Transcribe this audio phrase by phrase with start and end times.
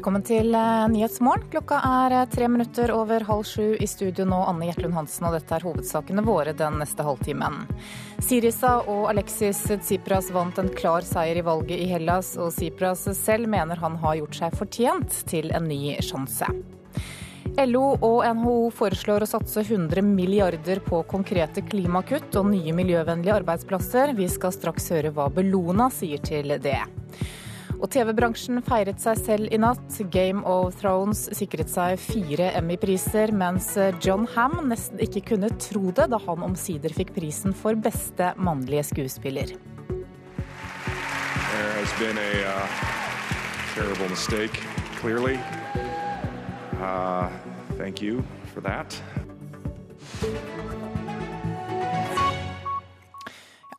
[0.00, 1.50] Velkommen til eh, Nyhetsmorgen.
[1.52, 5.34] Klokka er eh, tre minutter over halv sju i studio nå, Anne Gjertlund Hansen, og
[5.36, 7.58] dette er hovedsakene våre den neste halvtimen.
[8.24, 13.52] Sirisa og Alexis Tsipras vant en klar seier i valget i Hellas, og Tsipras selv
[13.52, 16.48] mener han har gjort seg fortjent til en ny sjanse.
[17.60, 24.16] LO og NHO foreslår å satse 100 milliarder på konkrete klimakutt og nye miljøvennlige arbeidsplasser.
[24.16, 26.78] Vi skal straks høre hva Bellona sier til det.
[27.80, 29.98] Og TV-bransjen feiret seg selv i natt.
[30.12, 33.72] Game of Thrones sikret seg fire Emmy-priser, mens
[34.04, 38.84] John Ham nesten ikke kunne tro det da han omsider fikk prisen for beste mannlige
[38.92, 39.56] skuespiller.
[41.50, 41.80] Uh.
[46.80, 47.28] Uh,
[47.78, 49.02] thank you for that.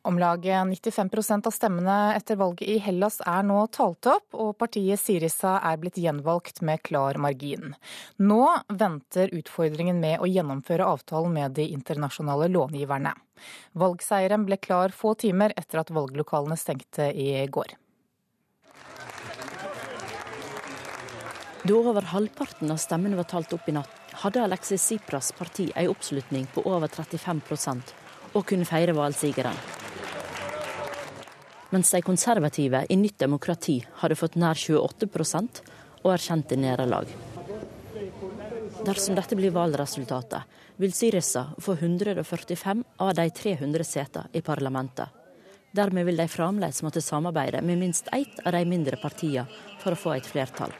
[0.04, 4.98] Om lag 95% av stemmene etter valget i Hellas er nå talt opp, og partiet
[4.98, 7.76] Sirisa er blitt gjenvalgt med klar margin.
[8.18, 13.14] Nå venter utfordringen med å gjennomføre avtalen med de internasjonale långiverne.
[13.78, 17.78] Valgseieren ble klar få timer etter at valglokalene stengte i går.
[21.62, 25.94] Da over halvparten av stemmene var talt opp i natt, hadde Alexis Tsipras parti en
[25.94, 28.01] oppslutning på over 35
[28.32, 29.56] og kunne feire valgsigeren
[31.72, 35.62] mens de konservative i Nytt demokrati hadde fått nær 28%
[36.02, 37.08] og erkjente nederlag.
[38.84, 40.42] Dersom dette blir valgresultatet,
[40.76, 45.08] vil Syrisa få 145 av de 300 setene i parlamentet.
[45.72, 49.46] Dermed vil de fremdeles måtte samarbeide med minst ett av de mindre partiene
[49.80, 50.74] for å få et flertall.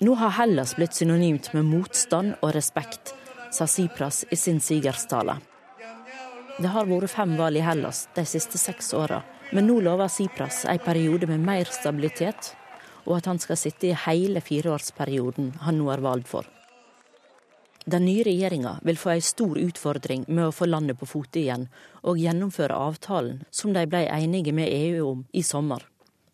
[0.00, 3.12] Nå har Hellas blitt synonymt med motstand og respekt,
[3.52, 5.34] sa Sipras i sin sigerstale.
[6.58, 9.20] Det har vært fem valg i Hellas de siste seks åra,
[9.52, 12.54] men nå lover Sipras en periode med mer stabilitet,
[13.04, 16.48] og at han skal sitte i hele fireårsperioden han nå er valgt for.
[17.88, 21.68] Den nye regjeringa vil få en stor utfordring med å få landet på fote igjen,
[22.00, 25.84] og gjennomføre avtalen som de ble enige med EU om i sommer,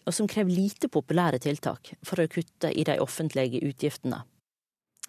[0.05, 4.23] og som krever lite populære tiltak for å kutte i de offentlige utgiftene.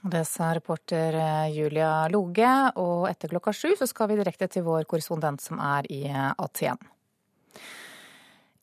[0.06, 4.66] Det sa reporter eh, Julia Loge, og etter klokka sju så skal vi direkte til
[4.67, 6.78] vår korrespondent som er i eh, Aten.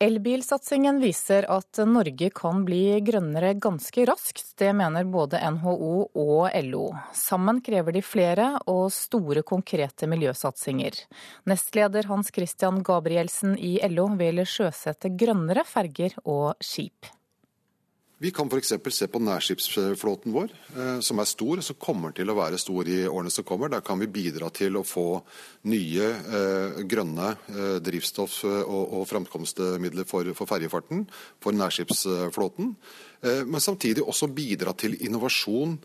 [0.02, 4.48] Elbilsatsingen viser at Norge kan bli grønnere ganske raskt.
[4.58, 6.88] Det mener både NHO og LO.
[7.14, 10.98] Sammen krever de flere og store konkrete miljøsatsinger.
[11.46, 17.06] Nestleder Hans Christian Gabrielsen i LO vil sjøsette grønnere ferger og skip.
[18.22, 18.72] Vi kan f.eks.
[18.94, 22.86] se på nærskipsflåten vår, eh, som er stor, og som kommer til å være stor
[22.86, 23.72] i årene som kommer.
[23.72, 25.06] Der kan vi bidra til å få
[25.66, 31.02] nye eh, grønne eh, drivstoff- og, framkomstmidler for ferjefarten,
[31.42, 32.76] for nærskipsflåten.
[33.22, 35.76] Men samtidig også bidra til innovasjon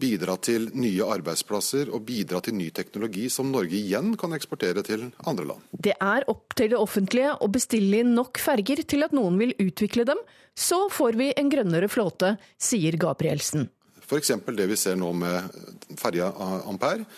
[0.00, 5.08] bidra til nye arbeidsplasser og bidra til ny teknologi som Norge igjen kan eksportere til
[5.24, 5.70] andre land.
[5.72, 9.56] Det er opp til det offentlige å bestille inn nok ferger til at noen vil
[9.62, 10.20] utvikle dem.
[10.56, 13.68] Så får vi en grønnere flåte, sier Gabrielsen.
[14.06, 14.36] F.eks.
[14.56, 15.58] det vi ser nå med
[15.98, 16.30] ferja
[16.68, 17.08] Ampere.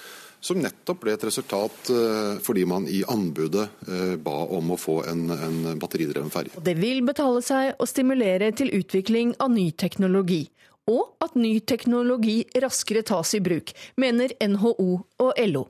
[0.41, 5.00] Som nettopp ble et resultat eh, fordi man i anbudet eh, ba om å få
[5.10, 6.62] en, en batteridreven ferje.
[6.62, 10.45] Det vil betale seg å stimulere til utvikling av ny teknologi
[10.88, 14.88] og at ny teknologi raskere tas i bruk, mener NHO
[15.21, 15.66] og LO.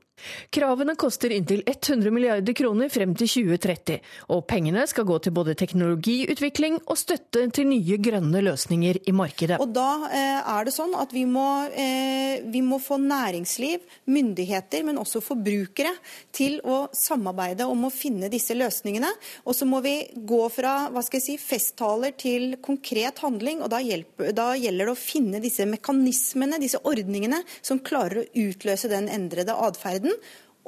[0.54, 3.98] Kravene koster inntil 100 milliarder kroner frem til 2030,
[4.34, 9.60] og pengene skal gå til både teknologiutvikling og støtte til nye grønne løsninger i markedet.
[9.62, 14.84] Og Da eh, er det sånn at vi må, eh, vi må få næringsliv, myndigheter,
[14.86, 15.92] men også forbrukere
[16.34, 19.10] til å samarbeide om å finne disse løsningene.
[19.46, 19.96] Og så må vi
[20.28, 23.62] gå fra hva skal jeg si, festtaler til konkret handling.
[23.62, 28.28] og da, hjelper, da gjelder det å finne disse mekanismene, disse ordningene, som klarer å
[28.48, 30.07] utløse den endrede atferden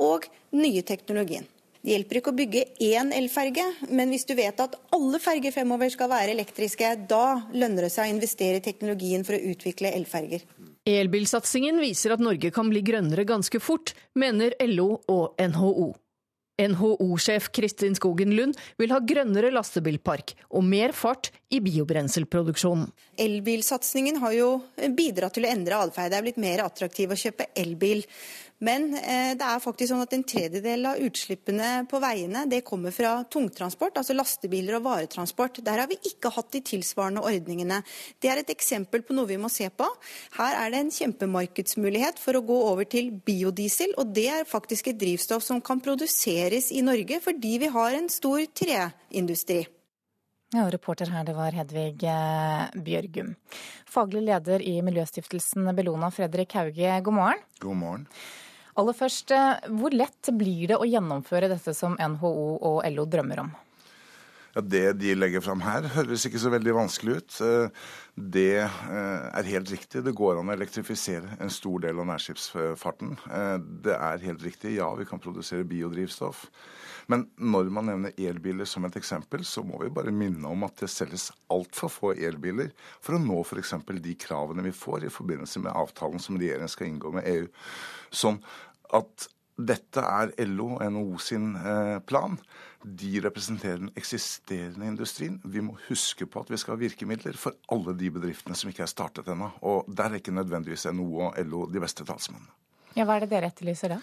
[0.00, 0.26] og
[0.56, 1.46] nye teknologien.
[1.81, 5.88] Det hjelper ikke å bygge én elferge, men hvis du vet at alle ferger fremover
[5.92, 10.44] skal være elektriske, da lønner det seg å investere i teknologien for å utvikle elferger.
[10.90, 15.90] Elbilsatsingen viser at Norge kan bli grønnere ganske fort, mener LO og NHO.
[16.60, 22.90] NHO-sjef Kristin Skogen Lund vil ha grønnere lastebilpark og mer fart i biobrenselproduksjonen.
[23.20, 24.50] Elbilsatsingen har jo
[24.96, 26.12] bidratt til å endre atferd.
[26.12, 28.04] Det er blitt mer attraktivt å kjøpe elbil.
[28.60, 32.92] Men eh, det er faktisk sånn at en tredjedel av utslippene på veiene det kommer
[32.92, 35.62] fra tungtransport, altså lastebiler og varetransport.
[35.64, 37.80] Der har vi ikke hatt de tilsvarende ordningene.
[38.20, 39.88] Det er et eksempel på noe vi må se på.
[40.36, 44.92] Her er det en kjempemarkedsmulighet for å gå over til biodiesel, og det er faktisk
[44.92, 49.62] et drivstoff som kan produseres i Norge fordi vi har en stor treindustri.
[50.50, 53.32] Ja, reporter her, det var Hedvig eh, Bjørgum.
[53.86, 57.44] Faglig leder i miljøstiftelsen Bellona, Fredrik Hauge, god morgen.
[57.62, 58.08] God morgen.
[58.78, 63.43] Aller først, eh, hvor lett blir det å gjennomføre dette som NHO og LO drømmer
[63.46, 63.50] om?
[64.55, 67.38] Ja, Det de legger fram her, høres ikke så veldig vanskelig ut.
[67.47, 67.87] Eh,
[68.17, 70.02] det eh, er helt riktig.
[70.05, 73.17] Det går an å elektrifisere en stor del av nærskipsfarten.
[73.87, 74.75] Det er helt riktig.
[74.76, 76.49] Ja, vi kan produsere biodrivstoff.
[77.11, 80.82] Men når man nevner elbiler som et eksempel, så må vi bare minne om at
[80.82, 82.70] det selges altfor få elbiler
[83.02, 83.75] for å nå f.eks.
[83.91, 87.49] de kravene vi får i forbindelse med avtalen som regjeringen skal inngå med EU.
[88.14, 88.38] Sånn
[88.94, 89.26] at
[89.61, 92.38] dette er LO og NHO sin eh, plan.
[92.80, 95.40] De representerer den eksisterende industrien.
[95.44, 98.86] Vi må huske på at vi skal ha virkemidler for alle de bedriftene som ikke
[98.86, 99.50] er startet ennå.
[99.68, 102.48] Og der er ikke nødvendigvis NHO og LO de beste talsmennene.
[102.98, 103.98] Ja, Hva er det dere etterlyser da?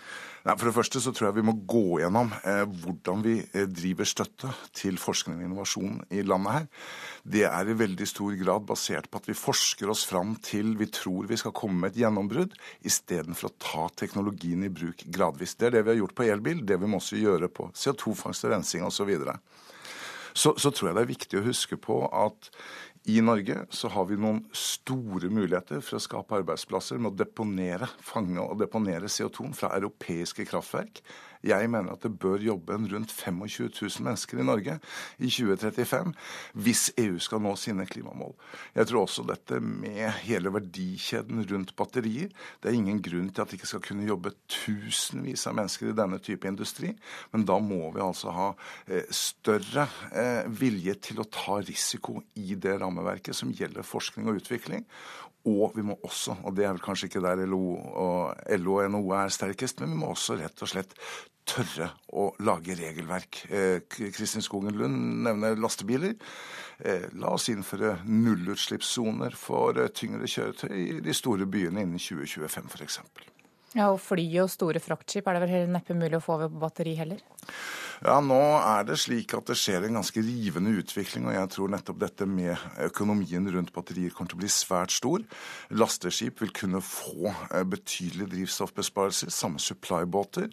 [0.48, 3.66] Nei, for det første så tror jeg vi må gå gjennom eh, hvordan vi eh,
[3.68, 6.68] driver støtte til forskning og innovasjon i landet her.
[7.36, 10.88] Det er i veldig stor grad basert på at vi forsker oss fram til vi
[10.94, 12.56] tror vi skal komme med et gjennombrudd,
[12.88, 15.58] istedenfor å ta teknologien i bruk gradvis.
[15.60, 18.48] Det er det vi har gjort på elbil, det vi må også gjøre på CO2-fangst
[18.48, 19.12] og rensing osv.
[19.12, 19.36] Så,
[20.32, 22.52] så, så tror jeg det er viktig å huske på at
[23.08, 27.88] i Norge så har vi noen store muligheter for å skape arbeidsplasser med å deponere,
[28.04, 31.00] fange og deponere CO2 fra europeiske kraftverk.
[31.46, 34.78] Jeg mener at det bør jobbe en rundt 25 000 mennesker i Norge
[35.18, 36.14] i 2035
[36.66, 38.34] hvis EU skal nå sine klimamål.
[38.76, 42.32] Jeg tror også dette med hele verdikjeden rundt batterier.
[42.62, 45.98] Det er ingen grunn til at det ikke skal kunne jobbe tusenvis av mennesker i
[45.98, 46.94] denne type industri,
[47.34, 48.50] men da må vi altså ha
[48.88, 54.42] eh, større eh, vilje til å ta risiko i det rammeverket som gjelder forskning og
[54.42, 54.86] utvikling.
[55.48, 58.92] Og vi må også, og det er vel kanskje ikke der LO og, LO og
[58.92, 60.96] NHO er sterkest, men vi må også rett og slett
[61.48, 63.46] tørre å lage regelverk.
[63.48, 66.18] Eh, Kristin Skogen Lund nevner lastebiler.
[66.84, 72.68] Eh, la oss innføre nullutslippssoner for eh, tyngre kjøretøy i de store byene innen 2025
[72.74, 73.00] f.eks.
[73.78, 76.62] Ja, og fly og store fraktskip er det vel neppe mulig å få over på
[76.62, 77.24] batteri heller?
[78.06, 81.72] Ja, Nå er det slik at det skjer en ganske rivende utvikling, og jeg tror
[81.74, 82.54] nettopp dette med
[82.86, 85.24] økonomien rundt batterier kommer til å bli svært stor.
[85.74, 90.52] Lasteskip vil kunne få eh, betydelige drivstoffbesparelser, samme supply-båter.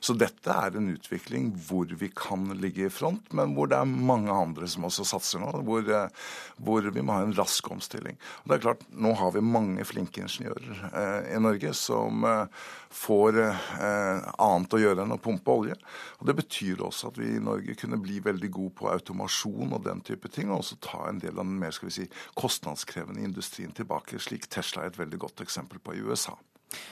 [0.00, 3.92] Så dette er en utvikling hvor vi kan ligge i front, men hvor det er
[4.08, 5.52] mange andre som også satser nå.
[5.68, 8.16] Hvor, eh, hvor vi må ha en rask omstilling.
[8.44, 12.66] Og det er klart, Nå har vi mange flinke ingeniører eh, i Norge som eh,
[12.96, 15.76] får eh, annet å gjøre enn å pumpe olje.
[16.20, 19.84] Og Det betyr også at vi i Norge kunne bli veldig gode på automasjon og
[19.86, 22.08] den type ting, og også ta en del av den mer skal vi si,
[22.38, 26.36] kostnadskrevende industrien tilbake, slik Tesla er et veldig godt eksempel på i USA.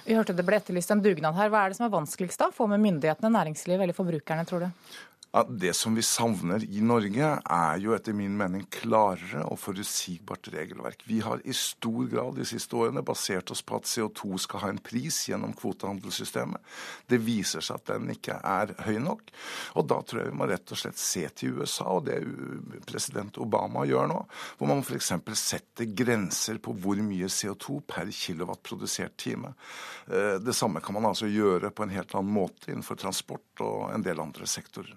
[0.05, 1.51] Vi hørte det ble etterlyst en dugnad her.
[1.51, 2.51] Hva er det som er vanskeligst da?
[2.55, 4.93] Få med myndighetene, næringslivet eller forbrukerne, tror du?
[5.35, 10.47] At det som vi savner i Norge, er jo etter min mening klarere og forutsigbart
[10.55, 11.01] regelverk.
[11.09, 14.71] Vi har i stor grad de siste årene basert oss på at CO2 skal ha
[14.71, 16.63] en pris gjennom kvotehandelssystemet.
[17.11, 19.33] Det viser seg at den ikke er høy nok.
[19.75, 22.21] Og da tror jeg vi må rett og slett se til USA, og det
[22.87, 24.21] president Obama gjør nå,
[24.61, 25.11] hvor man f.eks.
[25.41, 29.57] setter grenser på hvor mye CO2 per kilowatt produsert time.
[30.07, 33.91] Eh, det samme kan man altså gjøre på en helt annen måte innenfor transport og
[33.91, 34.95] en del andre sektorer.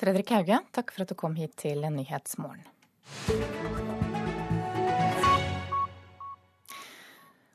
[0.00, 2.64] Fredrik Hauge, takk for at du kom hit til Nyhetsmorgen.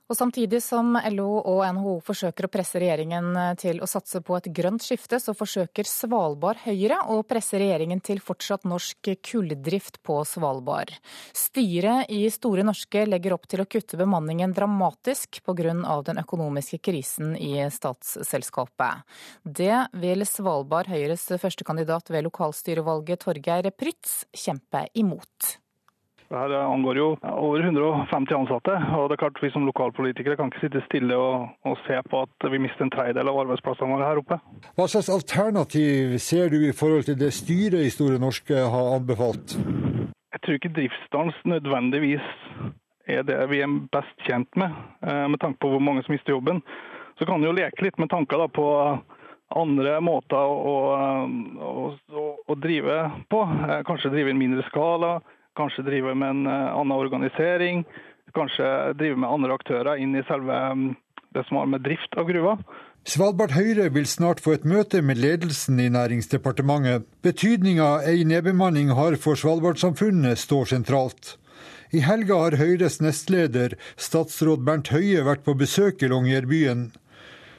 [0.05, 4.51] Og Samtidig som LO og NHO forsøker å presse regjeringen til å satse på et
[4.53, 10.93] grønt skifte, så forsøker Svalbard Høyre å presse regjeringen til fortsatt norsk kulldrift på Svalbard.
[11.33, 15.74] Styret i Store Norske legger opp til å kutte bemanningen dramatisk pga.
[16.05, 19.01] den økonomiske krisen i statsselskapet.
[19.41, 25.64] Det vil Svalbard Høyres førstekandidat ved lokalstyrevalget Torgeir Prytz kjempe imot.
[26.25, 28.74] Dette angår jo over 150 ansatte.
[28.98, 32.24] og det er klart Vi som lokalpolitikere kan ikke sitte stille og, og se på
[32.25, 34.39] at vi mister en tredjedel av arbeidsplassene våre her oppe.
[34.75, 39.58] Hva slags alternativ ser du i forhold til det styret i Store Norske har anbefalt?
[40.34, 42.25] Jeg tror ikke driftsstans nødvendigvis
[43.05, 44.74] er det vi er best kjent med,
[45.05, 46.63] eh, med tanke på hvor mange som mister jobben.
[47.20, 48.65] Så kan du jo leke litt med tanker på
[49.55, 50.75] andre måter å,
[51.62, 51.86] å,
[52.17, 52.98] å, å drive
[53.29, 53.46] på.
[53.46, 55.20] Eh, kanskje drive i mindre skala
[55.57, 57.85] kanskje drive med en annen organisering.
[58.35, 58.67] Kanskje
[59.00, 60.89] drive med andre aktører inn i selve mm,
[61.35, 62.57] det som har med drift av gruva.
[63.05, 67.05] Svalbard Høyre vil snart få et møte med ledelsen i Næringsdepartementet.
[67.21, 71.35] Betydninga ei nedbemanning har for Svalbard-samfunnet står sentralt.
[71.93, 76.88] I helga har Høyres nestleder, statsråd Bernt Høie, vært på besøk i Longyearbyen.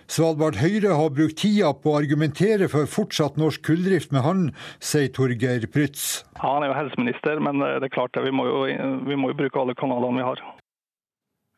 [0.07, 4.45] Svalbard Høyre har brukt tida på å argumentere for fortsatt norsk kulldrift med han,
[4.79, 6.23] sier Torgeir Prytz.
[6.37, 8.23] Ja, han er jo helseminister, men det er klart det.
[8.29, 8.63] Vi må jo,
[9.09, 10.45] vi må jo bruke alle kanalene vi har.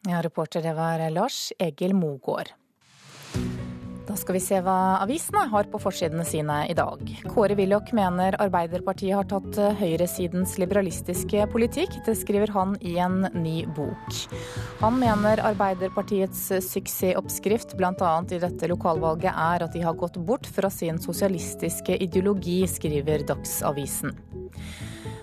[0.09, 2.55] Ja, reporter det var Lars Egil Mogård.
[4.09, 7.03] Da skal vi se hva avisene har på forsidene sine i dag.
[7.29, 11.99] Kåre Willoch mener Arbeiderpartiet har tatt høyresidens liberalistiske politikk.
[12.07, 14.23] Det skriver han i en ny bok.
[14.81, 18.15] Han mener Arbeiderpartiets suksessoppskrift bl.a.
[18.33, 24.17] i dette lokalvalget er at de har gått bort fra sin sosialistiske ideologi, skriver Dagsavisen.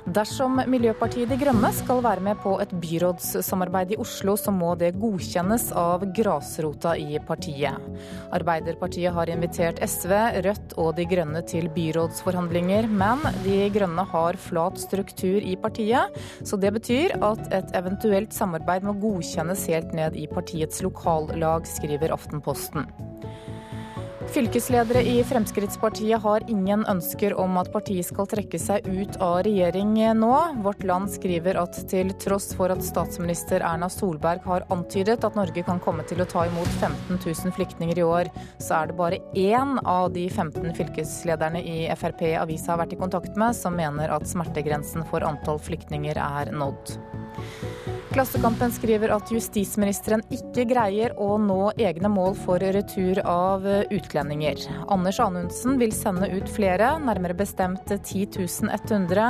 [0.06, 4.92] Dersom Miljøpartiet De Grønne skal være med på et byrådssamarbeid i Oslo, så må det
[5.02, 7.82] godkjennes av grasrota i partiet.
[8.38, 10.14] Arbeiderpartiet har invitert SV,
[10.46, 16.62] Rødt og De Grønne til byrådsforhandlinger, men De Grønne har flat struktur i partiet, så
[16.62, 22.86] det betyr at et eventuelt samarbeid må godkjennes helt ned i partiets lokallag, skriver Aftenposten.
[24.34, 29.94] Fylkesledere i Fremskrittspartiet har ingen ønsker om at partiet skal trekke seg ut av regjering
[30.20, 30.32] nå.
[30.66, 35.64] Vårt Land skriver at til tross for at statsminister Erna Solberg har antydet at Norge
[35.68, 39.22] kan komme til å ta imot 15 000 flyktninger i år, så er det bare
[39.38, 44.12] én av de 15 fylkeslederne i Frp avisa har vært i kontakt med, som mener
[44.12, 46.98] at smertegrensen for antall flyktninger er nådd.
[48.16, 54.62] Klassekampen skriver at justisministeren ikke greier å nå egne mål for retur av utlendinger.
[54.88, 58.40] Anders Anundsen vil sende ut flere, nærmere bestemt 10
[58.72, 59.28] 100,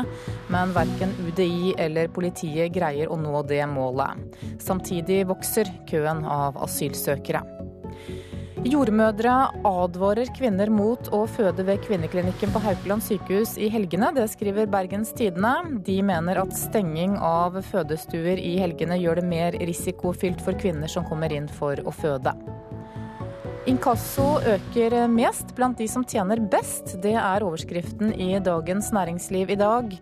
[0.53, 4.21] men verken UDI eller politiet greier å nå det målet.
[4.61, 7.41] Samtidig vokser køen av asylsøkere.
[8.65, 9.31] Jordmødre
[9.69, 14.09] advarer kvinner mot å føde ved kvinneklinikken på Haukeland sykehus i helgene.
[14.15, 15.51] Det skriver Bergens Tidende.
[15.85, 21.05] De mener at stenging av fødestuer i helgene gjør det mer risikofylt for kvinner som
[21.05, 22.33] kommer inn for å føde.
[23.69, 26.95] Inkasso øker mest blant de som tjener best.
[27.05, 29.93] Det er overskriften i Dagens Næringsliv i dag.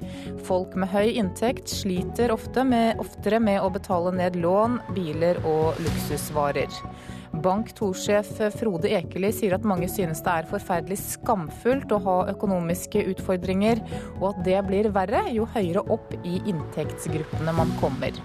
[0.47, 5.83] Folk med høy inntekt sliter ofte med, oftere med å betale ned lån, biler og
[5.83, 6.71] luksusvarer.
[7.41, 13.01] Bank 2-sjef Frode Ekeli sier at mange synes det er forferdelig skamfullt å ha økonomiske
[13.15, 13.81] utfordringer,
[14.19, 18.21] og at det blir verre jo høyere opp i inntektsgruppene man kommer.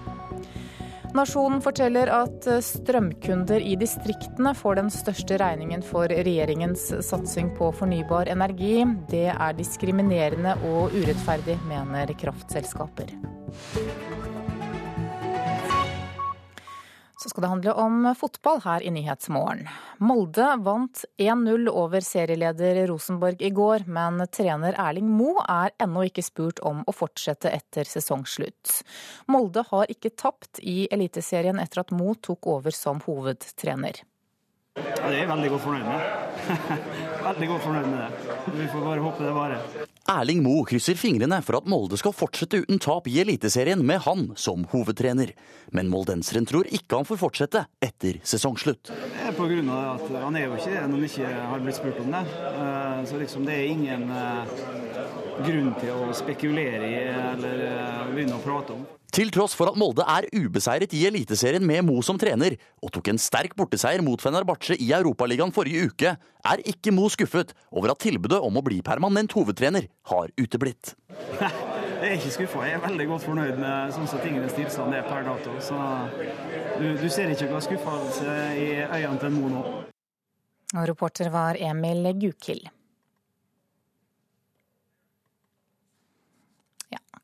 [1.17, 8.29] Nasjonen forteller at strømkunder i distriktene får den største regningen for regjeringens satsing på fornybar
[8.29, 8.83] energi.
[9.09, 13.15] Det er diskriminerende og urettferdig, mener kraftselskaper.
[17.19, 19.65] Så skal det handle om fotball her i Nyhetsmorgen.
[19.99, 26.23] Molde vant 1-0 over serieleder Rosenborg i går, men trener Erling Moe er ennå ikke
[26.23, 28.77] spurt om å fortsette etter sesongslutt.
[29.27, 33.99] Molde har ikke tapt i Eliteserien etter at Moe tok over som hovedtrener.
[34.79, 36.27] Ja, det er jeg veldig godt fornøyd med.
[37.29, 38.57] veldig godt fornøyd med det.
[38.57, 39.87] Vi får bare håpe det varer.
[40.09, 44.31] Erling Moe krysser fingrene for at Molde skal fortsette uten tap i Eliteserien med han
[44.39, 45.35] som hovedtrener.
[45.75, 48.89] Men moldenseren tror ikke han får fortsette etter sesongslutt.
[48.89, 51.65] Det er på grunn av at Han er jo ikke det når han ikke har
[51.65, 52.23] blitt spurt om det.
[52.49, 54.55] Eh, så liksom det er ingen eh,
[55.45, 57.03] grunn til å spekulere i
[57.35, 58.87] eller eh, begynne å prate om.
[59.09, 63.09] Til tross for at Molde er ubeseiret i Eliteserien med Mo som trener, og tok
[63.09, 66.13] en sterk borteseier mot Fenerbahçe i Europaligaen forrige uke,
[66.45, 70.93] er ikke Mo skuffet over at tilbudet om å bli permanent hovedtrener har uteblitt.
[71.99, 72.61] Jeg er ikke skuffa.
[72.63, 75.57] Jeg er veldig godt fornøyd med sånn som tingenes tilstand er per dato.
[75.59, 75.75] Så
[76.79, 79.63] du, du ser ikke noen skuffelse i øynene til Mo nå.
[80.77, 82.69] Og reporter var Emil Gukild.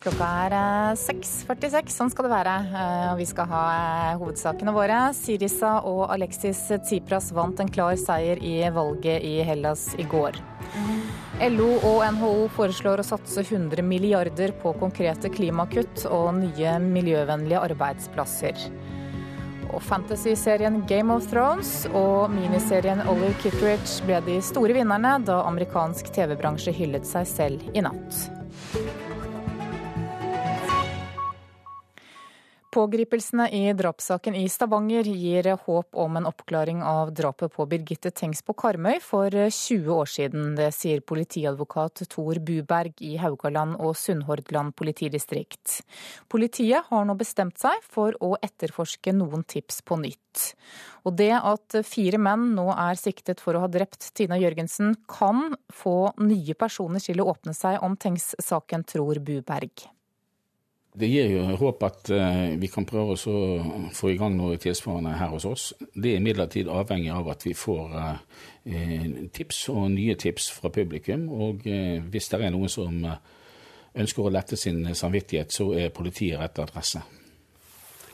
[0.06, 0.54] Klokka er
[1.02, 2.52] 6.46, eh, sånn skal det være.
[2.78, 5.00] Eh, og vi skal ha eh, hovedsakene våre.
[5.18, 10.38] Sirisa og Alexis Tsipras vant en klar seier i valget i Hellas i går.
[11.50, 18.62] LO og NHO foreslår å satse 100 milliarder på konkrete klimakutt og nye miljøvennlige arbeidsplasser.
[19.72, 26.14] Og Fantasy-serien Game of Thrones og miniserien Olive Kitteridge ble de store vinnerne da amerikansk
[26.14, 28.26] TV-bransje hyllet seg selv i natt.
[32.75, 38.41] Pågripelsene i drapssaken i Stavanger gir håp om en oppklaring av drapet på Birgitte Tengs
[38.44, 40.50] på Karmøy for 20 år siden.
[40.58, 45.77] Det sier politiadvokat Tor Buberg i Haugaland og Sunnhordland politidistrikt.
[46.27, 50.51] Politiet har nå bestemt seg for å etterforske noen tips på nytt.
[51.08, 55.53] Og det at fire menn nå er siktet for å ha drept Tina Jørgensen, kan
[55.72, 59.88] få nye personer til å åpne seg om Tengs-saken, tror Buberg.
[60.96, 63.36] Det gir jo håp at eh, vi kan prøve å
[63.96, 65.66] få i gang noe tilsvarende her hos oss.
[65.92, 71.28] Det er imidlertid avhengig av at vi får eh, tips og nye tips fra publikum.
[71.36, 72.96] Og eh, hvis det er noen som
[73.96, 77.04] ønsker å lette sin samvittighet, så er politiet rett adresse.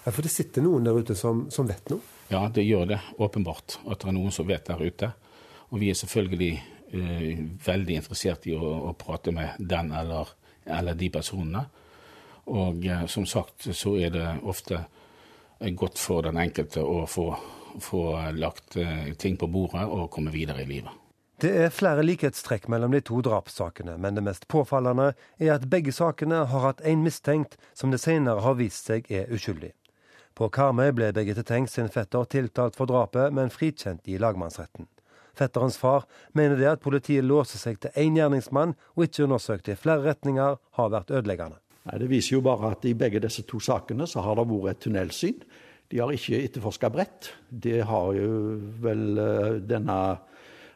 [0.02, 2.02] Ja, For det sitter noen der ute som, som vet noe?
[2.32, 3.02] Ja, det gjør det.
[3.22, 3.78] Åpenbart.
[3.86, 5.12] At det er noen som vet der ute.
[5.70, 10.34] Og vi er selvfølgelig eh, veldig interessert i å, å prate med den eller,
[10.66, 11.68] eller de personene.
[12.50, 14.86] Og eh, som sagt så er det ofte
[15.78, 17.28] godt for den enkelte å få,
[17.80, 20.98] få lagt eh, ting på bordet og komme videre i livet.
[21.42, 25.94] Det er flere likhetstrekk mellom de to drapssakene, men det mest påfallende er at begge
[25.94, 29.72] sakene har hatt en mistenkt som det senere har vist seg er uskyldig.
[30.38, 34.86] På Karmøy ble Birgitte Tengs sin fetter tiltalt for drapet, men frikjent i lagmannsretten.
[35.34, 36.06] Fetterens far
[36.38, 40.60] mener det at politiet låser seg til én gjerningsmann og ikke undersøkte i flere retninger,
[40.78, 41.58] har vært ødeleggende.
[41.88, 44.76] Nei, Det viser jo bare at i begge disse to sakene så har det vært
[44.76, 45.40] et tunnelsyn.
[45.92, 47.32] De har ikke etterforska bredt.
[47.50, 49.96] Det har jo vel uh, denne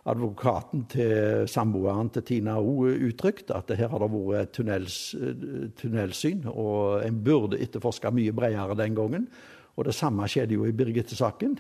[0.06, 6.50] advokaten til samboeren til Tina òg uttrykt, at her har det vært et uh, tunnelsyn.
[6.52, 9.30] Og en burde etterforska mye bredere den gangen.
[9.78, 11.56] Og det samme skjedde jo i Birgitte-saken.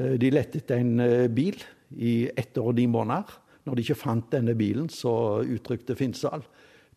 [0.00, 1.60] Uh, de lette etter en bil
[2.00, 3.38] i ett år og ni måneder.
[3.68, 6.42] Når de ikke fant denne bilen, så uttrykte Finnsdal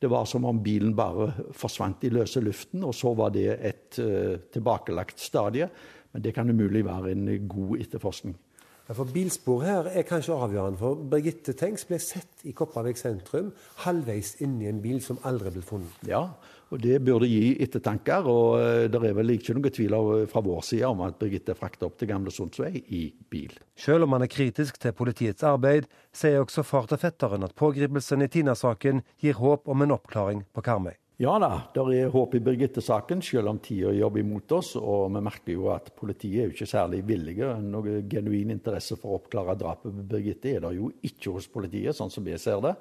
[0.03, 3.99] det var som om bilen bare forsvant i løse luften, og så var det et
[4.03, 5.69] uh, tilbakelagt stadie.
[6.11, 8.35] Men det kan umulig være en god etterforskning.
[8.83, 10.77] Ja, for Bilspor her er kanskje avgjørende.
[10.77, 13.53] for Birgitte Tengs ble sett i Kopervik sentrum
[13.85, 16.01] halvveis inni en bil som aldri ble funnet.
[16.07, 16.33] Ja,
[16.69, 18.27] og Det burde gi ettertanker.
[18.27, 21.85] og eh, Det er vel ikke noe tvil fra vår side om at Birgitte frakta
[21.85, 23.55] opp til Gamle Sundsvei i bil.
[23.77, 28.21] Selv om han er kritisk til politiets arbeid, sier også far til fetteren at pågripelsen
[28.21, 30.97] i Tina-saken gir håp om en oppklaring på Karmøy.
[31.21, 34.71] Ja da, det er håp i Birgitte-saken, selv om tida jobber imot oss.
[34.79, 37.51] Og vi merker jo at politiet er jo ikke særlig villige.
[37.61, 41.93] Noe genuin interesse for å oppklare drapet på Birgitte er det jo ikke hos politiet,
[41.97, 42.73] sånn som jeg ser det.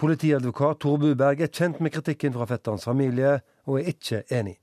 [0.00, 3.36] Politiadvokat Tor Buberg er kjent med kritikken fra fetterens familie,
[3.68, 4.56] og er ikke enig.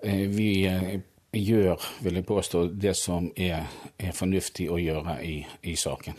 [0.00, 0.94] Eh, vi eh,
[1.36, 3.66] gjør, vil jeg påstå, det som er,
[3.98, 6.16] er fornuftig å gjøre i, i saken.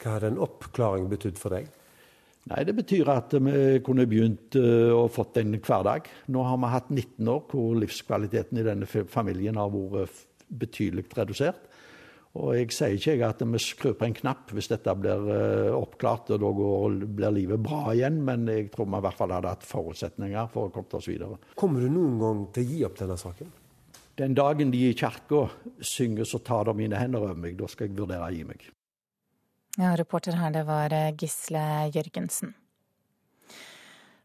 [0.00, 1.70] Hva har en oppklaring betydd for deg?
[2.48, 6.08] Nei, Det betyr at vi kunne begynt og fått en hverdag.
[6.32, 11.68] Nå har vi hatt 19 år hvor livskvaliteten i denne familien har vært betydelig redusert.
[12.38, 16.30] Og jeg sier ikke at vi skrur på en knapp hvis dette blir uh, oppklart,
[16.30, 19.50] og da går, blir livet bra igjen, men jeg tror vi i hvert fall hadde
[19.50, 21.40] hatt forutsetninger for å komme oss videre.
[21.58, 23.50] Kommer du noen gang til å gi opp denne saken?
[24.20, 25.48] Den dagen de i kirka
[25.80, 28.70] synger 'Så tar de mine hender over meg', da skal jeg vurdere å gi meg.
[29.78, 32.54] Ja, reporter her, det var eh, Gisle Jørgensen.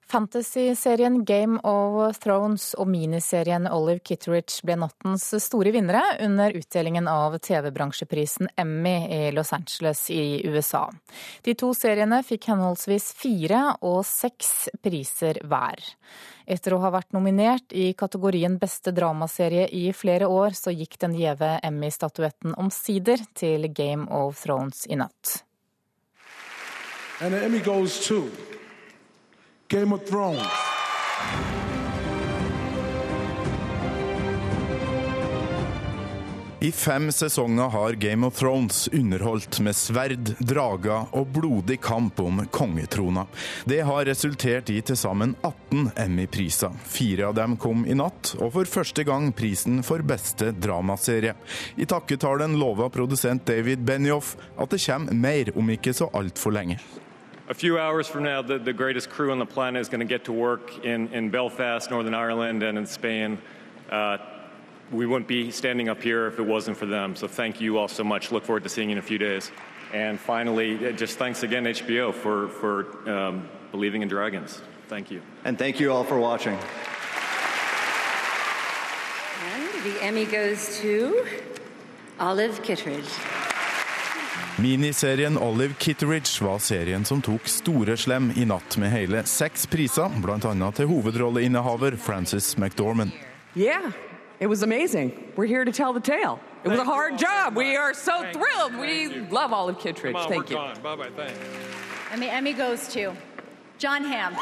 [0.08, 7.40] Fantasy-serien Game of Thrones og miniserien Olive Kitteridge ble nattens store vinnere under utdelingen av
[7.42, 10.86] TV-bransjeprisen Emmy i Los Angeles i USA.
[11.42, 15.82] De to seriene fikk henholdsvis fire og seks priser hver.
[16.46, 21.16] Etter å ha vært nominert i kategorien beste dramaserie i flere år, så gikk den
[21.18, 25.42] gjeve Emmy-statuetten omsider til Game of Thrones i natt.
[27.22, 28.30] And the Emmy goes to
[29.70, 30.65] Game of Thrones.
[36.60, 42.40] I fem sesonger har Game of Thrones underholdt med sverd, drager og blodig kamp om
[42.48, 43.26] kongetrona.
[43.68, 46.72] Det har resultert i til sammen 18 Emmy-priser.
[46.88, 51.36] Fire av dem kom i natt, og for første gang prisen for beste dramaserie.
[51.76, 56.80] I takketalen lova produsent David Benioff at det kommer mer om ikke så altfor lenge.
[57.48, 60.06] a few hours from now, the, the greatest crew on the planet is going to
[60.06, 63.38] get to work in, in Belfast, Northern Ireland, and in Spain.
[63.92, 64.18] Uh,
[64.92, 67.16] we wouldn't be standing up here if it wasn't for them.
[67.16, 68.32] So thank you all so much.
[68.32, 69.52] Look forward to seeing you in a few days.
[69.94, 74.62] And finally, uh, just thanks again, HBO, for, for um, believing in dragons.
[74.88, 75.22] Thank you.
[75.44, 76.58] And thank you all for watching.
[79.54, 81.26] And the Emmy goes to
[82.20, 83.10] Olive Kittredge.
[84.58, 90.08] Miniserien Olive Kitteridge var serien som tok store slem i natt med hele seks priser,
[90.24, 90.72] bl.a.
[90.72, 93.12] til hovedrolleinnehaver Frances McDormand.
[93.56, 93.92] Yeah,
[94.40, 95.32] It was amazing.
[95.36, 96.40] We're here to tell the tale.
[96.64, 97.56] It was a hard job.
[97.56, 98.76] We are so thrilled.
[98.76, 100.18] We love Olive Kittredge.
[100.28, 100.58] Thank you.
[100.58, 101.10] Bye bye.
[101.16, 101.34] Thanks.
[102.12, 103.14] And the Emmy goes to
[103.78, 104.36] John Hamm.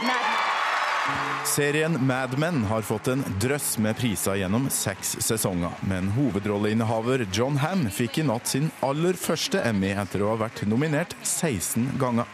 [1.46, 7.58] Serien Mad Men har fått en drøss med priser gjennom seks sesonger, men hovedrolleinnehaver John
[7.60, 12.30] Ham fikk i natt sin aller første Emmy etter å ha vært nominert 16 ganger.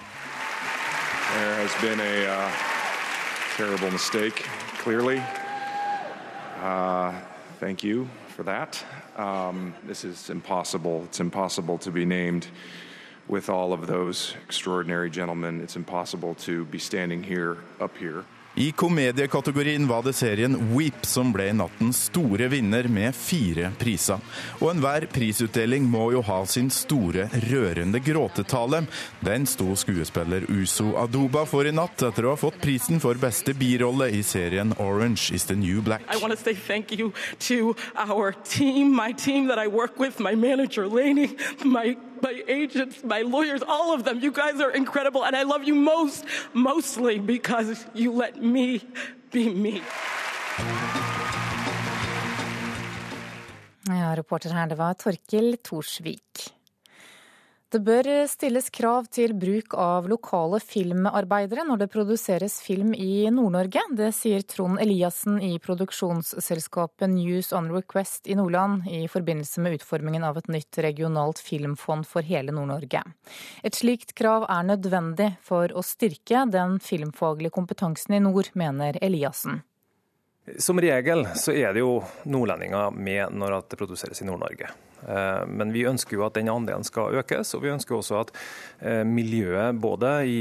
[1.33, 2.51] There has been a uh,
[3.57, 4.45] terrible mistake,
[4.83, 5.17] clearly.
[6.61, 7.13] Uh,
[7.59, 8.81] thank you for that.
[9.17, 11.03] Um, this is impossible.
[11.03, 12.47] It's impossible to be named
[13.27, 15.59] with all of those extraordinary gentlemen.
[15.61, 18.23] It's impossible to be standing here, up here.
[18.59, 24.19] I komediekategorien var det serien Weep som ble nattens store vinner med fire priser.
[24.59, 28.81] Og enhver prisutdeling må jo ha sin store, rørende gråtetale.
[29.23, 33.55] Den sto skuespiller Uso Aduba for i natt, etter å ha fått prisen for beste
[33.55, 36.03] birolle i serien Orange is the New Black.
[38.43, 39.47] Team, team
[39.97, 41.29] with, my manager Laney,
[41.63, 44.19] my my agents, my lawyers, all of them.
[44.19, 48.81] You guys are incredible, and I love you most, mostly because you let me
[49.31, 49.81] be me.
[53.87, 56.58] Ja, reporter her, det var Torkil Torsvik.
[57.69, 63.83] Det bør stilles krav til bruk av lokale filmarbeidere når det produseres film i Nord-Norge.
[63.93, 70.25] Det sier Trond Eliassen i produksjonsselskapet News on Request i Nordland i forbindelse med utformingen
[70.25, 73.03] av et nytt regionalt filmfond for hele Nord-Norge.
[73.61, 79.61] Et slikt krav er nødvendig for å styrke den filmfaglige kompetansen i nord, mener Eliassen.
[80.57, 84.73] Som regel så er det jo nordlendinger med når det produseres i Nord-Norge.
[85.07, 88.33] Eh, men vi ønsker jo at den andelen skal økes, og vi ønsker også at
[88.81, 90.39] eh, miljøet både i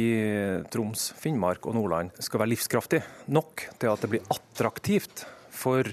[0.72, 5.26] Troms, Finnmark og Nordland skal være livskraftig nok til at det blir attraktivt
[5.58, 5.86] for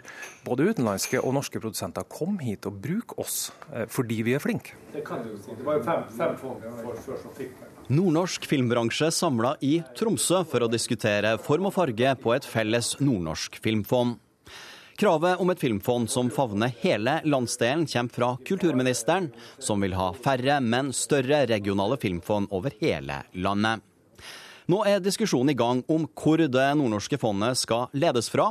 [0.46, 4.44] både utenlandske og norske produsenter å komme hit og bruke oss eh, fordi vi er
[4.44, 4.78] flinke.
[4.94, 5.56] Det kan du si.
[5.56, 6.68] Det var jo fem, fem fond
[7.06, 12.32] før som fikk Nordnorsk filmbransje samla i Tromsø for å diskutere form og farge på
[12.34, 14.16] et felles nordnorsk filmfond.
[14.96, 19.28] Kravet om et filmfond som favner hele landsdelen, kommer fra kulturministeren,
[19.60, 23.84] som vil ha færre, men større regionale filmfond over hele landet.
[24.72, 28.48] Nå er diskusjonen i gang om hvor det nordnorske fondet skal ledes fra,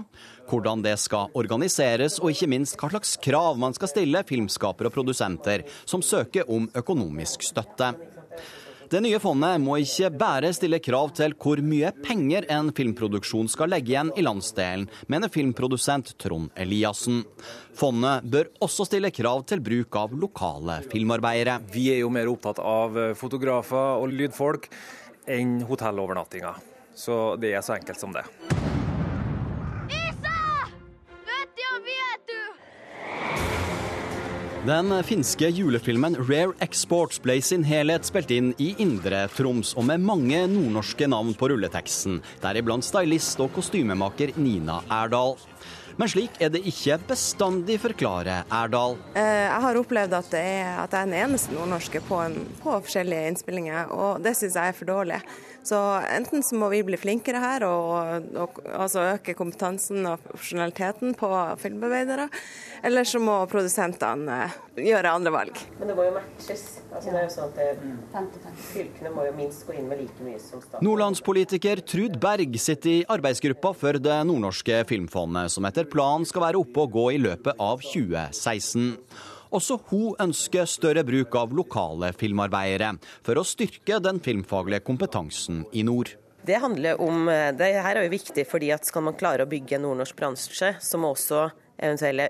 [0.50, 4.98] hvordan det skal organiseres, og ikke minst hva slags krav man skal stille filmskapere og
[5.00, 7.94] produsenter som søker om økonomisk støtte.
[8.90, 13.72] Det nye fondet må ikke bare stille krav til hvor mye penger en filmproduksjon skal
[13.72, 17.22] legge igjen i landsdelen, mener filmprodusent Trond Eliassen.
[17.74, 21.60] Fondet bør også stille krav til bruk av lokale filmarbeidere.
[21.72, 24.68] Vi er jo mer opptatt av fotografer og lydfolk
[25.32, 26.60] enn hotellovernattinger.
[26.94, 28.28] Så det er så enkelt som det.
[34.64, 39.84] Den finske julefilmen Rare Exports ble i sin helhet spilt inn i Indre Troms, og
[39.90, 45.36] med mange nordnorske navn på rulleteksten, deriblant stylist og kostymemaker Nina Erdal.
[46.00, 48.96] Men slik er det ikke bestandig, forklarer Erdal.
[49.12, 52.78] Eh, jeg har opplevd at, er, at jeg er den eneste nordnorske på, en, på
[52.86, 55.20] forskjellige innspillinger, og det syns jeg er for dårlig.
[55.64, 55.78] Så
[56.12, 61.30] enten så må vi bli flinkere her og, og altså øke kompetansen og profesjonaliteten på
[61.62, 62.28] filmarbeidere,
[62.84, 64.42] eller så må produsentene
[64.76, 65.62] gjøre andre valg.
[65.78, 66.66] Men det må jo matches.
[66.92, 67.58] Altså, det er jo sånn at
[68.44, 70.84] det, Fylkene må jo minst gå inn med like mye som staten.
[70.84, 76.60] Nordlandspolitiker Trud Berg sitter i arbeidsgruppa for det nordnorske filmfondet, som etter planen skal være
[76.60, 78.98] oppe og gå i løpet av 2016.
[79.54, 85.84] Også hun ønsker større bruk av lokale filmarbeidere, for å styrke den filmfaglige kompetansen i
[85.86, 86.10] nord.
[86.44, 89.78] Det handler om, det her er jo viktig fordi at skal man klare å bygge
[89.78, 91.46] en nordnorsk bransje, så må også
[91.78, 92.28] eventuelle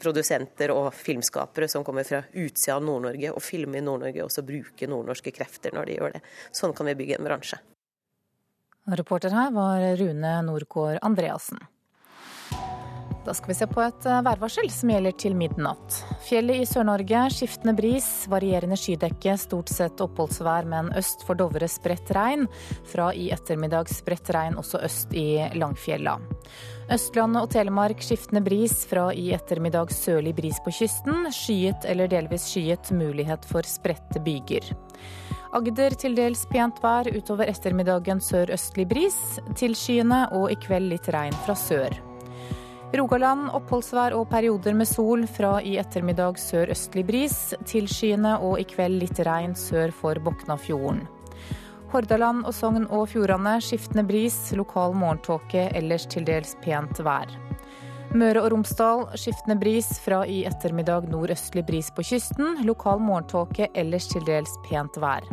[0.00, 4.88] produsenter og filmskapere som kommer fra utsida av Nord-Norge og filmer i Nord-Norge, også bruke
[4.90, 6.24] nordnorske krefter når de gjør det.
[6.54, 7.58] Sånn kan vi bygge en bransje.
[8.84, 11.58] Reporter her var Rune Nordgård Andreassen.
[13.24, 15.96] Da skal vi se på et eh, værvarsel som gjelder til midnatt.
[16.26, 22.12] Fjellet i Sør-Norge skiftende bris, varierende skydekke, stort sett oppholdsvær, men øst for Dovre spredt
[22.12, 22.44] regn.
[22.92, 26.18] Fra i ettermiddag spredt regn også øst i Langfjella.
[26.92, 31.30] Østlandet og Telemark skiftende bris, fra i ettermiddag sørlig bris på kysten.
[31.32, 34.68] Skyet eller delvis skyet, mulighet for spredte byger.
[35.54, 39.20] Agder til dels pent vær, utover ettermiddagen sørøstlig bris.
[39.56, 42.02] Tilskyende og i kveld litt regn fra sør.
[42.94, 45.24] Rogaland oppholdsvær og perioder med sol.
[45.26, 47.36] Fra i ettermiddag sørøstlig bris.
[47.66, 51.02] Tilskyende og i kveld litt regn sør for Boknafjorden.
[51.90, 57.30] Hordaland og Sogn og Fjordane skiftende bris, lokal morgentåke, ellers til dels pent vær.
[58.14, 62.60] Møre og Romsdal skiftende bris, fra i ettermiddag nordøstlig bris på kysten.
[62.66, 65.26] Lokal morgentåke, ellers til dels pent vær.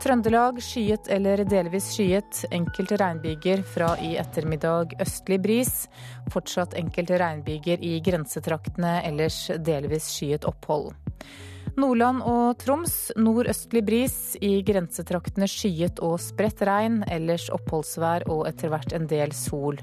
[0.00, 2.46] Trøndelag skyet eller delvis skyet.
[2.56, 5.74] Enkelte regnbyger fra i ettermiddag østlig bris.
[6.32, 10.94] Fortsatt enkelte regnbyger i grensetraktene, ellers delvis skyet opphold.
[11.76, 14.18] Nordland og Troms nordøstlig bris.
[14.40, 17.02] I grensetraktene skyet og spredt regn.
[17.12, 19.76] Ellers oppholdsvær og etter hvert en del sol.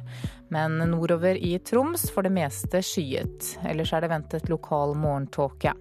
[0.50, 3.54] Men nordover i Troms for det meste skyet.
[3.70, 5.78] Ellers er det ventet lokal morgentåke.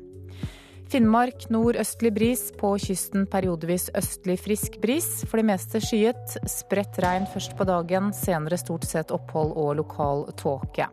[0.87, 5.09] Finnmark nordøstlig bris, på kysten periodevis østlig frisk bris.
[5.27, 6.37] For det meste skyet.
[6.46, 10.87] Spredt regn først på dagen, senere stort sett opphold og lokal tåke.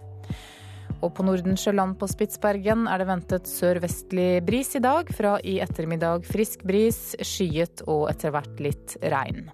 [1.03, 5.11] Og på Nordensjøland på Spitsbergen er det ventet sørvestlig bris i dag.
[5.13, 9.51] Fra i ettermiddag frisk bris, skyet og etter hvert litt regn.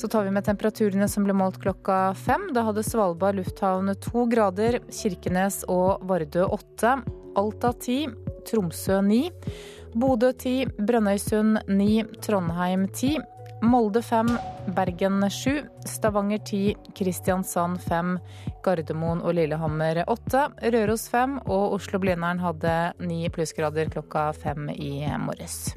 [0.00, 2.48] Så tar vi med temperaturene som ble målt klokka fem.
[2.56, 6.98] Da hadde Svalbard lufthavn to grader, Kirkenes og Vardø åtte,
[7.38, 8.14] Alta 10,
[8.48, 9.30] Tromsø 9,
[9.94, 13.18] Bodø 10, Brønnøysund 9, Trondheim 10,
[13.62, 14.30] Molde 5,
[14.76, 18.16] Bergen 7, Stavanger 10, Kristiansand 5,
[18.64, 25.74] Gardermoen og Lillehammer 8, Røros 5 og Oslo-Blindern hadde 9 plussgrader klokka 5 i morges.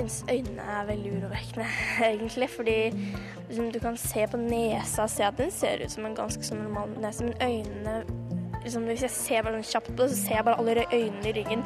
[0.00, 1.66] Syns øynene er veldig urovekkende,
[2.12, 2.50] egentlig.
[2.50, 2.90] Fordi
[3.48, 6.44] liksom, du kan se på nesa og se at den ser ut som en ganske
[6.44, 8.02] sånn normal nese, men øynene
[8.64, 11.28] liksom, Hvis jeg ser bare sånn kjapt på det, så ser jeg bare alle øynene
[11.28, 11.64] i ryggen.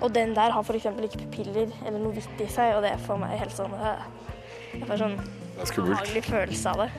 [0.00, 0.86] Og den der har f.eks.
[0.86, 5.02] ikke pupiller eller noe hvitt i seg, og det får meg helt sånn Jeg får
[5.04, 5.20] sånn
[5.56, 6.90] behagelig følelse av det.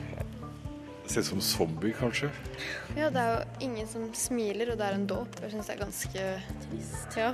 [1.04, 2.28] Det ser ut som zombie, kanskje?
[2.96, 5.38] Ja, det er jo ingen som smiler, og det er en dåp.
[5.40, 6.26] Jeg syns det er ganske
[6.66, 7.16] trist.
[7.16, 7.30] Ja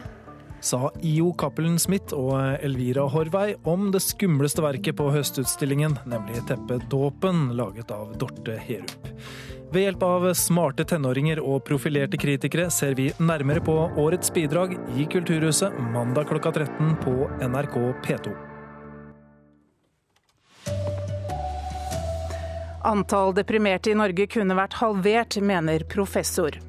[0.65, 6.87] sa IO Cappelen Smith og Elvira Horvei om det skumleste verket på høstutstillingen, nemlig teppet
[6.93, 9.11] Dåpen, laget av Dorte Herup.
[9.75, 15.07] Ved hjelp av smarte tenåringer og profilerte kritikere ser vi nærmere på årets bidrag i
[15.11, 18.35] Kulturhuset mandag klokka 13 på NRK P2.
[22.85, 26.61] Antall deprimerte i Norge kunne vært halvert, mener professor.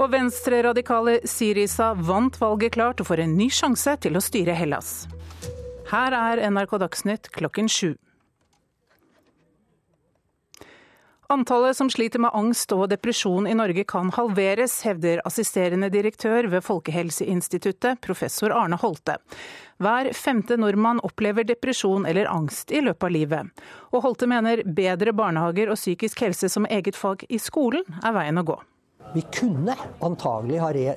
[0.00, 5.02] Og venstreradikale Sirisa vant valget klart og får en ny sjanse til å styre Hellas.
[5.92, 7.92] Her er NRK Dagsnytt klokken sju.
[11.32, 16.64] Antallet som sliter med angst og depresjon i Norge kan halveres, hevder assisterende direktør ved
[16.66, 19.14] Folkehelseinstituttet, professor Arne Holte.
[19.80, 23.64] Hver femte nordmann opplever depresjon eller angst i løpet av livet.
[23.96, 28.42] Og Holte mener bedre barnehager og psykisk helse som eget fag i skolen er veien
[28.42, 28.58] å gå.
[29.14, 30.94] Vi kunne antagelig ha re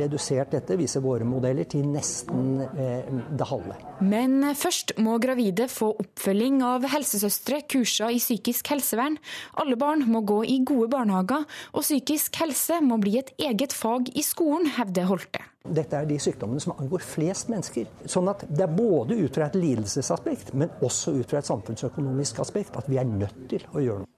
[0.00, 3.76] redusert dette, viser våre modeller, til nesten eh, det halve.
[4.02, 9.18] Men først må gravide få oppfølging av helsesøstre kurser i psykisk helsevern.
[9.62, 14.10] Alle barn må gå i gode barnehager, og psykisk helse må bli et eget fag
[14.18, 15.46] i skolen, hevder Holte.
[15.62, 17.86] Dette er de sykdommene som angår flest mennesker.
[18.10, 22.42] Sånn at det er både ut fra et lidelsesaspekt, men også ut fra et samfunnsøkonomisk
[22.42, 24.10] aspekt at vi er nødt til å gjøre noe.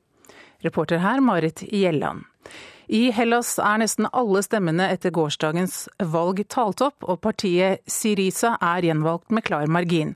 [0.65, 2.25] Reporter her Marit Gjelland.
[2.87, 8.85] I Hellas er nesten alle stemmene etter gårsdagens valg talt opp, og partiet Syriza er
[8.85, 10.15] gjenvalgt med klar margin.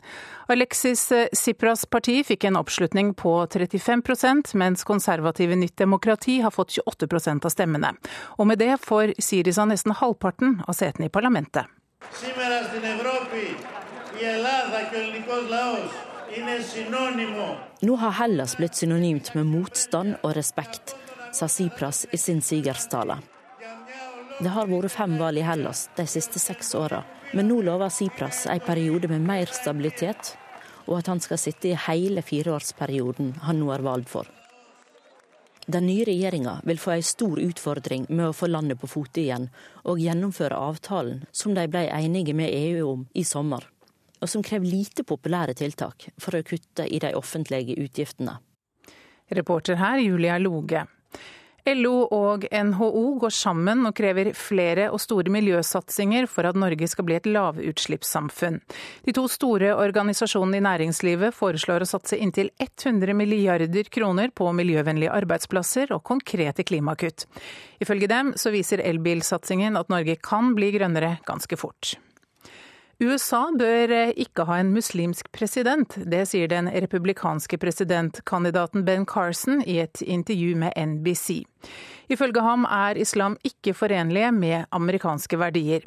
[0.52, 7.44] Alexis Tsipras parti fikk en oppslutning på 35% mens konservative Nytt demokrati har fått 28%
[7.44, 7.94] av stemmene.
[8.36, 11.68] Og med det får Syriza nesten halvparten av setene i parlamentet.
[17.80, 20.97] Nå har Hellas blitt synonymt med motstand og respekt
[21.32, 23.18] sa Sipras i sin sigerstale.
[24.38, 27.02] Det har vært fem valg i Hellas de siste seks åra,
[27.34, 30.36] men nå lover Sipras en periode med mer stabilitet,
[30.86, 34.28] og at han skal sitte i hele fireårsperioden han nå er valgt for.
[35.68, 39.50] Den nye regjeringa vil få en stor utfordring med å få landet på fote igjen,
[39.84, 43.66] og gjennomføre avtalen som de ble enige med EU om i sommer,
[44.16, 48.38] og som krever lite populære tiltak for å kutte i de offentlige utgiftene.
[49.28, 50.86] Reporter her, Julia Loge.
[51.74, 57.04] LO og NHO går sammen og krever flere og store miljøsatsinger for at Norge skal
[57.08, 58.60] bli et lavutslippssamfunn.
[59.04, 65.12] De to store organisasjonene i næringslivet foreslår å satse inntil 100 milliarder kroner på miljøvennlige
[65.12, 67.26] arbeidsplasser og konkrete klimakutt.
[67.82, 71.98] Ifølge dem så viser elbilsatsingen at Norge kan bli grønnere ganske fort.
[72.98, 75.92] USA bør eh, ikke ha en muslimsk president.
[76.10, 81.44] Det sier den republikanske presidentkandidaten Ben Carson i et intervju med NBC.
[82.10, 85.86] Ifølge ham er islam ikke forenlige med amerikanske verdier.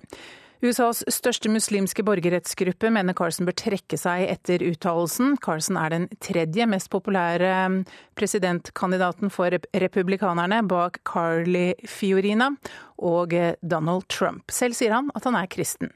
[0.62, 5.34] USAs største muslimske borgerrettsgruppe mener Carson bør trekke seg etter uttalelsen.
[5.42, 7.82] Carson er den tredje mest populære
[8.20, 12.52] presidentkandidaten for republikanerne bak Carly Fiorina
[13.02, 13.34] og
[13.66, 14.54] Donald Trump.
[14.54, 15.90] Selv sier han at han er kristen.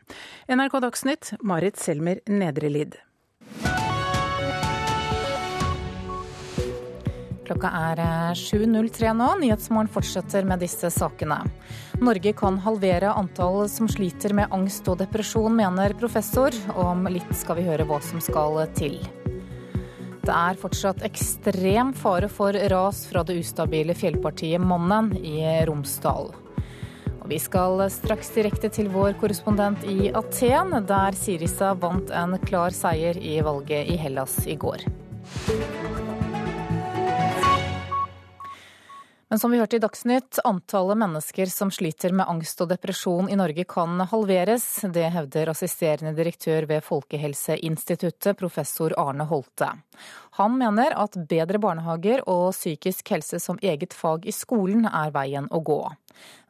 [0.49, 2.97] NRK Dagsnytt, Marit Selmer Nedrelid.
[7.45, 7.99] Klokka er
[8.34, 9.27] 7.03 nå.
[9.43, 11.43] Nyhetsmorgen fortsetter med disse sakene.
[12.01, 16.55] Norge kan halvere antall som sliter med angst og depresjon, mener professor.
[16.73, 18.97] Om litt skal vi høre hva som skal til.
[20.25, 25.38] Det er fortsatt ekstrem fare for ras fra det ustabile fjellpartiet Mannen i
[25.69, 26.31] Romsdal.
[27.19, 32.73] Og vi skal straks direkte til vår korrespondent i Aten, der Sirisa vant en klar
[32.73, 34.86] seier i valget i Hellas i går.
[39.36, 43.36] Men som vi hørte i Dagsnytt, antallet mennesker som sliter med angst og depresjon i
[43.36, 44.63] Norge kan halveres.
[44.95, 49.67] Det hevder assisterende direktør ved Folkehelseinstituttet, professor Arne Holte.
[50.39, 55.52] Han mener at bedre barnehager og psykisk helse som eget fag i skolen er veien
[55.52, 55.82] å gå.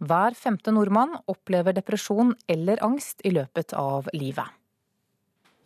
[0.06, 4.46] Hver femte nordmann opplever depresjon eller angst i løpet av livet.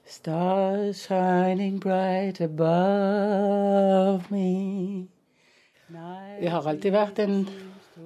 [0.08, 5.19] Stars shining bright above me.
[5.90, 7.40] Jeg har alltid vært en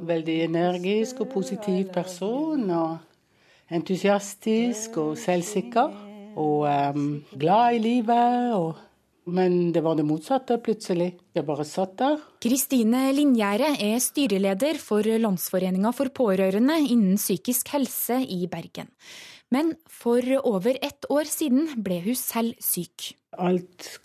[0.08, 2.64] veldig energisk og positiv person.
[2.72, 6.00] Og entusiastisk og selvsikker.
[6.40, 8.56] Og um, glad i livet.
[8.56, 8.80] Og,
[9.36, 11.12] men det var det motsatte plutselig.
[11.36, 12.24] Jeg bare satt der.
[12.44, 18.90] Kristine Lingjære er styreleder for Landsforeninga for pårørende innen psykisk helse i Bergen.
[19.54, 23.12] Men for over ett år siden ble hun selv syk.
[23.38, 24.00] Alt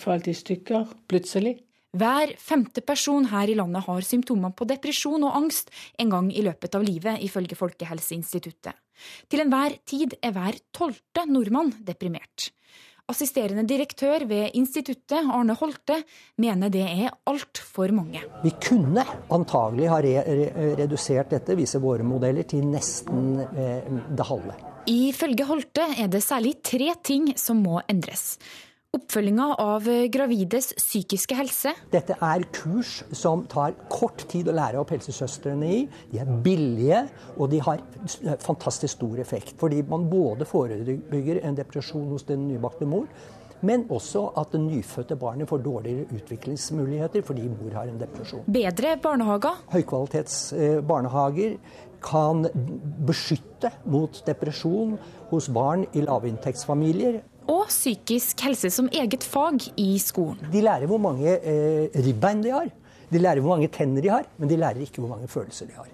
[0.00, 1.58] falt i stykker plutselig.
[1.96, 6.44] Hver femte person her i landet har symptomer på depresjon og angst en gang i
[6.44, 8.76] løpet av livet, ifølge Folkehelseinstituttet.
[9.28, 12.50] Til enhver tid er hver tolvte nordmann deprimert.
[13.06, 16.00] Assisterende direktør ved instituttet, Arne Holte,
[16.42, 18.24] mener det er altfor mange.
[18.42, 24.56] Vi kunne antagelig ha re redusert dette, viser våre modeller, til nesten eh, det halve.
[24.90, 28.40] Ifølge Holte er det særlig tre ting som må endres.
[28.96, 31.72] Oppfølginga av gravides psykiske helse.
[31.92, 35.80] Dette er kurs som tar kort tid å lære opp helsesøstrene i.
[36.12, 37.02] De er billige,
[37.36, 37.82] og de har
[38.44, 39.56] fantastisk stor effekt.
[39.60, 43.04] Fordi man både forebygger en depresjon hos den nybakte mor,
[43.66, 48.44] men også at det nyfødte barnet får dårligere utviklingsmuligheter fordi mor har en depresjon.
[48.52, 49.62] Bedre barnehager?
[49.72, 50.40] Høykvalitets
[50.88, 51.56] barnehager
[52.04, 52.44] kan
[53.08, 54.98] beskytte mot depresjon
[55.30, 60.40] hos barn i lavinntektsfamilier og psykisk helse som eget fag i skolen.
[60.52, 62.72] De lærer hvor mange eh, ribbein de har,
[63.12, 65.78] de lærer hvor mange tenner de har, men de lærer ikke hvor mange følelser de
[65.78, 65.88] har.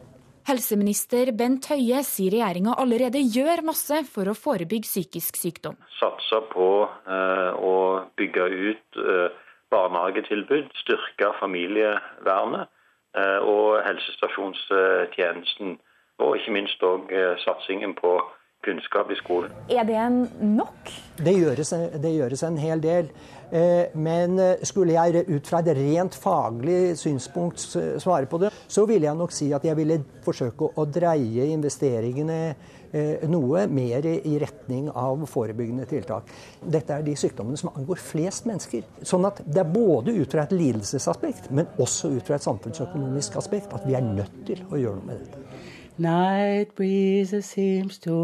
[0.48, 5.76] Helseminister Bent Høie sier regjeringa allerede gjør masse for å forebygge psykisk sykdom.
[6.00, 6.66] Satser på
[7.06, 7.76] eh, å
[8.18, 9.28] bygge ut eh,
[9.70, 15.78] barnehagetilbud, styrke familievernet eh, og helsestasjonstjenesten.
[16.22, 18.16] Og ikke minst òg eh, satsingen på
[18.62, 19.52] kunnskap i skolen.
[19.70, 20.02] Er det
[20.40, 20.90] nok?
[21.18, 21.72] Det gjøres,
[22.02, 23.10] det gjøres en hel del.
[23.52, 28.86] Eh, men eh, skulle jeg ut fra et rent faglig synspunkt svare på det, så
[28.88, 34.38] ville jeg nok si at jeg ville forsøke å dreie investeringene eh, noe mer i
[34.40, 36.32] retning av forebyggende tiltak.
[36.64, 38.88] Dette er de sykdommene som angår flest mennesker.
[39.04, 43.36] Sånn at det er både ut fra et lidelsesaspekt, men også ut fra et samfunnsøkonomisk
[43.42, 45.70] aspekt at vi er nødt til å gjøre noe med dette.
[45.98, 48.14] Night breezes seems to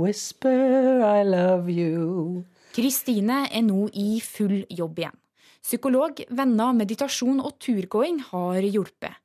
[0.00, 2.44] whisper I love you.
[2.72, 5.18] Kristine er nå i full jobb igjen.
[5.60, 9.20] Psykolog, venner, meditasjon og turgåing har hjulpet.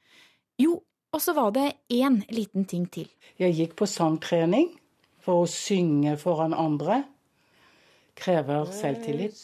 [0.59, 0.81] Jo,
[1.15, 3.07] og så var det én liten ting til.
[3.39, 4.73] Jeg gikk på sangtrening
[5.23, 7.05] for å synge foran andre.
[8.15, 9.39] Krever selvtillit.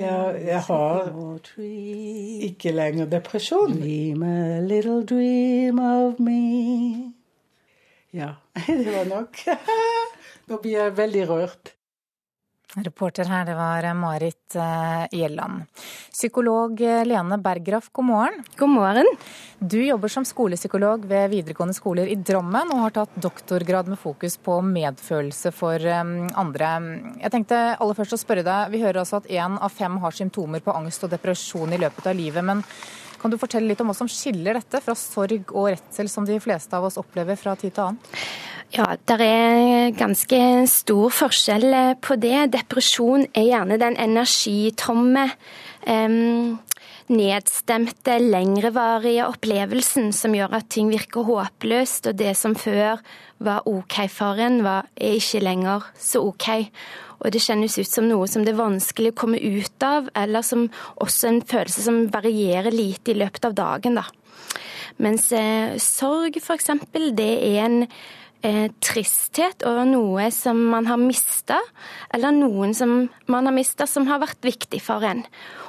[0.00, 1.12] Ja, jeg har
[2.48, 3.76] ikke lenger depresjon.
[3.76, 7.12] Dream a little dream of me.
[8.12, 8.34] Ja,
[8.66, 9.44] det var nok.
[10.48, 11.76] Nå blir jeg veldig rørt.
[12.72, 15.66] Reporter her, det var Marit eh, Gjelland.
[16.12, 18.38] Psykolog eh, Lene Berggraff, god morgen.
[18.56, 19.10] God morgen.
[19.58, 24.38] Du jobber som skolepsykolog ved videregående skoler i Drammen, og har tatt doktorgrad med fokus
[24.40, 26.72] på medfølelse for eh, andre.
[27.20, 30.16] Jeg tenkte aller først å spørre deg, vi hører altså at én av fem har
[30.16, 32.44] symptomer på angst og depresjon i løpet av livet.
[32.44, 32.64] men
[33.22, 36.40] kan du fortelle litt om hva som skiller dette fra sorg og redsel som de
[36.42, 38.18] fleste av oss opplever fra tid til annen?
[38.72, 40.38] Ja, det er ganske
[40.70, 42.54] stor forskjell eh, på det.
[42.54, 45.26] Depresjon er gjerne den energitomme,
[45.84, 46.54] um,
[47.12, 53.02] nedstemte, lengrevarige opplevelsen som gjør at ting virker håpløst, og det som før
[53.44, 56.48] var OK for en, var, er ikke lenger så OK.
[57.22, 60.42] Og det kjennes ut som noe som det er vanskelig å komme ut av, eller
[60.46, 60.66] som
[61.02, 64.00] også en følelse som varierer lite i løpet av dagen.
[64.00, 64.08] Da.
[65.02, 66.72] Mens eh, sorg, f.eks.,
[67.16, 71.60] det er en eh, tristhet over noe som man har mista,
[72.12, 75.24] eller noen som man har mista som har vært viktig for en.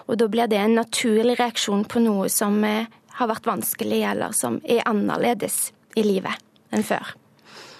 [0.09, 2.89] Og da blir det en naturlig reaksjon på noe som eh,
[3.19, 6.41] har vært vanskelig, eller som er annerledes i livet
[6.73, 7.13] enn før.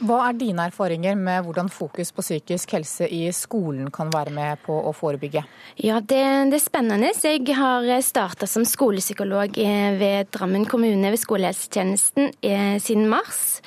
[0.03, 4.59] Hva er dine erfaringer med hvordan fokus på psykisk helse i skolen kan være med
[4.65, 5.45] på å forebygge?
[5.79, 6.19] Ja, Det,
[6.51, 7.13] det er spennende.
[7.23, 13.61] Jeg har starta som skolepsykolog eh, ved Drammen kommune ved skolehelsetjenesten eh, siden mars.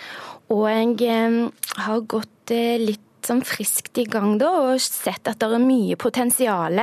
[0.52, 1.40] Og jeg eh,
[1.86, 2.52] har gått
[2.84, 6.80] litt sånn friskt i gang da, og sett at det er mye potensial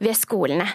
[0.00, 0.68] ved skolene.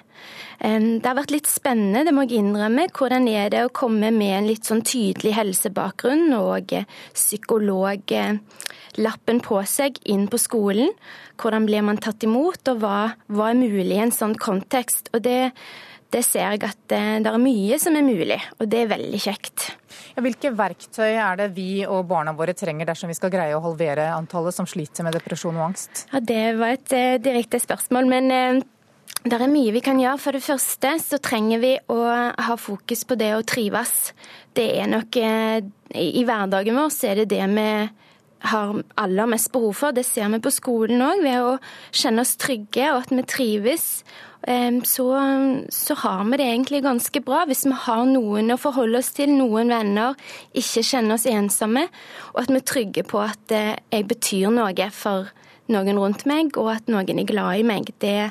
[0.60, 2.88] Det har vært litt spennende, det må jeg innrømme.
[2.96, 6.72] Hvordan er det å komme med en litt sånn tydelig helsebakgrunn og
[7.14, 10.90] psykologlappen på seg inn på skolen?
[11.42, 15.10] Hvordan blir man tatt imot, og hva, hva er mulig i en sånn kontekst?
[15.14, 15.52] Og det,
[16.16, 19.22] det ser jeg at det, det er mye som er mulig, og det er veldig
[19.28, 19.58] kjekt.
[20.16, 24.08] Hvilke verktøy er det vi og barna våre trenger dersom vi skal greie å halvere
[24.16, 26.06] antallet som sliter med depresjon og angst?
[26.14, 28.64] Ja, Det var et uh, direkte spørsmål, men uh,
[29.26, 30.22] det er mye vi kan gjøre.
[30.24, 32.00] For det første så trenger vi å
[32.48, 34.14] ha fokus på det å trives.
[34.56, 35.60] Det er nok uh,
[36.00, 37.70] I hverdagen vår så er det det vi
[38.46, 39.96] har aller mest behov for.
[39.96, 41.58] Det ser vi på skolen òg, ved å
[41.92, 43.90] kjenne oss trygge og at vi trives
[44.86, 45.06] så,
[45.70, 47.46] så, har vi det egentlig ganske bra.
[47.50, 50.14] Hvis vi har noen å forholde oss til, noen venner,
[50.54, 51.88] ikke kjenner oss ensomme,
[52.34, 55.32] og at vi er trygge på at eh, jeg betyr noe for
[55.74, 57.90] noen rundt meg, og at noen er glad i meg.
[57.98, 58.30] Det,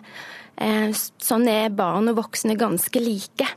[0.63, 3.51] eh, sånn er barn og voksne ganske like.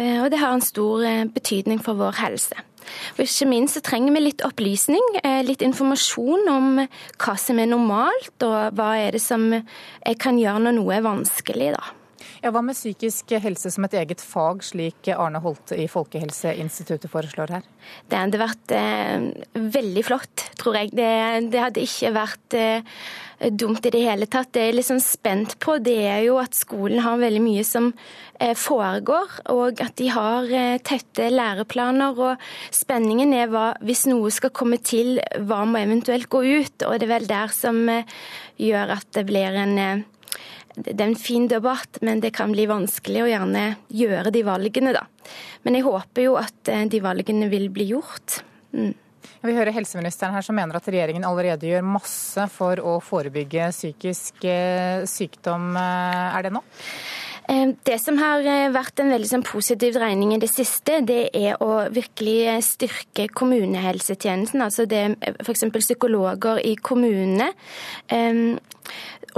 [0.00, 2.64] Eh, og det har en stor betydning for vår helse.
[3.16, 7.70] Og ikke minst så trenger vi litt opplysning, eh, litt informasjon om hva som er
[7.70, 11.98] normalt, og hva er det som jeg kan gjøre når noe er vanskelig, da.
[12.42, 17.52] Ja, hva med psykisk helse som et eget fag, slik Arne Holte i Folkehelseinstituttet foreslår
[17.54, 17.68] her?
[18.10, 19.28] Det hadde vært eh,
[19.76, 20.90] veldig flott, tror jeg.
[20.98, 21.12] Det,
[21.52, 22.98] det hadde ikke vært eh,
[23.50, 24.52] dumt i det hele tatt.
[24.54, 27.90] Det jeg er liksom spent på, det er jo at skolen har veldig mye som
[28.38, 32.18] eh, foregår, og at de har eh, tette læreplaner.
[32.18, 35.18] Og spenningen er hva, hvis noe skal komme til,
[35.48, 36.86] hva må eventuelt gå ut?
[36.86, 38.08] Og det er vel der som eh,
[38.62, 39.78] gjør at det blir en
[40.72, 44.94] det er en fin debatt, men det kan bli vanskelig å gjerne gjøre de valgene,
[44.96, 45.02] da.
[45.66, 48.38] Men jeg håper jo at de valgene vil bli gjort.
[48.72, 48.94] Mm.
[49.42, 54.44] Vi hører helseministeren her som mener at regjeringen allerede gjør masse for å forebygge psykisk
[54.46, 55.72] eh, sykdom.
[55.74, 56.62] Eh, er det nå?
[57.84, 61.82] Det som har vært en veldig sånn positiv dreining i det siste, det er å
[61.92, 64.62] virkelig styrke kommunehelsetjenesten.
[64.64, 65.02] Altså det
[65.44, 65.66] f.eks.
[65.74, 67.50] psykologer i kommunene.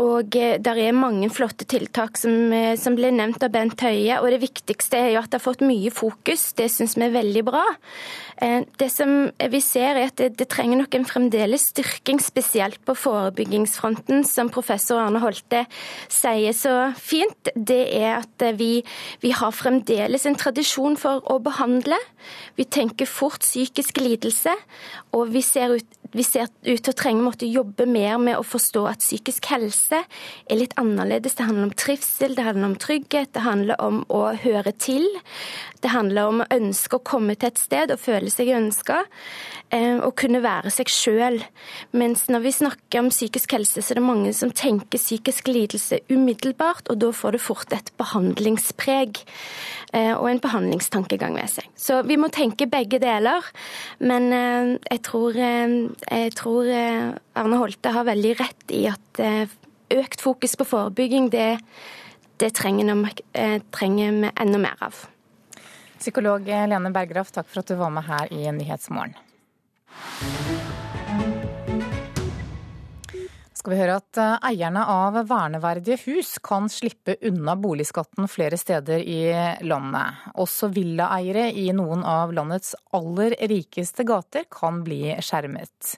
[0.02, 4.18] Og eh, der er mange flotte tiltak som, eh, som ble nevnt av Bent Høie.
[4.18, 6.48] Og det viktigste er jo at det har fått mye fokus.
[6.58, 7.62] Det syns vi er veldig bra.
[8.42, 12.80] Eh, det som vi ser er at det, det trenger nok en fremdeles styrking, spesielt
[12.86, 15.64] på forebyggingsfronten, som professor Arne Holte
[16.10, 17.54] sier så fint.
[17.54, 18.84] Det er at vi,
[19.22, 21.98] vi har fremdeles en tradisjon for å behandle.
[22.58, 24.54] Vi tenker fort psykisk lidelse,
[25.16, 28.46] og vi ser ut vi ser ut til å trenge måtte jobbe mer med å
[28.46, 31.34] forstå at psykisk helse er litt annerledes.
[31.34, 35.06] Det handler om trivsel, det handler om trygghet, det handler om å høre til.
[35.82, 39.02] Det handler om å ønske å komme til et sted og føle seg ønska,
[39.74, 41.40] eh, og kunne være seg sjøl.
[41.92, 46.00] Mens når vi snakker om psykisk helse, så er det mange som tenker psykisk lidelse
[46.08, 49.20] umiddelbart, og da får det fort et behandlingspreg
[49.92, 51.68] eh, og en behandlingstankegang med seg.
[51.76, 53.44] Så vi må tenke begge deler,
[54.00, 55.36] men eh, jeg tror
[56.10, 59.50] jeg tror eh, Arne Holte har veldig rett i at eh,
[59.94, 61.58] økt fokus på forebygging, det,
[62.42, 65.04] det trenger, vi, eh, enda mer av.
[65.98, 69.16] Psykolog Lene Berggraff, takk for at du var med her i Nyhetsmorgen
[73.64, 79.00] skal vi høre at eh, eierne av verneverdige hus kan slippe unna boligskatten flere steder
[79.00, 79.22] i
[79.64, 80.26] landet.
[80.36, 85.94] Også villaeiere i noen av landets aller rikeste gater kan bli skjermet.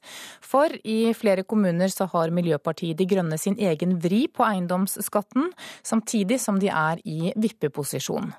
[0.47, 5.51] For i flere kommuner så har Miljøpartiet De Grønne sin egen vri på eiendomsskatten,
[5.83, 8.31] samtidig som de er i vippeposisjon.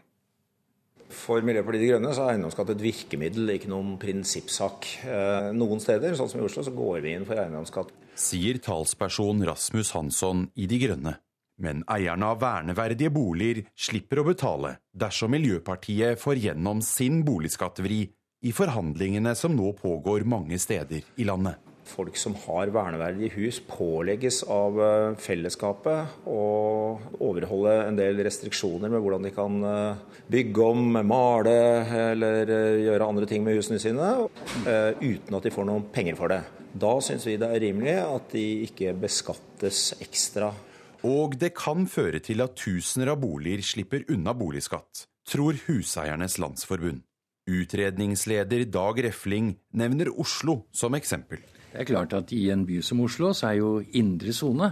[1.11, 4.93] For Miljøpartiet De Grønne så er eiendomsskatt et virkemiddel, ikke noen prinsippsak.
[5.03, 7.91] Eh, noen steder, sånn som i Oslo, så går vi inn for eiendomsskatt.
[8.17, 11.13] Sier talsperson Rasmus Hansson i De Grønne.
[11.61, 18.01] Men eierne av verneverdige boliger slipper å betale dersom Miljøpartiet får gjennom sin boligskattevri
[18.45, 24.41] i forhandlingene som nå pågår mange steder i landet folk som har verneverdige hus, pålegges
[24.51, 26.43] av eh, fellesskapet å
[27.23, 31.55] overholde en del restriksjoner med hvordan de kan eh, bygge om, male
[32.11, 34.13] eller eh, gjøre andre ting med husene sine,
[35.01, 36.41] uten at de får noen penger for det.
[36.77, 40.51] Da syns vi det er rimelig at de ikke beskattes ekstra.
[41.07, 47.03] Og det kan føre til at tusener av boliger slipper unna boligskatt, tror Huseiernes Landsforbund.
[47.47, 51.39] Utredningsleder Dag Refling nevner Oslo som eksempel.
[51.77, 54.71] Det er klart at i en by som Oslo så er jo indre sone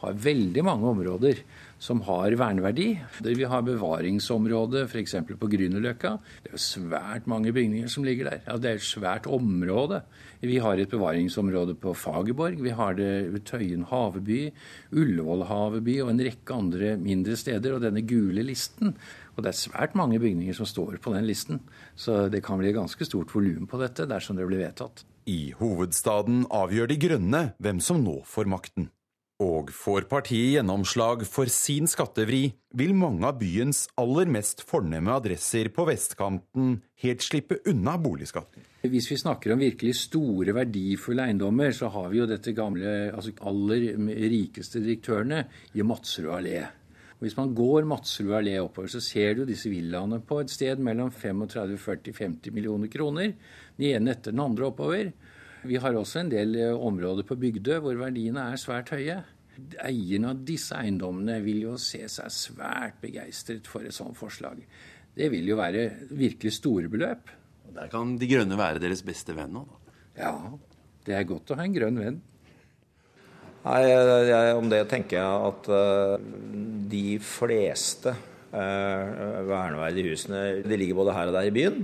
[0.00, 1.40] har veldig mange områder
[1.80, 2.88] som har verneverdi.
[3.20, 5.16] Vi har bevaringsområde f.eks.
[5.36, 6.14] på Grünerløkka.
[6.44, 8.44] Det er svært mange bygninger som ligger der.
[8.46, 10.02] Ja, det er et svært område.
[10.40, 12.60] Vi har et bevaringsområde på Fagerborg.
[12.64, 14.40] Vi har det ved Tøyen haveby,
[14.96, 17.76] Ullevål haveby og en rekke andre mindre steder.
[17.76, 18.94] Og denne gule listen.
[19.36, 21.60] Og det er svært mange bygninger som står på den listen.
[21.96, 25.04] Så det kan bli et ganske stort volum på dette dersom det blir vedtatt.
[25.26, 28.92] I hovedstaden avgjør De Grønne hvem som nå får makten.
[29.42, 35.68] Og får partiet gjennomslag for sin skattevri, vil mange av byens aller mest fornemme adresser
[35.74, 38.62] på vestkanten helt slippe unna boligskatten.
[38.86, 43.34] Hvis vi snakker om virkelig store, verdifulle eiendommer, så har vi jo dette gamle, altså
[43.50, 43.90] aller
[44.30, 45.42] rikeste direktørene
[45.74, 46.62] i Madserud allé.
[47.22, 51.08] Hvis man går Madsrud allé oppover, så ser du disse villaene på et sted mellom
[51.08, 53.32] 35, 40, 50 millioner kroner.
[53.78, 55.14] Den ene etter den andre oppover.
[55.66, 59.22] Vi har også en del eh, områder på Bygdø hvor verdiene er svært høye.
[59.80, 64.60] Eierne av disse eiendommene vil jo se seg svært begeistret for et sånt forslag.
[65.16, 67.32] Det vil jo være virkelig store beløp.
[67.76, 69.64] Der kan De Grønne være deres beste venn nå?
[70.16, 70.34] Ja,
[71.08, 72.20] det er godt å ha en grønn venn.
[73.66, 76.18] Nei, jeg, Om det tenker jeg at uh,
[76.86, 81.82] de fleste uh, verneverdige husene de ligger både her og der i byen.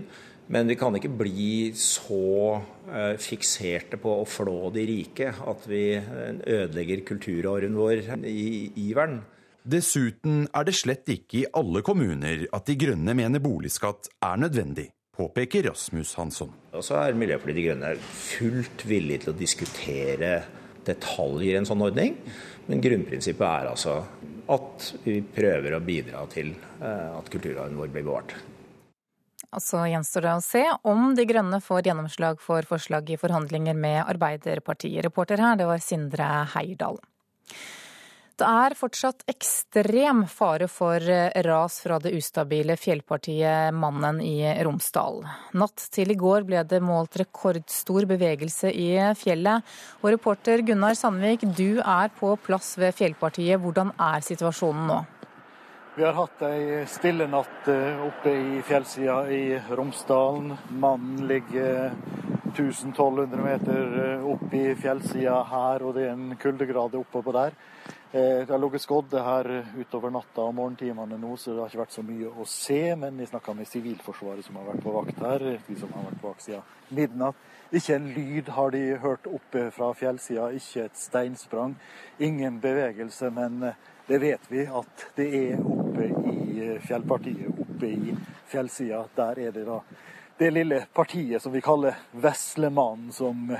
[0.53, 5.85] Men vi kan ikke bli så uh, fikserte på å flå de rike at vi
[5.99, 9.22] ødelegger kulturarven vår i iveren.
[9.62, 14.89] Dessuten er det slett ikke i alle kommuner at De Grønne mener boligskatt er nødvendig
[15.12, 16.51] påpeker Rasmus Hansson.
[16.72, 20.33] Og så er Miljøpartiet De Grønne fullt villig til å diskutere
[20.87, 22.16] detaljer i en sånn ordning.
[22.68, 24.01] Men grunnprinsippet er altså
[24.53, 28.35] at vi prøver å bidra til eh, at kulturarven vår blir bevart.
[29.53, 34.01] Altså gjenstår det å se om De Grønne får gjennomslag for forslag i forhandlinger med
[34.07, 35.03] Arbeiderpartiet.
[35.05, 36.97] Reporter her, det var Sindre Heierdal.
[38.41, 41.05] Det er fortsatt ekstrem fare for
[41.47, 45.20] ras fra det ustabile fjellpartiet Mannen i Romsdal.
[45.61, 49.62] Natt til i går ble det målt rekordstor bevegelse i fjellet.
[50.01, 53.61] Og reporter Gunnar Sandvik, du er på plass ved fjellpartiet.
[53.61, 55.03] Hvordan er situasjonen nå?
[55.95, 60.55] Vi har hatt ei stille natt eh, oppe i fjellsida i Romsdalen.
[60.80, 61.93] Mannen ligger
[62.55, 67.53] 1200 meter eh, opp i fjellsida her, og det er en kuldegrad oppå der.
[68.14, 69.46] Eh, det har ligget skodde her
[69.78, 72.80] utover natta og morgentimene nå, så det har ikke vært så mye å se.
[73.00, 76.20] Men jeg snakka med Sivilforsvaret som har vært på vakt her, de som har vært
[76.20, 77.48] på vakt siden midnatt.
[77.72, 81.78] Ikke en lyd har de hørt oppe fra fjellsida, ikke et steinsprang.
[82.20, 86.36] Ingen bevegelse, men eh, det vet vi at det er oppe i
[86.66, 88.16] eh, fjellpartiet, oppe i
[88.52, 89.06] fjellsida.
[89.16, 89.80] Der er det da
[90.36, 93.56] det lille partiet som vi kaller Veslemannen, som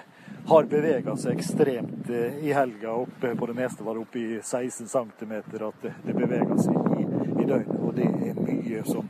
[0.47, 2.93] har bevega seg ekstremt eh, i helga.
[2.93, 7.07] Oppe på det meste var det oppe i 16 cm at det beveger seg i,
[7.43, 7.79] i døgnet.
[7.79, 9.09] Og det er mye som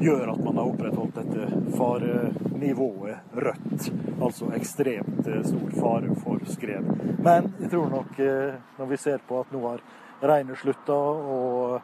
[0.00, 3.90] gjør at man har opprettholdt dette farenivået rødt.
[4.20, 6.90] Altså ekstremt eh, stor fare for skred.
[7.24, 9.84] Men jeg tror nok, eh, når vi ser på at nå har
[10.26, 11.80] regnet slutta og,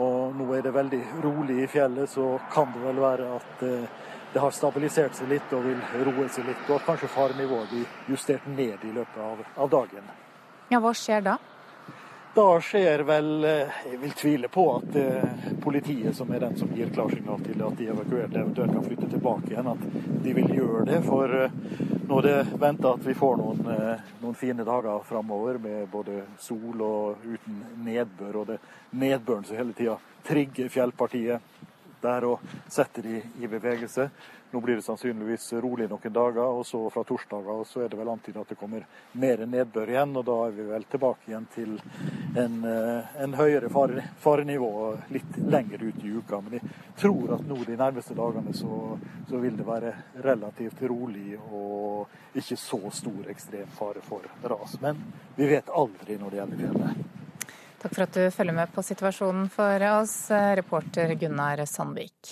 [0.00, 3.64] og nå er det veldig rolig i fjellet, så kan det vel være at
[4.34, 8.14] det har stabilisert seg litt og vil roe seg litt, og at kanskje farenivået blir
[8.16, 10.08] justert ned i løpet av, av dagen.
[10.72, 11.36] Ja, Hva skjer da?
[12.34, 16.72] Da skjer vel eh, Jeg vil tvile på at eh, politiet, som er den som
[16.74, 19.84] gir klarsignal til at de evakuerte eventuelt kan flytte tilbake igjen, at
[20.24, 20.98] de vil gjøre det.
[21.06, 21.54] For eh,
[22.08, 23.70] nå er det venta at vi får noen,
[24.18, 28.40] noen fine dager framover med både sol og uten nedbør.
[28.42, 28.58] Og det
[28.98, 29.94] nedbøren som hele tida
[30.26, 31.53] trigger fjellpartiet
[32.04, 34.08] der og setter de i bevegelse.
[34.54, 38.10] Nå blir det sannsynligvis rolig noen dager, og så fra torsdager så er det vel
[38.12, 38.84] antydet at det kommer
[39.18, 40.12] mer nedbør igjen.
[40.20, 41.72] og Da er vi vel tilbake igjen til
[42.38, 44.70] en, eh, en høyere fare, farenivå
[45.10, 46.40] litt lenger ut i uka.
[46.40, 46.70] Men jeg
[47.02, 48.78] tror at nå de nærmeste dagene så,
[49.28, 49.92] så vil det være
[50.22, 54.78] relativt rolig og ikke så stor ekstrem fare for ras.
[54.80, 55.02] Men
[55.34, 57.23] vi vet aldri når det gjelder fjellet.
[57.84, 60.14] Takk for at du følger med på situasjonen for oss,
[60.56, 62.30] reporter Gunnar Sandvik.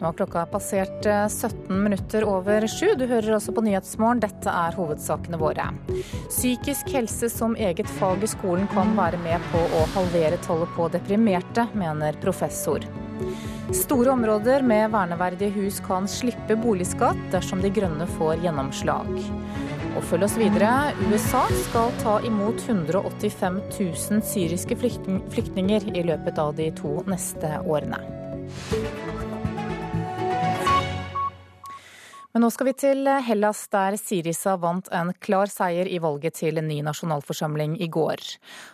[0.00, 2.94] Nå har klokka passert 17 eh, minutter over sju.
[2.96, 4.22] Du hører også på Nyhetsmorgen.
[4.24, 5.68] Dette er hovedsakene våre.
[6.30, 10.88] Psykisk helse som eget fag i skolen kan være med på å halvere tallet på
[10.96, 12.88] deprimerte, mener professor.
[13.76, 19.12] Store områder med verneverdige hus kan slippe boligskatt dersom De grønne får gjennomslag.
[19.94, 20.70] Og følg oss videre.
[21.08, 28.02] USA skal ta imot 185 000 syriske flyktninger i løpet av de to neste årene.
[32.34, 36.58] Men nå skal vi til Hellas, der Sirisa vant en klar seier i valget til
[36.58, 38.18] en ny nasjonalforsamling i går.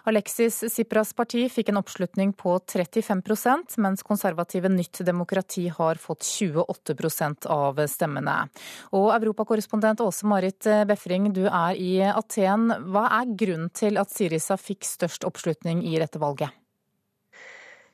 [0.09, 7.51] Alexis Tsipras parti fikk en oppslutning på 35% mens konservative Nytt demokrati har fått 28%
[7.53, 8.39] av stemmene.
[8.97, 12.71] Og europakorrespondent Åse Marit Befring, du er i Aten.
[12.89, 16.57] Hva er grunnen til at Sirisa fikk størst oppslutning i dette valget?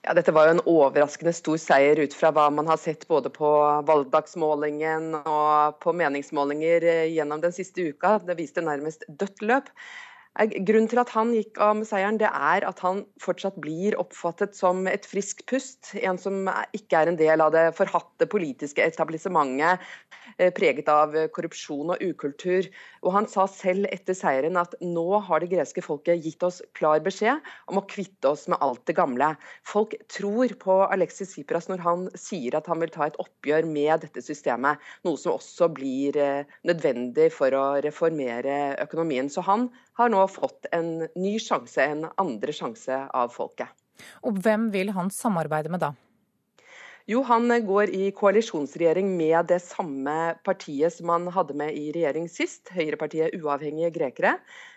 [0.07, 3.27] Ja, dette var jo en overraskende stor seier ut fra hva man har sett både
[3.35, 3.49] på
[3.89, 8.13] valgdagsmålingen og på meningsmålinger eh, gjennom den siste uka.
[8.23, 9.73] Det viste nærmest dødt løp.
[10.37, 14.53] Grunnen til at han gikk av med seieren, det er at han fortsatt blir oppfattet
[14.57, 15.95] som et friskt pust.
[15.97, 19.81] En som ikke er en del av det forhatte politiske etablissementet
[20.37, 22.69] eh, preget av korrupsjon og ukultur.
[23.01, 27.01] Og Han sa selv etter seieren at nå har det greske folket gitt oss klar
[27.01, 27.41] beskjed
[27.73, 29.33] om å kvitte oss med alt det gamle.
[29.65, 34.05] Folk tror på Alexis Tsipras når han sier at han vil ta et oppgjør med
[34.05, 34.85] dette systemet.
[35.09, 39.33] Noe som også blir eh, nødvendig for å reformere økonomien.
[39.33, 43.71] Så han har nå fått en ny sjanse, en andre sjanse av folket.
[44.29, 45.95] Og hvem vil han samarbeide med da?
[47.07, 52.27] Jo, han går i koalisjonsregjering med det samme partiet som han hadde med i regjering
[52.27, 54.33] sist, Høyrepartiet Uavhengige grekere.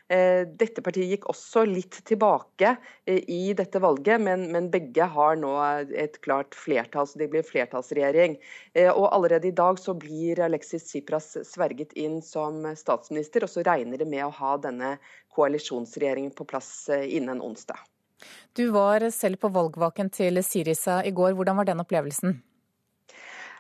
[0.10, 2.72] Eh, dette partiet gikk også litt tilbake
[3.06, 5.52] eh, i dette valget, men, men, begge har nå
[5.94, 8.40] et klart flertall, så de blir flertallsregjering.
[8.74, 13.66] Eh, og Allerede i dag så blir Alexis Tsipras sverget inn som statsminister, og så
[13.68, 14.96] regner det med å ha denne
[15.38, 17.78] koalisjonsregjeringen på plass innen onsdag.
[18.58, 21.38] Du var selv på valgvaken til Sirisa i går.
[21.38, 22.40] Hvordan var den opplevelsen?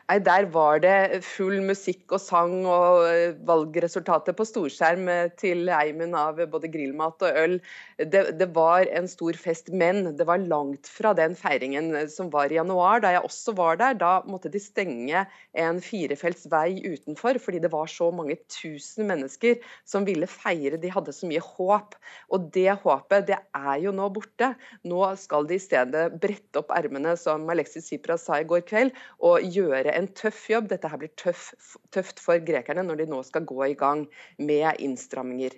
[0.10, 5.70] Nei, Der var det full musikk og sang og eh, valgresultatet på storskjerm eh, til
[5.70, 7.60] eimen av både grillmat og øl.
[8.00, 12.32] Det, det, var en stor fest, men det var langt fra den feiringen eh, som
[12.34, 14.00] var i januar, da jeg også var der.
[14.02, 19.62] Da måtte de stenge en firefelts vei utenfor fordi det var så mange tusen mennesker
[19.86, 20.82] som ville feire.
[20.82, 21.94] De hadde så mye håp.
[22.34, 24.56] Og det håpet, det er jo nå borte.
[24.90, 28.98] Nå skal de i stedet brette opp ermene, som Alexis Tsipras sa i går kveld,
[29.22, 30.70] og gjøre en tøff jobb.
[30.72, 31.52] Dette her blir tøff,
[31.92, 34.06] tøft for grekerne når de nå skal gå i gang
[34.38, 35.58] med innstramminger.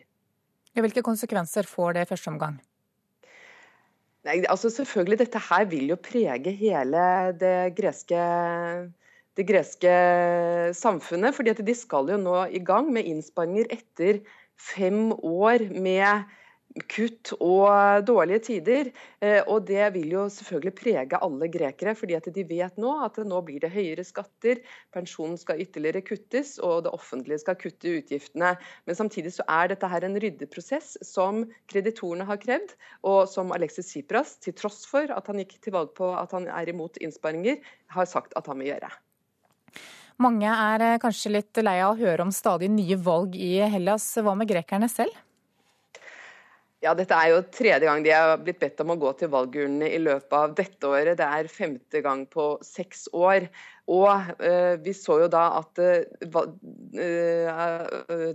[0.73, 2.59] Hvilke konsekvenser får det i første omgang?
[4.27, 7.05] Nei, altså selvfølgelig, Dette her vil jo prege hele
[7.41, 8.19] det greske,
[9.37, 9.93] det greske
[10.77, 11.35] samfunnet.
[11.35, 14.21] fordi De skal jo nå i gang med innsparinger etter
[14.57, 16.29] fem år med
[16.91, 18.89] kutt og dårlige tider.
[19.23, 23.19] Eh, og det vil jo selvfølgelig prege alle grekere, fordi at de vet nå at
[23.27, 24.61] nå blir det høyere skatter,
[24.95, 28.53] pensjonen skal ytterligere kuttes, og det offentlige skal kutte utgiftene.
[28.87, 32.75] Men samtidig så er dette her en ryddeprosess som kreditorene har krevd,
[33.07, 36.47] og som Alexis Tsipras, til tross for at han gikk til valg på at han
[36.51, 37.59] er imot innsparinger,
[37.91, 38.91] har sagt at han vil gjøre.
[40.21, 44.05] Mange er eh, kanskje litt lei av å høre om stadig nye valg i Hellas.
[44.21, 45.15] Hva med grekerne selv?
[46.81, 49.85] Ja, Dette er jo tredje gang de har blitt bedt om å gå til valgurnene
[49.93, 51.19] i løpet av dette året.
[51.19, 53.45] Det er femte gang på seks år.
[53.91, 54.09] Og
[54.41, 56.09] eh, vi så jo da at eh,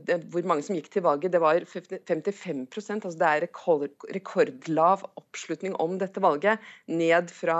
[0.07, 5.03] det, hvor mange som gikk til valget, det var 55% altså Det er rekord, rekordlav
[5.19, 6.63] oppslutning om dette valget.
[6.87, 7.59] Ned fra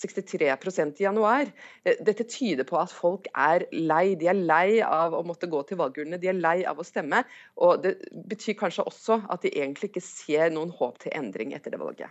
[0.00, 1.50] 63% i januar.
[1.84, 4.14] Eh, dette tyder på at folk er lei.
[4.20, 7.22] De er lei av å måtte gå til valgurnene, de er lei av å stemme.
[7.60, 7.96] Og det
[8.30, 12.10] betyr kanskje også at de egentlig ikke ser noen håp til endring etter det valget.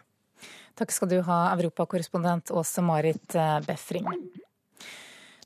[0.79, 4.07] Takk skal du ha, europakorrespondent Åse Marit eh, Befring.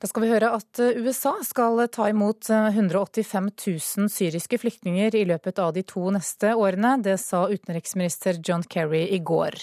[0.04, 3.70] Da skal vi høre at eh, USA skal ta imot 185 eh,
[4.04, 6.97] 000 syriske flyktninger i løpet av de to neste årene.
[6.99, 9.56] Det sa utenriksminister John Kerry i går.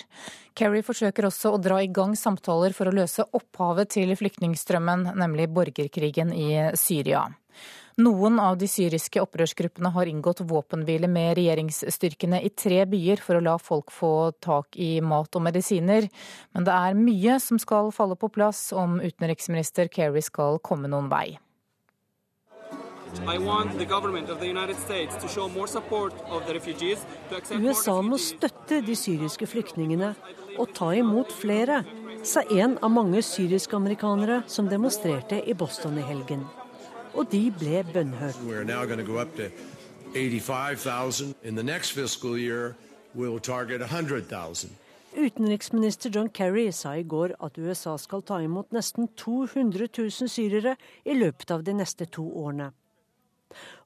[0.56, 5.50] Kerry forsøker også å dra i gang samtaler for å løse opphavet til flyktningstrømmen, nemlig
[5.52, 7.26] borgerkrigen i Syria.
[8.00, 13.44] Noen av de syriske opprørsgruppene har inngått våpenhvile med regjeringsstyrkene i tre byer for å
[13.44, 16.06] la folk få tak i mat og medisiner.
[16.54, 21.10] Men det er mye som skal falle på plass om utenriksminister Kerry skal komme noen
[21.12, 21.36] vei.
[27.50, 30.14] USA må støtte de syriske flyktningene
[30.62, 31.82] og ta imot flere,
[32.22, 36.46] sa en av mange syriske-amerikanere som demonstrerte i Boston i helgen
[37.14, 38.38] og de ble bønnhørt.
[45.10, 50.76] Utenriksminister John Kerry sa i går at USA skal ta imot nesten 200 000 syrere
[51.04, 52.70] i løpet av de neste to årene.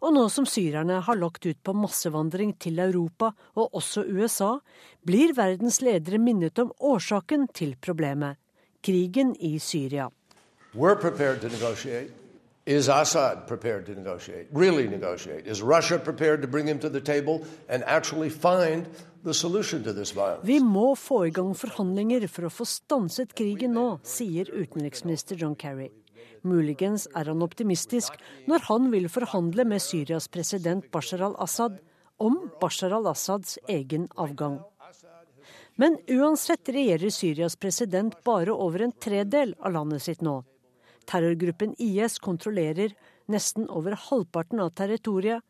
[0.05, 4.59] Og nå som syrerne har lagt ut på massevandring til Europa og også USA,
[5.01, 8.37] blir verdens ledere minnet om årsaken til problemet
[8.85, 10.11] krigen i Syria.
[10.75, 12.24] We're prepared to negotiate.
[12.67, 15.47] Is Assad prepared to negotiate, really negotiate?
[15.47, 18.89] Is Russia prepared to bring him to the table and actually find
[19.23, 20.47] the solution to this violence?
[20.47, 25.55] Vi må få i gang forhandlinger for å få stanset krigen nå, sier utenriksminister John
[25.61, 25.91] Kerry.
[26.41, 28.17] Muligens er han optimistisk
[28.49, 31.77] når han vil forhandle med Syrias president Bashar al-Assad
[32.17, 34.63] om Bashar al-Assads egen avgang.
[35.77, 40.41] Men uansett regjerer Syrias president bare over en tredel av landet sitt nå.
[41.07, 42.95] Terrorgruppen IS kontrollerer
[43.31, 45.43] nesten over halvparten av territoriet,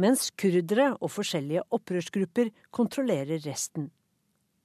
[0.00, 3.90] mens kurdere og forskjellige opprørsgrupper kontrollerer resten.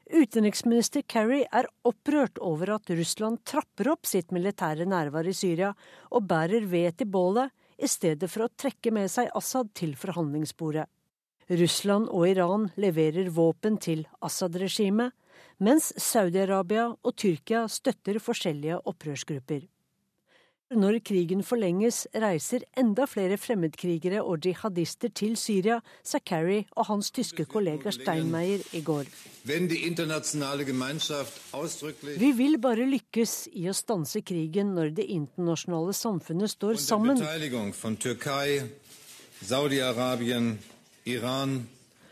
[0.09, 5.75] Utenriksminister Kerry er opprørt over at Russland trapper opp sitt militære nærvær i Syria
[6.09, 10.89] og bærer ved til bålet, i stedet for å trekke med seg Assad til forhandlingsbordet.
[11.49, 15.13] Russland og Iran leverer våpen til Assad-regimet,
[15.63, 19.63] mens Saudi-Arabia og Tyrkia støtter forskjellige opprørsgrupper.
[20.69, 27.09] Når krigen forlenges, reiser enda flere fremmedkrigere og jihadister til Syria, sa Kerry og hans
[27.09, 29.09] tyske kollega Steinmeier i går.
[32.21, 37.17] Vi vil bare lykkes i å stanse krigen når det internasjonale samfunnet står sammen.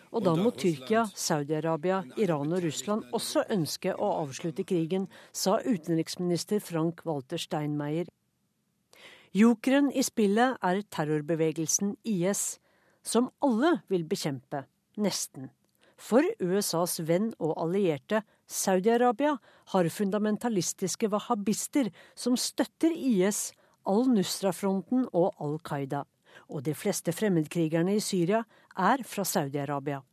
[0.08, 6.58] Og da må Tyrkia, Saudi-Arabia, Iran og Russland også ønske å avslutte krigen, sa utenriksminister
[6.58, 8.10] Frank Walter Steinmeier
[9.36, 12.60] Jokeren i spillet er terrorbevegelsen IS,
[13.04, 14.64] som alle vil bekjempe,
[14.96, 15.50] nesten.
[15.98, 19.38] For USAs venn og allierte, Saudi-Arabia,
[19.74, 23.52] har fundamentalistiske wahhabister som støtter IS,
[23.88, 26.04] Al-Nusra-fronten og Al Qaida.
[26.54, 28.44] Og de fleste fremmedkrigerne i Syria
[28.78, 30.04] er fra Saudi-Arabia.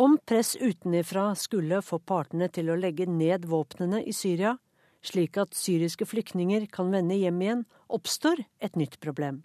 [0.00, 4.54] Om press utenifra skulle få partene til å legge ned våpnene i Syria,
[5.02, 9.42] slik at syriske flyktninger kan vende hjem igjen, oppstår et nytt problem.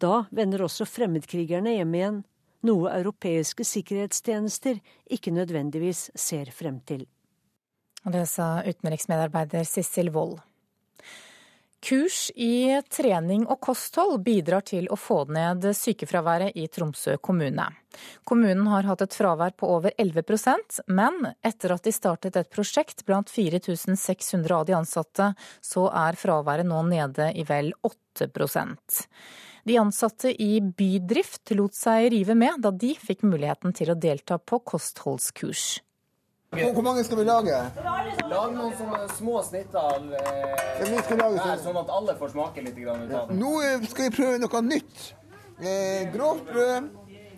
[0.00, 2.20] Da vender også fremmedkrigerne hjem igjen,
[2.66, 4.80] noe europeiske sikkerhetstjenester
[5.12, 7.06] ikke nødvendigvis ser frem til.
[8.04, 10.40] Og det sa utenriksmedarbeider Sissel Wold.
[11.80, 17.64] Kurs i trening og kosthold bidrar til å få ned sykefraværet i Tromsø kommune.
[18.28, 23.06] Kommunen har hatt et fravær på over 11% men etter at de startet et prosjekt
[23.08, 25.32] blant 4600 av de ansatte,
[25.64, 29.02] så er fraværet nå nede i vel 8%
[29.64, 34.36] De ansatte i Bydrift lot seg rive med da de fikk muligheten til å delta
[34.36, 35.80] på kostholdskurs.
[36.50, 37.58] Hvor mange skal vi lage?
[38.26, 40.96] Lag noen sånne små snitt av eh,
[41.62, 42.74] sånn at alle får smake litt.
[42.74, 43.04] Grann,
[43.38, 43.52] Nå
[43.86, 45.04] skal vi prøve noe nytt.
[45.62, 46.90] Eh, grovt brød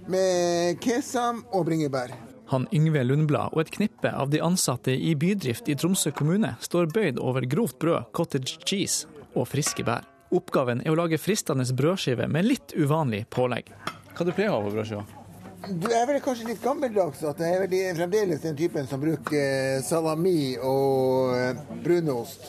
[0.08, 2.16] med kesam og bringebær.
[2.54, 6.88] Han Yngve Lundblad og et knippe av de ansatte i bydrift i Tromsø kommune står
[6.96, 10.08] bøyd over grovt brød, cottage cheese og friske bær.
[10.32, 13.68] Oppgaven er å lage fristende brødskive med litt uvanlig pålegg.
[14.16, 15.21] Hva du pleier du å ha på brødskiva?
[15.62, 19.78] Du er vel kanskje litt gammeldags at det er vel fremdeles den typen som bruker
[19.86, 22.48] salami og eh, brunost.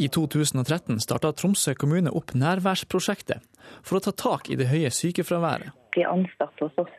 [0.00, 3.44] I 2013 starta Tromsø kommune opp nærværsprosjektet
[3.84, 5.72] for å ta tak i det høye sykefraværet.
[5.96, 6.94] De ansatte hos oss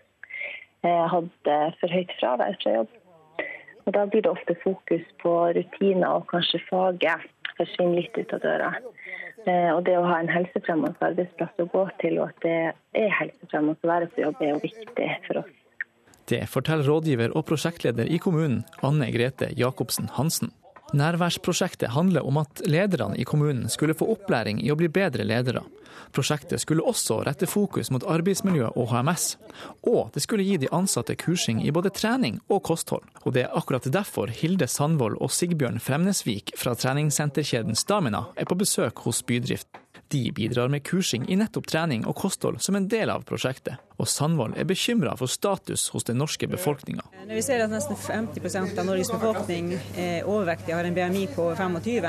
[0.85, 2.93] eh, hadde for høyt fravær fra jobb.
[3.87, 7.25] Og Da blir det ofte fokus på rutiner og kanskje faget
[7.57, 8.71] forsvinner litt ut av døra.
[9.47, 12.57] Eh, og det å ha en helsefremmende arbeidsplass å gå til, og at det
[12.99, 15.53] er helsefremmende å være på jobb, er jo viktig for oss.
[16.27, 20.51] Det forteller rådgiver og prosjektleder i kommunen, Anne Grete Jacobsen Hansen.
[20.95, 25.65] Nærværsprosjektet handler om at lederne i kommunen skulle få opplæring i å bli bedre ledere.
[26.15, 29.25] Prosjektet skulle også rette fokus mot arbeidsmiljø og HMS.
[29.89, 33.03] Og det skulle gi de ansatte kursing i både trening og kosthold.
[33.25, 38.59] Og det er akkurat derfor Hilde Sandvold og Sigbjørn Fremnesvik fra treningssenterkjeden Stamina er på
[38.59, 39.67] besøk hos Bydrift.
[40.09, 43.81] De bidrar med kursing i nettopp trening og kosthold som en del av prosjektet.
[43.99, 47.03] Og Sandvold er bekymra for status hos den norske befolkninga.
[47.27, 52.07] Vi ser at nesten 50% av Norges befolkning er overvektige, har en BMI på 25.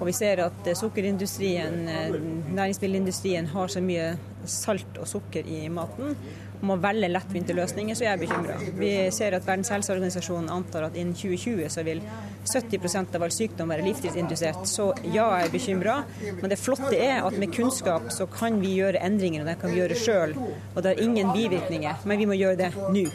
[0.00, 2.20] Og vi ser at sukkerindustrien, eh,
[2.50, 4.14] næringsmiddelindustrien har så mye
[4.48, 6.16] salt og sukker i maten
[6.60, 8.56] om man velger lettvinte løsninger, så er jeg bekymra.
[8.76, 12.02] Vi ser at Verdens helseorganisasjon antar at innen 2020 så vil
[12.44, 14.68] 70% av all sykdom være livsstilsindusert.
[14.68, 15.96] Så ja, jeg er bekymra.
[16.42, 19.72] Men det flotte er at med kunnskap så kan vi gjøre endringer, og det kan
[19.72, 20.36] vi gjøre sjøl.
[20.74, 23.08] Og det har ingen bivirkninger, men vi må gjøre det nå.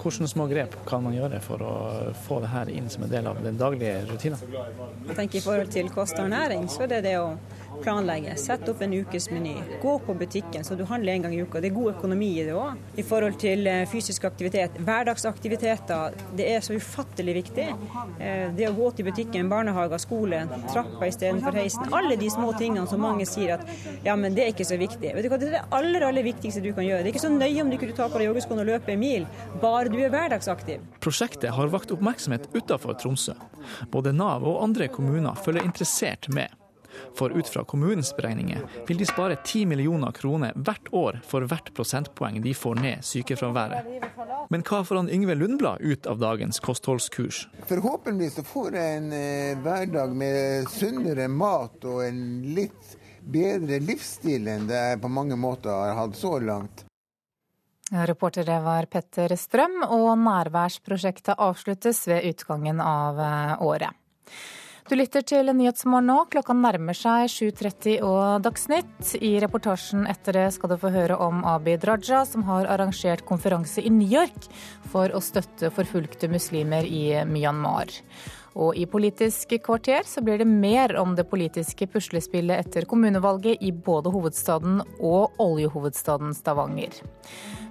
[0.00, 1.72] Hvilke små grep kan man gjøre for å
[2.24, 4.40] få det her inn som en del av den daglige rutinen?
[5.08, 7.34] Jeg tenker I forhold til kost og ernæring, så er det det å
[7.82, 8.36] planlegge.
[8.40, 9.54] Sett opp en ukes meny.
[9.82, 11.60] Gå på butikken så du handler en gang i uka.
[11.60, 12.78] Det er god økonomi i det òg.
[13.00, 16.16] I forhold til eh, fysisk aktivitet, hverdagsaktiviteter.
[16.36, 17.66] Det er så ufattelig viktig.
[18.18, 21.90] Eh, det å gå til butikken, barnehage, skole, trappa istedenfor heisen.
[21.96, 23.66] Alle de små tingene som mange sier at
[24.06, 25.14] ja, men det er ikke så viktig.
[25.16, 27.04] Vet du hva, Det er det aller, aller viktigste du kan gjøre.
[27.04, 29.02] Det er ikke så nøye om du ikke tar på deg joggeskoene og løper en
[29.02, 29.26] mil,
[29.62, 30.84] bare du er hverdagsaktiv.
[31.00, 33.36] Prosjektet har vakt oppmerksomhet utenfor Tromsø.
[33.92, 36.59] Både Nav og andre kommuner følger interessert med.
[37.18, 41.72] For ut fra kommunens beregninger vil de spare 10 millioner kroner hvert år for hvert
[41.76, 43.90] prosentpoeng de får ned sykefraværet.
[44.50, 47.44] Men hva får han Yngve Lundblad ut av dagens kostholdskurs?
[47.68, 52.22] Forhåpentligvis så får jeg en eh, hverdag med sunnere mat og en
[52.56, 56.86] litt bedre livsstil enn det jeg på mange måter har hatt så langt.
[57.90, 63.96] Reportere var Petter Strøm, og nærværsprosjektet avsluttes ved utgangen av eh, året.
[64.90, 66.14] Du lytter til Nyhetsmorgen nå.
[66.32, 69.12] Klokka nærmer seg 7.30 og Dagsnytt.
[69.22, 73.84] I reportasjen etter det skal du få høre om Abid Raja, som har arrangert konferanse
[73.86, 74.48] i New York
[74.90, 77.94] for å støtte forfulgte muslimer i Myanmar.
[78.58, 83.70] Og i Politisk kvarter så blir det mer om det politiske puslespillet etter kommunevalget i
[83.70, 86.98] både hovedstaden og oljehovedstaden Stavanger.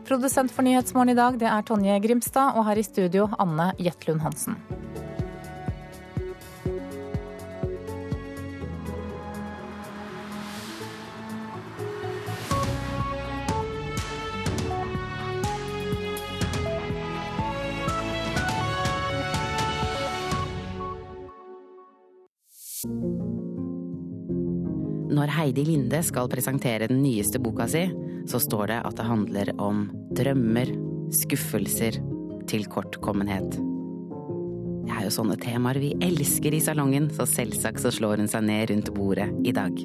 [0.08, 4.24] Produsent for Nyhetsmorgen i dag det er Tonje Grimstad, og her i studio Anne Jetlund
[4.24, 4.56] Hansen.
[25.10, 27.82] Når Heidi Linde skal presentere den nyeste boka si,
[28.30, 30.72] så står det at det handler om drømmer,
[31.12, 31.98] skuffelser,
[32.48, 33.58] tilkortkommenhet.
[34.88, 38.48] Det er jo sånne temaer vi elsker i salongen, så selvsagt så slår hun seg
[38.48, 39.76] ned rundt bordet i dag.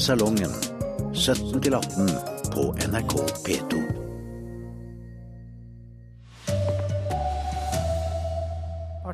[0.00, 0.52] Salongen
[1.12, 2.16] 17 18
[2.54, 3.14] på NRK
[3.44, 3.95] P2.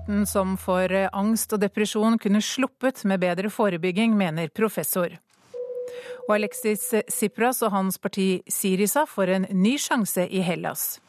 [0.03, 5.15] Halvparten som får angst og depresjon kunne sluppet med bedre forebygging, mener professor.
[6.27, 11.01] Og Alexis Tsipras og hans parti Sirisa får en ny sjanse i Hellas.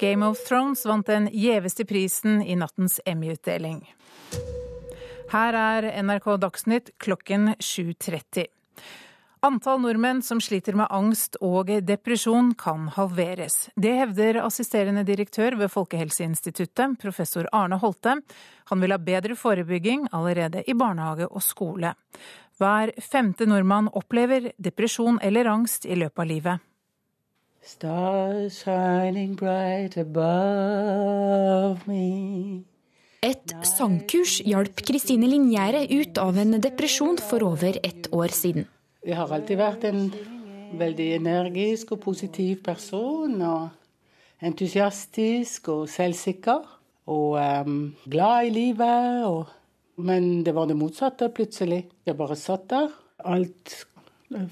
[0.00, 3.82] Game of Thrones vant den gjeveste prisen i nattens Emmy-utdeling.
[5.32, 8.46] Her er NRK Dagsnytt klokken 7.30.
[9.40, 13.70] Antall nordmenn som sliter med angst og depresjon kan halveres.
[13.72, 18.18] Det hevder assisterende direktør ved Folkehelseinstituttet, professor Arne Holte.
[18.68, 21.94] Han vil ha bedre forebygging allerede i barnehage og skole.
[22.60, 26.66] Hver femte nordmann opplever depresjon eller angst i løpet av livet.
[33.30, 38.68] Et sangkurs hjalp Kristine Linjære ut av en depresjon for over ett år siden.
[39.00, 40.00] Jeg har alltid vært en
[40.76, 43.38] veldig energisk og positiv person.
[43.40, 46.66] Og entusiastisk og selvsikker.
[47.10, 47.78] Og um,
[48.12, 49.24] glad i livet.
[49.24, 49.46] Og,
[50.04, 51.86] men det var det motsatte plutselig.
[52.06, 52.92] Jeg bare satt der.
[53.24, 53.86] Alt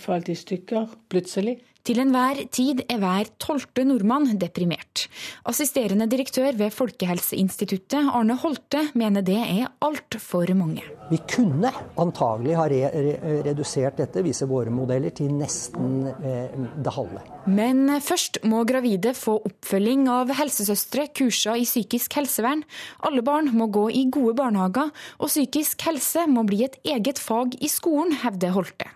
[0.01, 1.59] falt i stykker plutselig.
[1.89, 5.07] Til enhver tid er hver tolvte nordmann deprimert.
[5.49, 10.85] Assisterende direktør ved Folkehelseinstituttet, Arne Holte, mener det er altfor mange.
[11.09, 16.93] Vi kunne antagelig ha re re redusert dette, viser våre modeller, til nesten eh, det
[16.93, 17.25] halve.
[17.49, 22.67] Men først må gravide få oppfølging av helsesøstre kurser i psykisk helsevern.
[23.01, 27.57] Alle barn må gå i gode barnehager, og psykisk helse må bli et eget fag
[27.65, 28.93] i skolen, hevder Holte.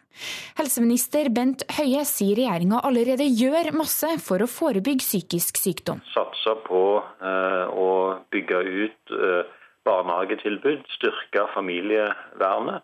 [0.58, 6.02] Helseminister Bent Høie sier regjeringa allerede gjør masse for å forebygge psykisk sykdom.
[6.12, 7.88] Satser på uh, å
[8.34, 9.42] bygge ut uh,
[9.88, 12.82] barnehagetilbud, styrke familievernet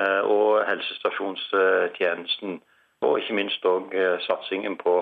[0.00, 2.60] uh, og helsestasjonstjenesten.
[3.00, 3.94] Og ikke minst òg
[4.26, 4.98] satsingen på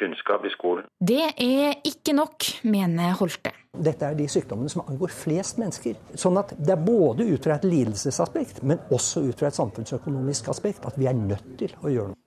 [0.00, 0.86] kunnskap i skolen.
[1.04, 3.52] Det er ikke nok, mener Holte.
[3.72, 5.96] Dette er de sykdommene som angår flest mennesker.
[6.20, 10.50] Sånn at det er både ut fra et lidelsesaspekt, men også ut fra et samfunnsøkonomisk
[10.52, 12.20] aspekt at vi er nødt til å gjøre noe.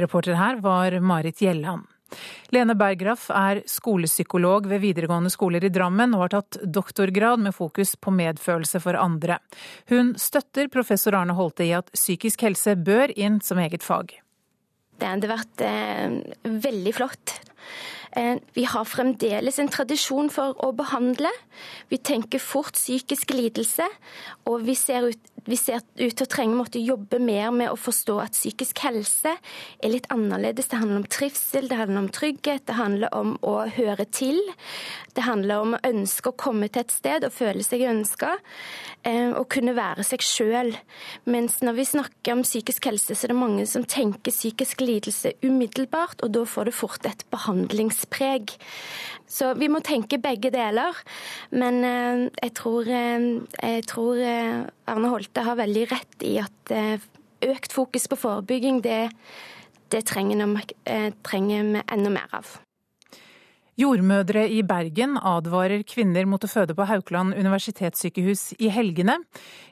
[0.00, 1.84] Reporter her var Marit Gjelland.
[2.54, 7.94] Lene Bergraff er skolepsykolog ved videregående skoler i Drammen og har tatt doktorgrad med fokus
[8.00, 9.38] på medfølelse for andre.
[9.92, 14.16] Hun støtter professor Arne Holte i at psykisk helse bør inn som eget fag.
[14.94, 16.20] Det hadde vært eh,
[16.64, 17.34] veldig flott.
[18.16, 21.30] Eh, vi har fremdeles en tradisjon for å behandle.
[21.90, 23.88] Vi tenker fort psykisk lidelse,
[24.46, 27.76] og vi ser ut vi ser ut til å trenge måtte jobbe mer med å
[27.76, 30.70] forstå at psykisk helse er litt annerledes.
[30.70, 34.40] Det handler om trivsel, det handler om trygghet, det handler om å høre til.
[35.12, 38.32] Det handler om å ønske å komme til et sted og føle seg ønska,
[39.04, 40.72] eh, og kunne være seg sjøl.
[41.28, 45.36] Mens når vi snakker om psykisk helse, så er det mange som tenker psykisk lidelse
[45.44, 48.54] umiddelbart, og da får det fort et behandlingspreg.
[49.26, 50.94] Så vi må tenke begge deler.
[51.50, 53.28] Men eh, jeg tror, eh,
[53.62, 56.74] jeg tror eh, Arne Holte har veldig rett i at
[57.44, 59.10] økt fokus på forebygging, det,
[59.92, 62.63] det trenger vi enda mer av.
[63.74, 69.16] Jordmødre i Bergen advarer kvinner mot å føde på Haukeland universitetssykehus i helgene.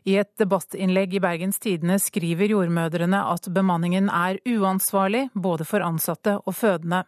[0.02, 6.34] I et debattinnlegg i Bergens Tidende skriver jordmødrene at bemanningen er uansvarlig, både for ansatte
[6.40, 7.04] og fødende.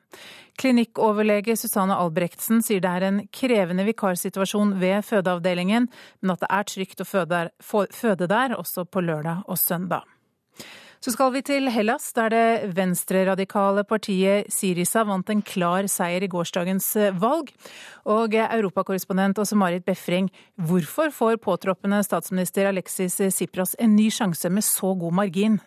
[0.62, 5.90] Klinikkoverlege Susanne Albrektsen sier det er en krevende vikarsituasjon ved fødeavdelingen,
[6.22, 10.06] men at det er trygt å føde der, også på lørdag og søndag.
[11.04, 16.30] Så skal vi til Hellas, der det venstreradikale partiet Syriza vant en klar seier i
[16.32, 17.50] gårsdagens eh, valg.
[18.08, 24.64] Og europakorrespondent Åse Marit Befring, hvorfor får påtroppende statsminister Alexis Tsipras en ny sjanse med
[24.64, 25.60] så god margin?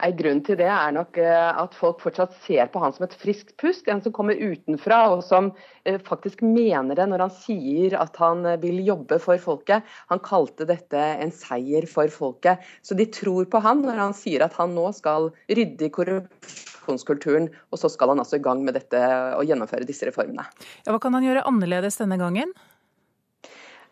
[0.00, 3.16] En grunn til det er nok eh, at folk fortsatt ser på han som et
[3.20, 3.88] friskt pust.
[3.90, 5.50] En som kommer utenfra og som
[5.84, 9.86] eh, faktisk mener det når han sier at han eh, vil jobbe for folket.
[10.12, 12.64] Han kalte dette en seier for folket.
[12.86, 17.50] Så de tror på han når han sier at han nå skal rydde i korrupsjonskulturen,
[17.70, 19.00] og så skal han altså i gang med dette
[19.36, 20.46] og gjennomføre disse reformene.
[20.86, 22.56] Ja, hva kan han gjøre annerledes denne gangen?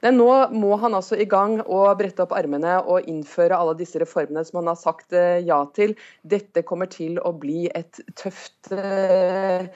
[0.05, 3.99] Men nå må han altså i gang og brette opp armene og innføre alle disse
[3.99, 5.97] reformene som han har sagt eh, ja til.
[6.23, 9.67] Dette kommer til å bli et tøft, eh,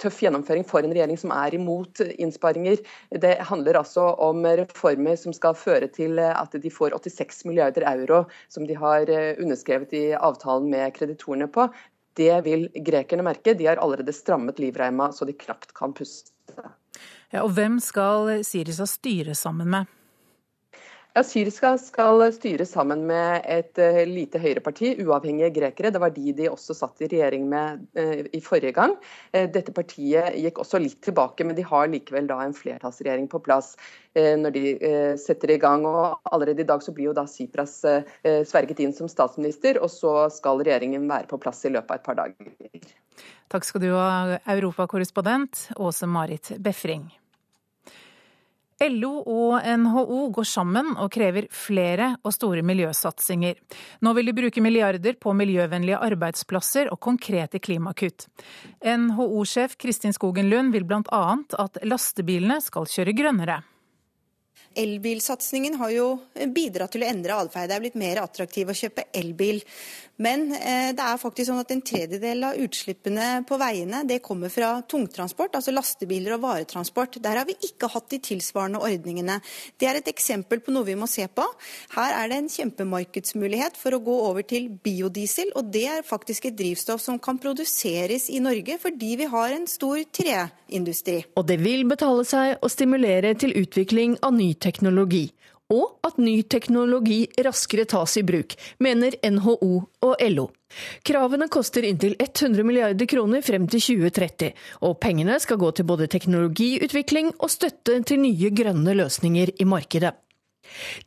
[0.00, 2.80] tøff gjennomføring for en regjering som er imot innsparinger.
[3.12, 8.24] Det handler altså om reformer som skal føre til at de får 86 milliarder euro,
[8.48, 11.68] som de har eh, underskrevet i avtalen med kreditorene på.
[12.18, 13.54] Det vil grekerne merke.
[13.54, 16.32] De har allerede strammet livreima så de knapt kan puste.
[17.32, 19.84] Ja, og hvem skal Syriza styre sammen med?
[21.18, 25.90] Ja, Syriska skal styre sammen med et uh, lite høyreparti, uavhengige grekere.
[25.90, 28.94] Det var de de også satt i regjering med uh, i forrige gang.
[29.34, 33.42] Uh, dette partiet gikk også litt tilbake, men de har likevel da en flertallsregjering på
[33.42, 33.74] plass
[34.14, 34.62] når de
[35.20, 35.84] setter i gang.
[35.86, 37.76] Og allerede i dag så blir jo da Sipras
[38.22, 42.06] sverget inn som statsminister, og så skal regjeringen være på plass i løpet av et
[42.06, 42.90] par dager.
[43.52, 47.06] Takk skal du ha, europakorrespondent Åse Marit Befring.
[48.78, 53.58] LO og NHO går sammen og krever flere og store miljøsatsinger.
[54.06, 58.28] Nå vil de bruke milliarder på miljøvennlige arbeidsplasser og konkrete klimakutt.
[58.84, 61.24] NHO-sjef Kristin Skogen Lund vil bl.a.
[61.58, 63.60] at lastebilene skal kjøre grønnere.
[64.76, 66.08] Elbilsatsingen har jo
[66.54, 67.70] bidratt til å endre atferd.
[67.70, 69.62] Det er blitt mer attraktivt å kjøpe elbil.
[70.18, 74.50] Men eh, det er faktisk sånn at en tredjedel av utslippene på veiene det kommer
[74.50, 77.20] fra tungtransport, altså lastebiler og varetransport.
[77.22, 79.38] Der har vi ikke hatt de tilsvarende ordningene.
[79.78, 81.44] Det er et eksempel på noe vi må se på.
[81.94, 86.50] Her er det en kjempemarkedsmulighet for å gå over til biodiesel, og det er faktisk
[86.50, 91.20] et drivstoff som kan produseres i Norge fordi vi har en stor treindustri.
[91.38, 95.28] Og det vil betale seg å stimulere til utvikling av ny teknologi.
[95.68, 99.72] og at ny teknologi raskere tas i bruk, mener NHO
[100.06, 100.46] og LO.
[101.04, 104.54] Kravene koster inntil 100 milliarder kroner frem til 2030,
[104.84, 110.14] og pengene skal gå til både teknologiutvikling og støtte til nye grønne løsninger i markedet.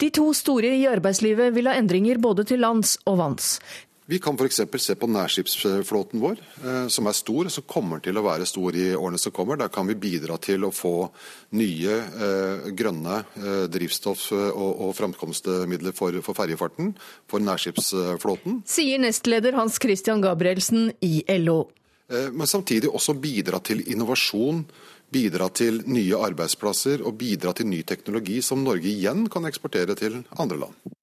[0.02, 3.60] De to store i arbeidslivet vil ha endringer både til lands og vanns.
[4.12, 4.62] Vi kan f.eks.
[4.78, 8.90] se på nærskipsflåten vår, eh, som er stor, som kommer til å være stor i
[8.92, 9.56] årene som kommer.
[9.56, 11.08] Der kan vi bidra til å få
[11.56, 16.92] nye eh, grønne eh, drivstoff og, og framkomstmidler for ferjefarten,
[17.32, 18.66] for nærskipsflåten.
[18.68, 21.62] Sier nestleder Hans Christian Gabrielsen i LO.
[22.12, 24.66] Men samtidig også bidra til innovasjon,
[25.08, 30.26] bidra til nye arbeidsplasser og bidra til ny teknologi som Norge igjen kan eksportere til
[30.36, 30.98] andre land.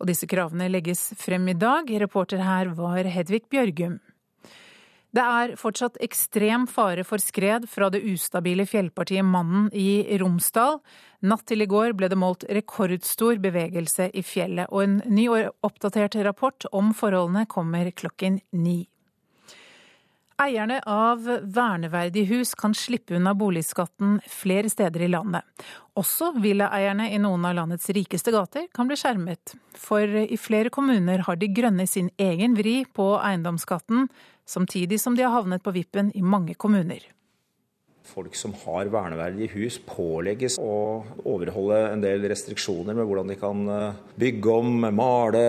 [0.00, 1.90] Og disse kravene legges frem i dag.
[2.00, 3.98] Reporter her var Hedvig Bjørgum.
[5.10, 10.78] Det er fortsatt ekstrem fare for skred fra det ustabile fjellpartiet Mannen i Romsdal.
[11.26, 15.66] Natt til i går ble det målt rekordstor bevegelse i fjellet, og en ny og
[15.66, 18.84] oppdatert rapport om forholdene kommer klokken ni.
[20.40, 25.44] Eierne av verneverdige hus kan slippe unna boligskatten flere steder i landet.
[26.00, 29.52] Også villaeierne i noen av landets rikeste gater kan bli skjermet.
[29.76, 34.08] For i flere kommuner har De grønne sin egen vri på eiendomsskatten,
[34.48, 37.04] samtidig som de har havnet på vippen i mange kommuner.
[38.10, 43.64] Folk som har verneverdige hus pålegges å overholde en del restriksjoner med hvordan de kan
[43.70, 45.48] eh, bygge om, male,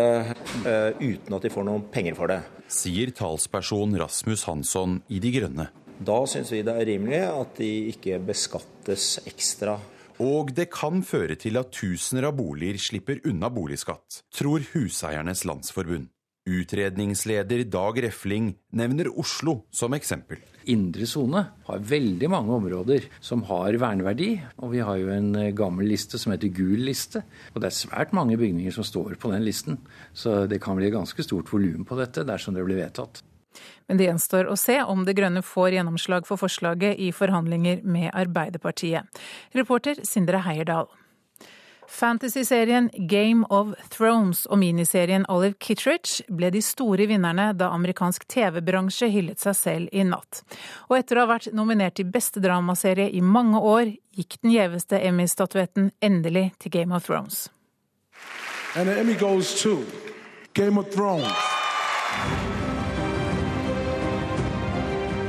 [0.62, 2.42] eh, uten at de får noen penger for det
[2.72, 5.68] sier talsperson Rasmus Hansson i De Grønne.
[6.02, 9.78] Da syns vi det er rimelig at de ikke beskattes ekstra.
[10.22, 16.10] Og det kan føre til at tusener av boliger slipper unna boligskatt, tror Huseiernes Landsforbund.
[16.50, 20.42] Utredningsleder Dag Refling nevner Oslo som eksempel.
[20.70, 24.36] Indre sone har veldig mange områder som har verneverdi.
[24.62, 27.24] Og vi har jo en eh, gammel liste som heter gul liste.
[27.56, 29.82] Og det er svært mange bygninger som står på den listen.
[30.14, 33.24] Så det kan bli ganske stort volum på dette dersom det blir vedtatt.
[33.90, 38.12] Men det gjenstår å se om De Grønne får gjennomslag for forslaget i forhandlinger med
[38.16, 39.22] Arbeiderpartiet.
[39.58, 40.88] Reporter Sindre Heierdal.
[41.92, 49.10] Fantasyserien Game of Thrones og miniserien Olive Kittredge ble de store vinnerne da amerikansk TV-bransje
[49.12, 50.42] hyllet seg selv i natt.
[50.88, 55.02] Og etter å ha vært nominert til beste dramaserie i mange år, gikk den gjeveste
[55.04, 57.50] Emmy-statuetten endelig til Game of Thrones.
[58.76, 59.84] And the Emmy goes to
[60.54, 61.61] Game of Thrones.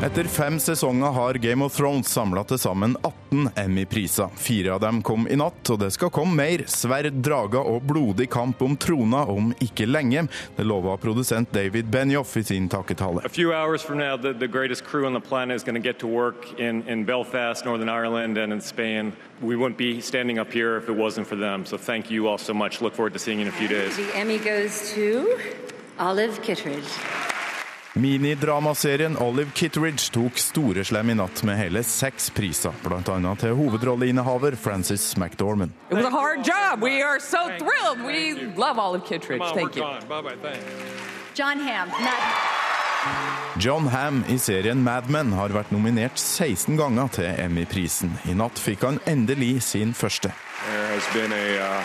[0.03, 4.32] Etter fem sesonger har Game of Thrones samla til sammen 18 Emmy-priser.
[4.36, 6.64] Fire av dem kom i natt, og det skal komme mer.
[6.66, 10.24] Sverd, drager og blodig kamp om trona om ikke lenge.
[10.57, 13.22] Det lova produsent David Benioff i sin takketale.
[13.22, 14.48] Now, the, the
[17.07, 19.12] Belfast, Northern Ireland and in Spain.
[19.40, 21.64] We wouldn't be standing up here if it wasn't for them.
[21.64, 22.82] So thank you all so much.
[22.82, 23.96] Look forward to seeing you in a few days.
[23.96, 25.38] The Emmy goes to
[26.00, 26.90] Olive Kittredge.
[27.95, 33.34] Minidramaserien Olive Kitteridge tok storeslem i natt med hele seks priser, bl.a.
[33.36, 35.72] til hovedrolleinnehaver Frances McDormand.
[35.90, 36.80] It was a hard job.
[36.80, 38.01] We are so thrilled.
[38.07, 39.45] We love Olive Kittredge.
[39.55, 39.84] Thank you.
[41.34, 41.93] John Hamm.
[43.59, 48.16] John Hamm i serien Mad Men har vært nominert 16 ganger til Emmy-prisen.
[48.24, 50.32] I natt fikk han endelig sin første.
[50.64, 51.84] There has been a uh,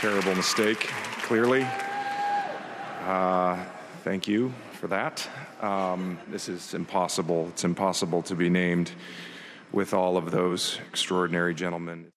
[0.00, 0.88] terrible mistake,
[1.28, 1.66] clearly.
[3.04, 3.58] Uh,
[4.02, 4.52] thank you
[4.84, 5.30] for that.
[5.60, 7.48] Um, this is impossible.
[7.48, 8.90] It's impossible to be named
[9.72, 12.10] with all of those extraordinary gentlemen.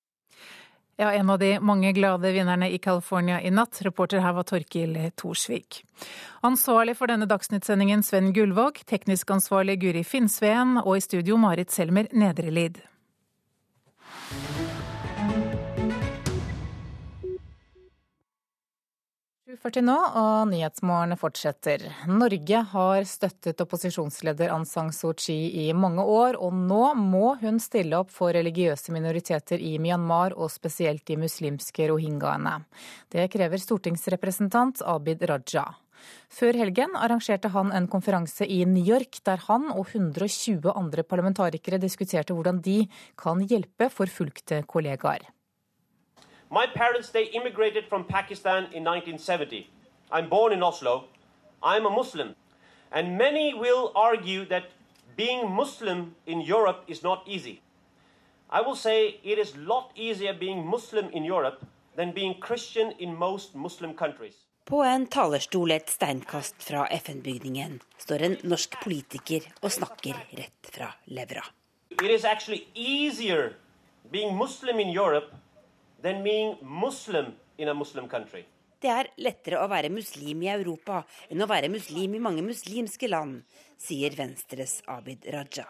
[0.98, 3.82] Ja, en av de mange glade vinnerne i California i natt.
[3.82, 5.84] Reporter her var Torkil Thorsvik.
[6.42, 12.10] Ansvarlig for denne dagsnyttsendingen Sven Gullvåg, teknisk ansvarlig Guri Finnsveen og i studio Marit Selmer
[12.12, 12.82] Nedrelid.
[19.48, 21.86] 7.40 nå, og Nyhetsmorgen fortsetter.
[22.12, 27.62] Norge har støttet opposisjonsleder Aung San Suu Kyi i mange år, og nå må hun
[27.64, 32.58] stille opp for religiøse minoriteter i Myanmar, og spesielt de muslimske rohingyaene.
[33.08, 35.64] Det krever stortingsrepresentant Abid Raja.
[36.28, 41.80] Før helgen arrangerte han en konferanse i New York, der han og 120 andre parlamentarikere
[41.80, 42.82] diskuterte hvordan de
[43.16, 45.32] kan hjelpe forfulgte kollegaer.
[46.50, 49.70] My parents, they immigrated from Pakistan in 1970.
[50.12, 51.06] I'm born in Oslo.
[51.62, 52.36] I'm a Muslim.
[52.92, 54.72] And many will argue that
[55.18, 57.62] being Muslim in Europe is not easy.
[58.50, 61.66] I will say it is a lot easier being Muslim in Europe
[61.98, 64.36] than being Christian in most Muslim countries.
[64.64, 70.90] På en talerstol et steinkast fra FN-bygningen står en norsk politiker og snakker rett fra
[71.06, 71.44] levra.
[71.92, 73.56] It is actually easier
[74.12, 75.36] being Muslim in Europe
[78.78, 81.00] Det er lettere å være muslim i Europa
[81.32, 83.42] enn å være muslim i mange muslimske land,
[83.82, 85.66] sier Venstres Abid Raja.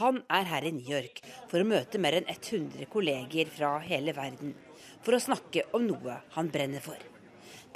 [0.00, 4.14] Han er her i New York for å møte mer enn 100 kolleger fra hele
[4.16, 4.54] verden,
[5.04, 7.00] for å snakke om noe han brenner for.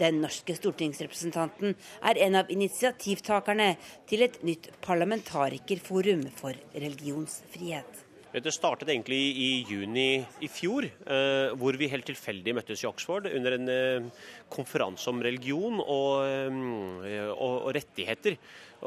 [0.00, 1.74] Den norske stortingsrepresentanten
[2.08, 3.74] er en av initiativtakerne
[4.08, 8.11] til et nytt parlamentarikerforum for religionsfrihet.
[8.32, 13.26] Det startet egentlig i juni i fjor, eh, hvor vi helt tilfeldig møttes i Oxford
[13.28, 14.06] under en eh,
[14.48, 18.38] konferanse om religion og, eh, og, og rettigheter.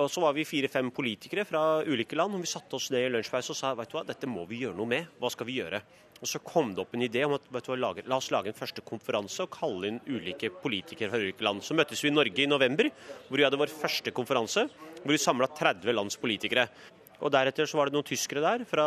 [0.01, 3.13] Og Så var vi fire-fem politikere fra ulike land og vi satte oss ned i
[3.13, 5.13] lunsjpause og sa vet du hva, dette må vi gjøre noe med.
[5.21, 5.83] Hva skal vi gjøre?
[6.15, 8.49] Og Så kom det opp en idé om at vet du hva, la oss lage
[8.49, 11.61] en første konferanse og kalle inn ulike politikere fra ulike land.
[11.61, 12.89] Så møttes vi i Norge i november,
[13.29, 14.65] hvor vi hadde vår første konferanse.
[15.05, 16.65] Hvor vi samla 30 lands politikere.
[17.23, 18.85] Og Deretter så var det noen tyskere der fra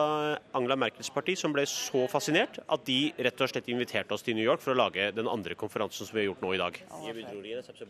[0.56, 4.36] Angela Merkels parti som ble så fascinert at de rett og slett inviterte oss til
[4.38, 6.80] New York for å lage den andre konferansen som vi har gjort nå i dag.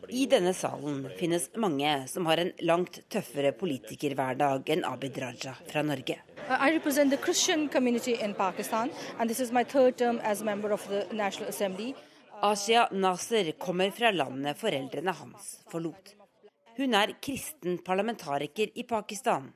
[0.09, 5.85] I denne salen finnes mange som har en langt tøffere politikerhverdag enn Abid Raja fra
[5.86, 6.20] Norge.
[6.48, 10.40] Uh, I represent the Christian community in Pakistan, and this is my third term as
[10.40, 11.94] a member of the National Assembly.
[12.40, 16.15] Asia Nasser kommer fra landet foreldrene hans forlot.
[16.78, 19.51] Hun er kristen parlamentariker i Pakistan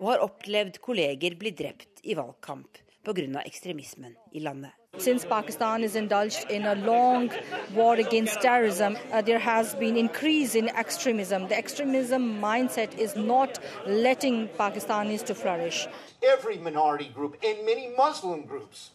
[0.00, 3.42] og har opplevd kolleger bli drept i valgkamp pga.
[3.44, 4.70] ekstremismen i landet.
[4.98, 7.30] Since Pakistan is indulged in a long
[7.74, 11.46] war against terrorism, uh, there has been increase in extremism.
[11.48, 15.86] The extremism mindset is not letting Pakistanis to flourish.
[16.22, 18.90] Every minority group and many Muslim groups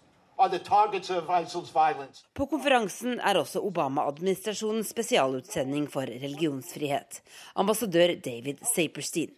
[2.33, 7.21] På konferansen er også Obama-administrasjonens spesialutsending for religionsfrihet,
[7.55, 9.31] ambassadør David Saperstein.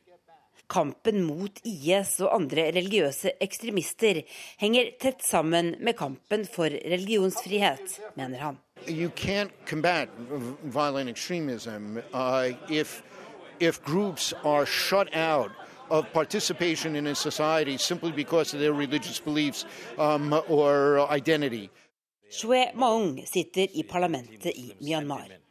[0.69, 4.21] Kampen mot IS og andre religiøse ekstremister
[4.59, 8.57] henger tett sammen med kampen for religionsfrihet, mener han.
[8.87, 10.09] You can't combat
[10.63, 13.01] violent extremism uh, if,
[13.59, 15.51] if groups are shut out
[15.89, 19.65] of participation in a society simply because of their religious beliefs
[19.97, 21.69] um, or identity.
[22.29, 25.46] Shwe Maung sitter i parlamentet i Myanmar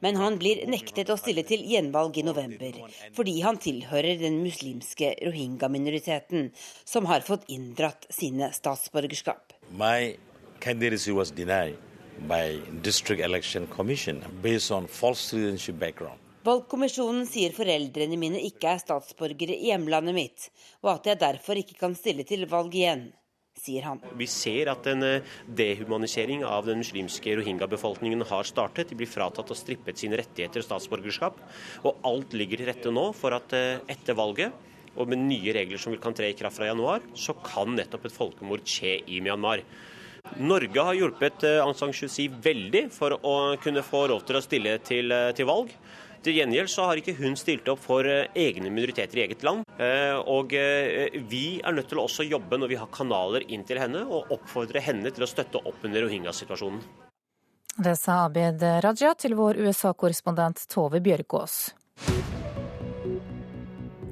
[0.00, 2.80] men han blir nektet å stille til gjenvalg i november,
[3.16, 6.50] fordi han tilhører den muslimske rohingya-minoriteten,
[6.84, 9.54] som har fått inndratt sine statsborgerskap.
[9.70, 10.16] My
[10.60, 11.76] candidacy was denied
[12.28, 16.18] by District Election Commission based on false citizenship background.
[16.44, 20.46] Valgkommisjonen sier foreldrene mine ikke er statsborgere i hjemlandet mitt,
[20.80, 23.10] og at jeg derfor ikke kan stille til valg igjen
[23.60, 24.00] sier han.
[24.18, 28.90] Vi ser at en eh, dehumanisering av den muslimske rohingya-befolkningen har startet.
[28.90, 31.38] De blir fratatt og strippet sine rettigheter og statsborgerskap.
[31.84, 34.68] Og alt ligger til rette nå for at eh, etter valget,
[34.98, 38.16] og med nye regler som kan tre i kraft fra januar, så kan nettopp et
[38.16, 39.62] folkemord skje i Myanmar.
[40.42, 44.40] Norge har hjulpet eh, Aung San Suu Kyi veldig for å kunne få lov til
[44.40, 45.72] å stille til, til valg.
[46.20, 49.64] Til gjengjeld så har ikke hun stilt opp for eh, egne minoriteter i eget land.
[49.80, 53.64] Eh, og eh, vi er nødt til å også jobbe når vi har kanaler inn
[53.64, 56.82] til henne, og oppfordre henne til å støtte opp under rohingya-situasjonen.
[57.80, 61.70] Det sa Abid Raja til vår USA-korrespondent Tove Bjørgaas.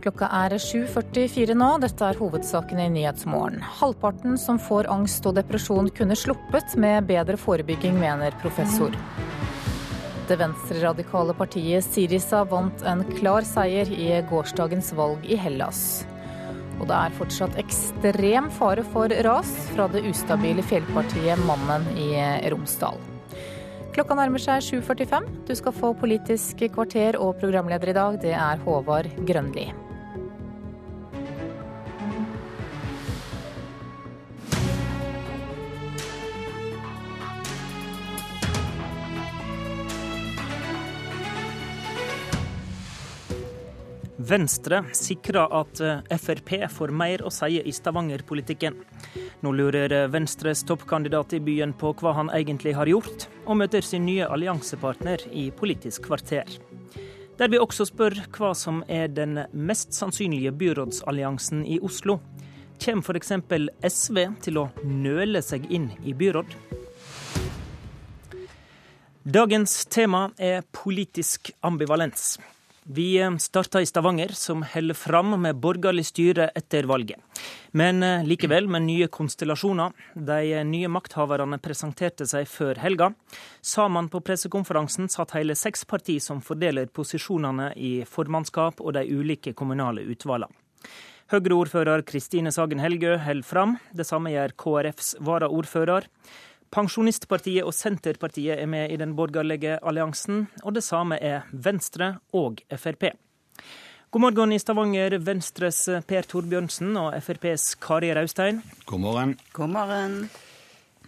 [0.00, 1.72] Klokka er 7.44 nå.
[1.82, 3.60] Dette er hovedsakene i Nyhetsmorgen.
[3.80, 8.94] Halvparten som får angst og depresjon kunne sluppet med bedre forebygging, mener professor.
[10.28, 16.04] Det venstreradikale partiet Sirisa vant en klar seier i gårsdagens valg i Hellas.
[16.76, 22.10] Og det er fortsatt ekstrem fare for ras fra det ustabile fjellpartiet Mannen i
[22.52, 23.00] Romsdal.
[23.96, 25.32] Klokka nærmer seg 7.45.
[25.48, 29.70] Du skal få Politisk kvarter, og programleder i dag det er Håvard Grønli.
[44.28, 48.74] Venstre sikrer at eh, Frp får mer å si i Stavanger-politikken.
[49.40, 53.84] Nå lurer eh, Venstres toppkandidat i byen på hva han egentlig har gjort, og møter
[53.84, 56.44] sin nye alliansepartner i Politisk kvarter.
[57.38, 62.18] Der vi også spør hva som er den mest sannsynlige byrådsalliansen i Oslo.
[62.84, 63.32] Kommer f.eks.
[63.80, 66.52] SV til å nøle seg inn i byråd?
[69.24, 72.36] Dagens tema er politisk ambivalens.
[72.90, 77.20] Vi eh, starta i Stavanger, som holder fram med borgerlig styre etter valget.
[77.76, 79.92] Men eh, likevel med nye konstellasjoner.
[80.14, 83.10] De eh, nye makthaverne presenterte seg før helga.
[83.60, 89.52] Sammen på pressekonferansen satt hele seks partier som fordeler posisjonene i formannskap og de ulike
[89.52, 90.56] kommunale utvalgene.
[91.28, 93.76] Høyre-ordfører Kristine Sagen Helgø holder fram.
[93.92, 96.08] Det samme gjør KrFs varaordfører.
[96.74, 102.60] Pensjonistpartiet og Senterpartiet er med i den borgerlige alliansen, og det samme er Venstre og
[102.76, 103.10] Frp.
[104.10, 108.62] God morgen i Stavanger, Venstres Per Torbjørnsen og FrPs Kari Raustein.
[108.88, 109.34] God morgen.
[109.52, 110.14] God morgen.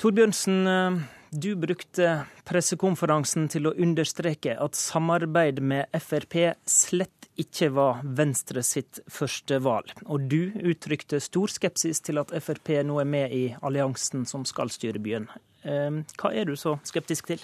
[0.00, 2.10] Torbjørnsen, du brukte
[2.48, 6.36] pressekonferansen til å understreke at samarbeid med Frp
[6.68, 9.92] slett ikke var Venstre sitt første valg.
[10.04, 14.72] Og du uttrykte stor skepsis til at Frp nå er med i alliansen som skal
[14.72, 15.28] styre byen.
[15.68, 17.42] Ehm, hva er du så skeptisk til?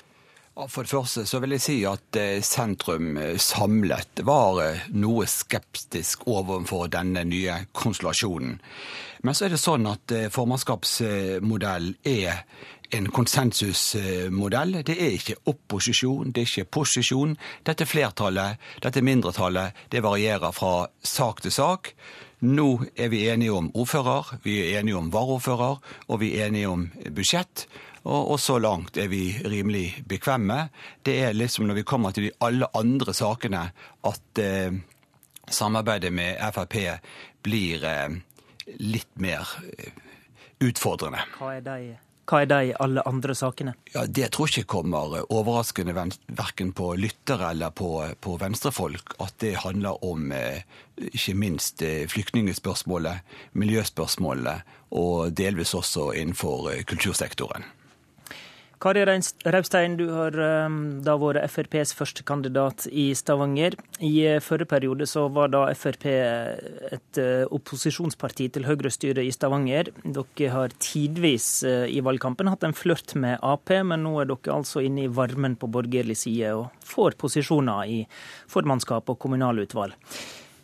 [0.57, 5.27] For det første så vil jeg si at eh, sentrum eh, samlet var eh, noe
[5.29, 8.55] skeptisk overfor denne nye konstellasjonen.
[9.21, 12.41] Men så er det sånn at formannskapsmodell er
[12.95, 14.79] en konsensusmodell.
[14.87, 17.35] Det er ikke opposisjon, det er ikke posisjon.
[17.67, 21.93] Dette flertallet, dette mindretallet, det varierer fra sak til sak.
[22.47, 26.71] Nå er vi enige om ordfører, vi er enige om varaordfører, og vi er enige
[26.71, 27.67] om budsjett.
[28.07, 30.69] Og, og, så langt er vi rimelig bekvemme.
[31.03, 33.65] Det er liksom når vi kommer til de alle andre sakene
[34.07, 34.79] at eh,
[35.51, 36.77] samarbeidet med Frp
[37.43, 38.19] blir eh,
[38.79, 39.91] litt mer eh,
[40.63, 41.27] utfordrende.
[41.41, 41.97] Hva er de
[42.27, 43.77] hva er de alle andre sakene?
[43.95, 49.15] Ja, Det tror jeg ikke kommer overraskende verken på lyttere eller på, på venstrefolk.
[49.23, 50.67] At det handler om eh,
[50.97, 53.23] ikke minst eh, flyktningspørsmålet,
[53.55, 57.67] miljøspørsmålet og delvis også innenfor eh, kultursektoren.
[58.77, 60.35] Kari Raustein, du har
[60.67, 63.73] um, da vært FrPs førstekandidat i Stavanger.
[64.05, 69.89] I uh, forrige periode så var da Frp et uh, opposisjonsparti til Høyre-styret i Stavanger.
[70.05, 74.59] Dere har tidvis uh, i valgkampen hatt en flørt med Ap, men nå er dere
[74.59, 78.03] altså inne i varmen på borgerlig side og får posisjoner i
[78.53, 79.97] formannskap og kommunalutvalg.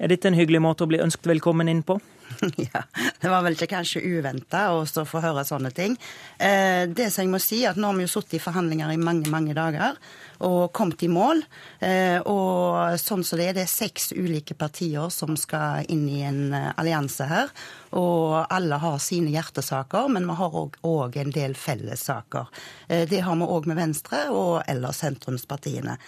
[0.02, 1.94] Er dette en hyggelig måte å bli ønsket velkommen inn på?
[2.72, 2.80] ja,
[3.20, 5.94] det var vel ikke kanskje uventa å få høre sånne ting.
[6.42, 8.98] Eh, det som jeg må si, at nå har vi jo sittet i forhandlinger i
[8.98, 9.94] mange, mange dager
[10.42, 11.44] og kommet i mål.
[11.86, 16.24] Eh, og sånn som det er, det er seks ulike partier som skal inn i
[16.26, 17.54] en eh, allianse her.
[17.94, 22.50] Og alle har sine hjertesaker, men vi har òg en del fellessaker.
[22.88, 26.00] Det har vi òg med Venstre og ellers sentrumspartiene.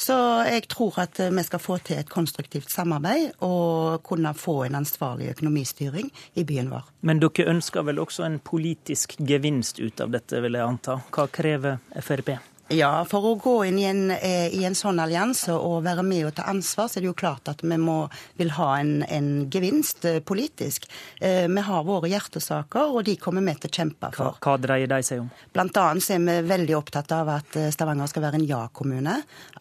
[0.00, 0.16] Så
[0.48, 4.78] jeg tror at eh, vi skal få til et konstruktivt samarbeid og kunne få en
[4.80, 6.08] ansvarlig økonomistyring
[6.40, 6.86] i byen vår.
[7.04, 11.00] Men dere ønsker vel også en politisk gevinst ut av dette, vil jeg anta.
[11.12, 12.32] Hva krever Frp?
[12.70, 16.28] Ja, for å gå inn i en, eh, i en, sånn allianse og være med
[16.28, 18.04] og ta ansvar, så er det jo klart at vi må,
[18.38, 20.86] vil ha en, en gevinst eh, politisk.
[21.18, 24.38] Eh, vi har våre hjertesaker, og de kommer vi til å kjempe for.
[24.38, 25.32] Hva, hva dreier de seg om?
[25.50, 29.16] Blant annet så er vi veldig opptatt av at Stavanger skal være en ja-kommune.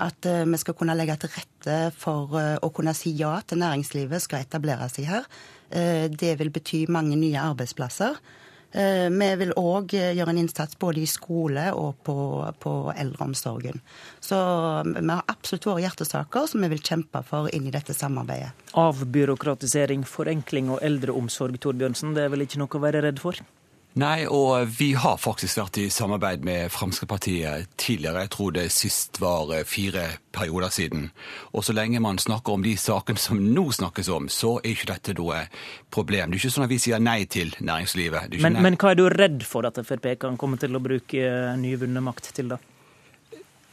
[0.06, 4.46] At vi skal kunne legge til rette for å kunne si ja til næringslivet skal
[4.46, 5.26] etablere seg her.
[5.70, 8.22] Det vil bety mange nye arbeidsplasser.
[8.72, 12.16] Eh, vi vil òg eh, gjøre en innsats både i skole og på,
[12.62, 13.82] på, eldreomsorgen.
[14.22, 14.38] Så
[14.86, 18.52] vi har absolutt våre hjertesaker som vi vil kjempe for inn i dette samarbeidet.
[18.78, 23.42] Avbyråkratisering, forenkling og eldreomsorg, Torbjørnsen, det er vel ikke noe å være redd for?
[24.00, 28.24] Nei, og vi har faktisk vært i samarbeid med Fremskrittspartiet tidligere.
[28.28, 30.06] Jeg tror det sist var eh, fire
[30.36, 31.10] perioder siden.
[31.52, 34.92] Og så lenge man snakker om de sakene som nå snakkes om, så er ikke
[34.94, 35.42] dette noe
[35.92, 36.32] problem.
[36.32, 38.38] Det er ikke sånn at vi sier nei til næringslivet.
[38.38, 38.66] Men, nei.
[38.70, 42.06] men, hva er du redd for at Frp kan komme til å bruke eh, nyvunnet
[42.06, 42.62] makt til, da?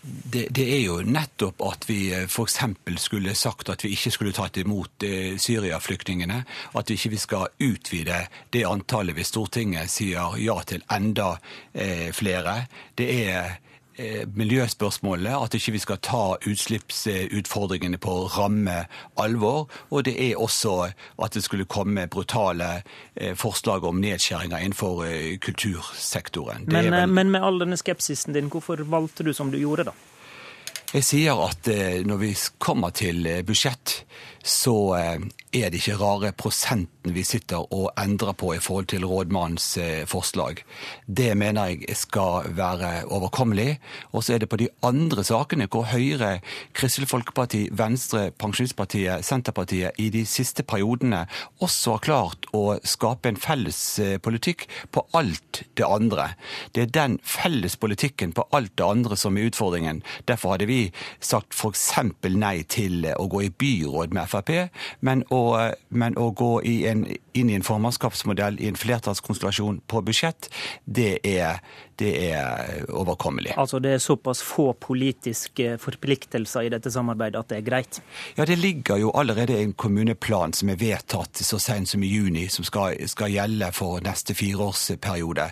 [0.07, 2.61] Det, det, er jo nettopp at vi eh, f.eks.
[3.03, 6.43] skulle sagt at vi ikke skulle tatt imot eh, Syria-flyktningene.
[6.79, 8.21] At vi ikke skal utvide
[8.55, 11.37] det antallet hvis Stortinget sier ja til enda
[11.73, 12.61] eh, flere.
[12.95, 13.59] Det er
[14.35, 18.83] miljøspørsmålet, at ikke vi skal ta utslippsutfordringene på ramme
[19.17, 19.71] alvor.
[19.91, 20.75] Og det er også
[21.23, 22.83] at det skulle komme brutale
[23.15, 26.67] eh, forslag om nedskjæringer innenfor eh, kultursektoren.
[26.67, 27.09] Men, vel...
[27.09, 29.97] men, med all denne skepsisen din, hvorfor valgte du som du gjorde, da?
[30.95, 31.67] Jeg sier at
[32.07, 32.29] når vi
[32.63, 34.05] kommer til budsjett,
[34.47, 34.77] så
[35.63, 40.05] er det ikke rare prosenten vi sitter og endrer på i forhold til rådmannens eh,
[40.09, 40.61] forslag.
[41.07, 43.79] Det mener jeg skal være overkommelig.
[44.13, 46.41] Og så er det på de andre sakene hvor Høyre,
[46.77, 51.25] Kristelig Folkeparti, Venstre, Pensjonistpartiet, Senterpartiet i de siste periodene
[51.65, 56.33] også har klart å skape en felles eh, politikk på alt det andre.
[56.75, 60.03] Det er den felles politikken på alt det andre som er utfordringen.
[60.29, 60.81] Derfor hadde vi
[61.21, 61.93] sagt f.eks.
[62.37, 64.36] nei til å gå i byråd med Frp,
[65.01, 65.43] men å,
[65.89, 67.07] men å gå i en,
[67.37, 70.51] inn i en formannskapsmodell i en flertallskonstellasjon på budsjett,
[70.85, 71.63] det er,
[71.99, 73.55] det er overkommelig.
[73.57, 78.01] Altså det er såpass få politiske forpliktelser i dette samarbeidet at det er greit?
[78.37, 82.47] Ja, det ligger jo allerede en kommuneplan som er vedtatt så sent som i juni,
[82.53, 85.49] som skal, skal gjelde for neste fireårsperiode.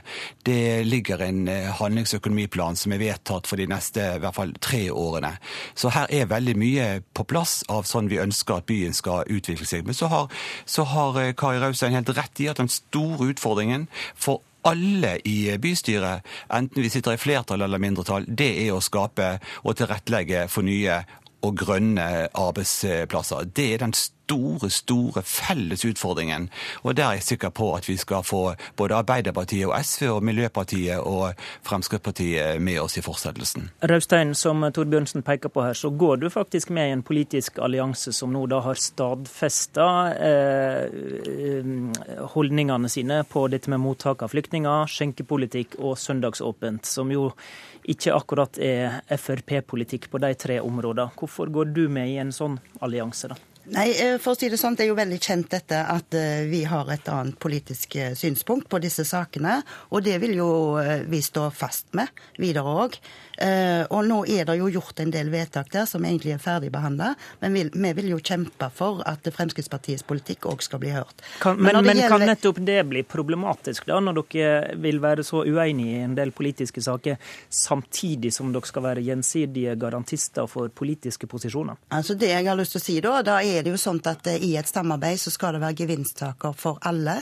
[0.46, 4.86] Det ligger en eh, handlingsøkonomiplan som er vedtatt for de neste i hvert fall tre
[4.92, 5.34] årene.
[5.74, 9.68] Så her er veldig mye på plass av sånn vi ønsker at byen skal utvikle
[9.68, 9.86] seg.
[9.88, 10.32] Men så har,
[10.66, 15.36] så har eh, Kari Raustein helt rett i at den store utfordringen for alle i
[15.60, 20.66] bystyret, enten vi sitter i flertall eller mindretall, det er å skape og tilrettelegge for
[20.66, 21.02] nye
[21.44, 23.50] og grønne arbeidsplasser.
[23.52, 23.92] Det er den
[24.24, 26.48] store, store felles utfordringen.
[26.82, 30.24] Og der er jeg sikker på at vi skal få både Arbeiderpartiet og SV og
[30.24, 31.34] Miljøpartiet og
[31.66, 33.70] Fremskrittspartiet med oss i fortsettelsen.
[33.82, 38.12] Raustein, som Torbjørnsen peker på her, så går du faktisk med i en politisk allianse
[38.12, 40.84] som nå da har stadfesta eh,
[42.34, 47.30] holdningene sine på dette med mottak av flyktninger, skjenkepolitikk og søndagsåpent, som jo
[47.84, 51.12] ikke akkurat er Frp-politikk på de tre områdene.
[51.18, 53.53] Hvorfor går du med i en sånn allianse, da?
[53.72, 56.44] Nei, eh, for å si Det sånn, det er jo veldig kjent dette at eh,
[56.50, 59.60] vi har et annet politisk eh, synspunkt på disse sakene.
[59.96, 60.48] Og det vil jo
[61.08, 62.10] vi stå fast med
[62.40, 62.96] videre òg.
[63.90, 67.08] Og nå er det jo gjort en del vedtak der som egentlig er ferdigbehandla.
[67.40, 71.24] Men vi, vi, vil jo kjempe for at Fremskrittspartiets politikk òg skal bli hørt.
[71.42, 72.12] Kan, men, men, men gjelder...
[72.12, 76.30] kan nettopp det bli problematisk, da, når dere vil være så uenige i en del
[76.36, 77.18] politiske saker,
[77.50, 81.80] samtidig som dere skal være gjensidige garantister for politiske posisjoner?
[81.94, 84.00] Altså Det jeg har lyst til å si da, da er er det jo sånn
[84.10, 87.20] at eh, i et samarbeid så skal det være gevinsttaker for alle.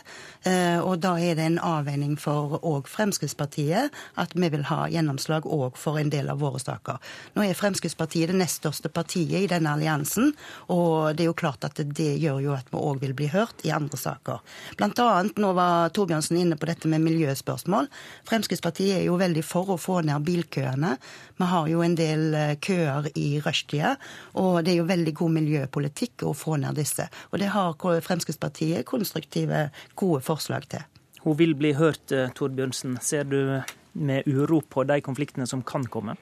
[0.48, 5.46] Eh, og da er det en avveining for òg Fremskrittspartiet at vi vil ha gjennomslag
[5.46, 7.00] òg for en del av våre saker.
[7.36, 10.32] Nå er Fremskrittspartiet det nest største partiet i denne alliansen,
[10.72, 13.64] og det er jo klart at det gjør jo at vi òg vil bli hørt
[13.66, 14.42] i andre saker.
[14.78, 17.90] Blant annet, nå var Torbjørnsen inne på dette med miljøspørsmål.
[18.28, 20.96] Fremskrittspartiet er jo veldig for å få ned bilkøene.
[21.38, 23.96] Vi har jo en del eh, køer i rushtida,
[24.38, 27.08] og det er jo veldig god miljøpolitikk å få ned disse.
[27.30, 30.84] Og det har Fremskrittspartiet konstruktive, gode forslag til.
[31.22, 32.98] Hun vil bli hørt, eh, Torbjørnsen.
[33.00, 33.62] Ser du
[33.94, 36.16] med uro på de konfliktene som kan komme?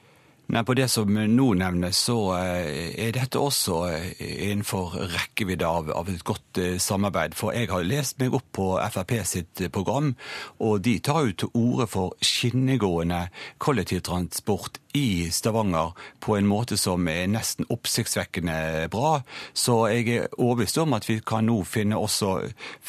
[0.47, 5.89] Nei, På det som nå nevnes, så eh, er dette også eh, innenfor rekkevidde av,
[5.89, 7.33] av, et godt samarbeid.
[7.33, 10.15] For jeg har lest meg opp på Frp sitt program,
[10.59, 17.07] og de tar jo til orde for skinnegående kollektivtransport i Stavanger på en måte som
[17.07, 19.21] er nesten oppsiktsvekkende bra.
[19.53, 22.33] Så jeg er overbevist om at vi kan nå finne også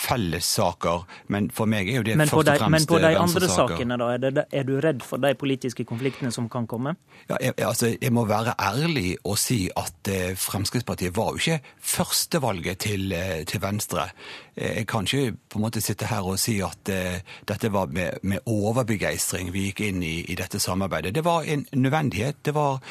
[0.04, 1.06] fellessaker.
[1.32, 4.10] Men for meg er jo det først og fremst Men på de andre sakene, da?
[4.16, 6.96] Er, det, er, du redd for de politiske konfliktene som kan komme?
[7.28, 11.60] Ja, jeg, altså, jeg må være ærlig og si at eh, Fremskrittspartiet var jo ikke
[11.78, 14.08] førstevalget til, eh, til Venstre.
[14.54, 17.92] Eh, jeg kan ikke på en måte sitte her og si at uh, dette var
[17.92, 21.14] med, med overbegeistring vi gikk inn i, i, dette samarbeidet.
[21.16, 22.42] Det var en nødvendighet.
[22.44, 22.82] Det var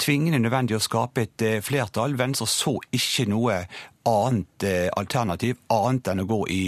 [0.00, 2.16] tvingende nødvendig å skape et uh, flertall.
[2.16, 3.62] Venstre så ikke noe
[4.08, 4.64] annet
[4.96, 6.62] alternativ annet enn å gå i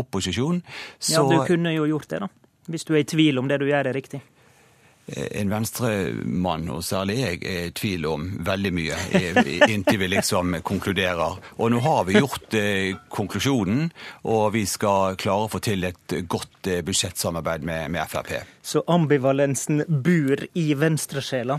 [0.00, 0.62] opposisjon.
[0.96, 1.18] Så...
[1.18, 2.30] Ja, du kunne jo gjort det, da.
[2.72, 4.22] Hvis du er i tvil om det du gjør er riktig.
[5.08, 8.98] Eh, en venstremann, og særlig jeg, er i tvil om veldig mye
[9.72, 11.38] inntil vi liksom konkluderer.
[11.56, 13.88] Og nå har vi gjort eh, konklusjonen,
[14.28, 18.34] og vi skal klare å få til et godt eh, budsjettsamarbeid med, med Frp.
[18.60, 21.56] Så ambivalensen bor i venstresjela?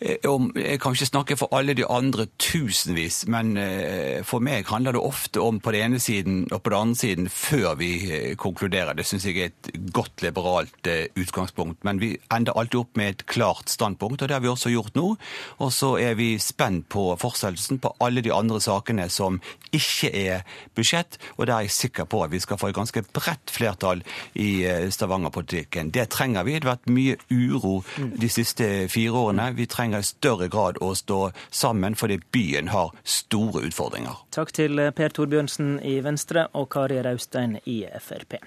[0.00, 0.16] Eh,
[0.56, 5.02] jeg kan ikke snakke for alle de andre tusenvis, men eh, for meg handler det
[5.04, 8.96] ofte om på den ene siden og på den andre siden før vi eh, konkluderer.
[8.96, 10.88] Det syns jeg er et godt liberalt
[11.20, 11.84] utgangspunkt.
[11.84, 14.96] Men vi ender alltid opp med et klart standpunkt, og det har vi også gjort
[14.96, 15.16] nå.
[15.60, 19.36] Og så er vi spent på fortsettelsen på alle de andre sakene som
[19.76, 23.04] ikke er budsjett, og der er jeg sikker på at vi skal få et ganske
[23.12, 24.00] bredt flertall
[24.34, 25.92] i Stavanger-politikken.
[25.92, 26.56] Det trenger vi.
[26.56, 27.82] Det har vært mye uro
[28.16, 29.50] de siste fire årene.
[29.58, 34.22] Vi trenger trenger i større grad å stå sammen fordi byen har store utfordringer.
[34.30, 38.38] Takk til Per Torbjørnsen i Venstre og Kari Raustein i Frp.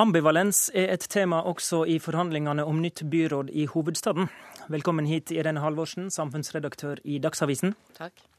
[0.00, 4.30] Ambivalens er et tema også i forhandlingene om nytt byråd i hovedstaden.
[4.72, 7.76] Velkommen hit, Irene Halvorsen, samfunnsredaktør i Dagsavisen.
[7.98, 8.29] Takk.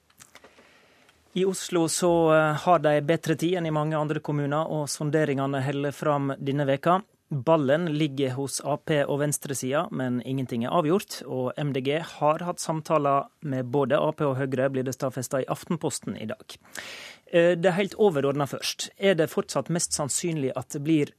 [1.33, 5.61] I Oslo så eh, har de bedre tid enn i mange andre kommuner, og sonderingene
[5.63, 6.99] holder fram denne veka.
[7.31, 11.21] Ballen ligger hos Ap og venstresida, men ingenting er avgjort.
[11.23, 16.19] Og MDG har hatt samtaler med både Ap og Høyre, blir det stadfesta i Aftenposten
[16.19, 16.57] i dag.
[17.31, 18.89] Eh, det er helt overordna først.
[18.99, 21.15] Er det fortsatt mest sannsynlig at det blir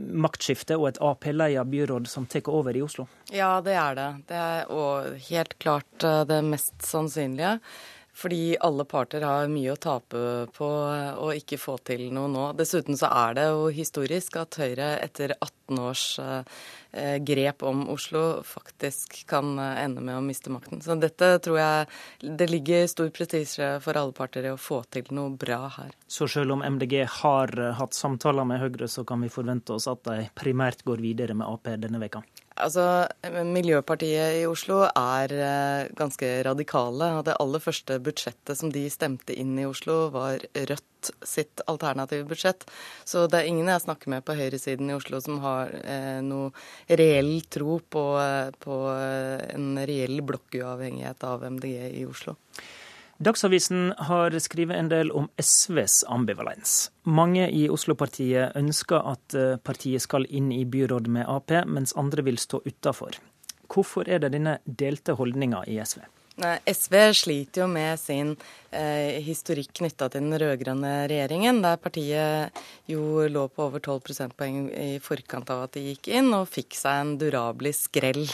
[0.00, 3.04] maktskifte og et Ap-leia byråd som tar over i Oslo?
[3.28, 4.10] Ja, det er det.
[4.32, 7.58] Det er og helt klart eh, det mest sannsynlige.
[8.16, 10.22] Fordi alle parter har mye å tape
[10.56, 12.50] på å ikke få til noe nå.
[12.58, 18.42] Dessuten så er det jo historisk at Høyre etter 18 års eh, grep om Oslo
[18.46, 20.82] faktisk kan eh, ende med å miste makten.
[20.82, 25.08] Så dette tror jeg det ligger stor prestisje for alle parter i å få til
[25.14, 25.94] noe bra her.
[26.10, 29.88] Så selv om MDG har eh, hatt samtaler med Høyre, så kan vi forvente oss
[29.90, 32.24] at de primært går videre med Ap denne veka?
[32.60, 32.84] Altså,
[33.46, 37.10] Miljøpartiet i Oslo er eh, ganske radikale.
[37.18, 42.28] og Det aller første budsjettet som de stemte inn i Oslo, var Rødt sitt alternative
[42.28, 42.66] budsjett.
[43.04, 46.50] Så det er ingen jeg snakker med på høyresiden i Oslo som har eh, noe
[46.88, 52.36] reell tro på, eh, på eh, en reell blokkuavhengighet av MDG i Oslo.
[53.20, 56.88] Dagsavisen har skrevet en del om SVs ambivalens.
[57.04, 62.24] Mange i Oslo-partiet ønsker at eh, partiet skal inn i byråd med Ap, mens andre
[62.24, 63.18] vil stå utafor.
[63.68, 66.00] Hvorfor er det denne delte holdninga i SV?
[66.64, 68.32] SV sliter jo med sin
[68.70, 72.60] historikk knytta til den rød-grønne regjeringen, der partiet
[72.90, 76.76] jo lå på over 12 prosentpoeng i forkant av at de gikk inn, og fikk
[76.78, 78.24] seg en durabelig skrell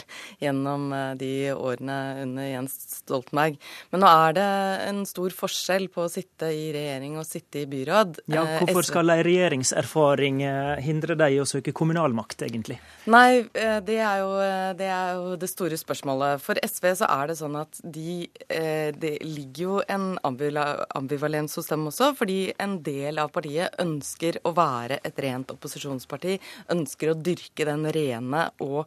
[0.41, 3.57] gjennom eh, de årene under Jens Stoltenberg.
[3.91, 4.47] Men nå er det
[4.87, 8.21] en stor forskjell på å sitte i regjering og sitte i byråd.
[8.31, 12.79] Ja, eh, Hvorfor skal ei regjeringserfaring eh, hindre deg i å søke kommunalmakt, egentlig?
[13.09, 14.31] Nei, eh, det er, jo,
[14.79, 16.43] det er jo det store spørsmålet.
[16.43, 21.69] For SV så er det sånn at de, eh, det ligger jo en ambivalens hos
[21.71, 26.37] dem også, fordi en del av partiet ønsker å være et rent opposisjonsparti.
[26.75, 28.83] Ønsker å dyrke den rene og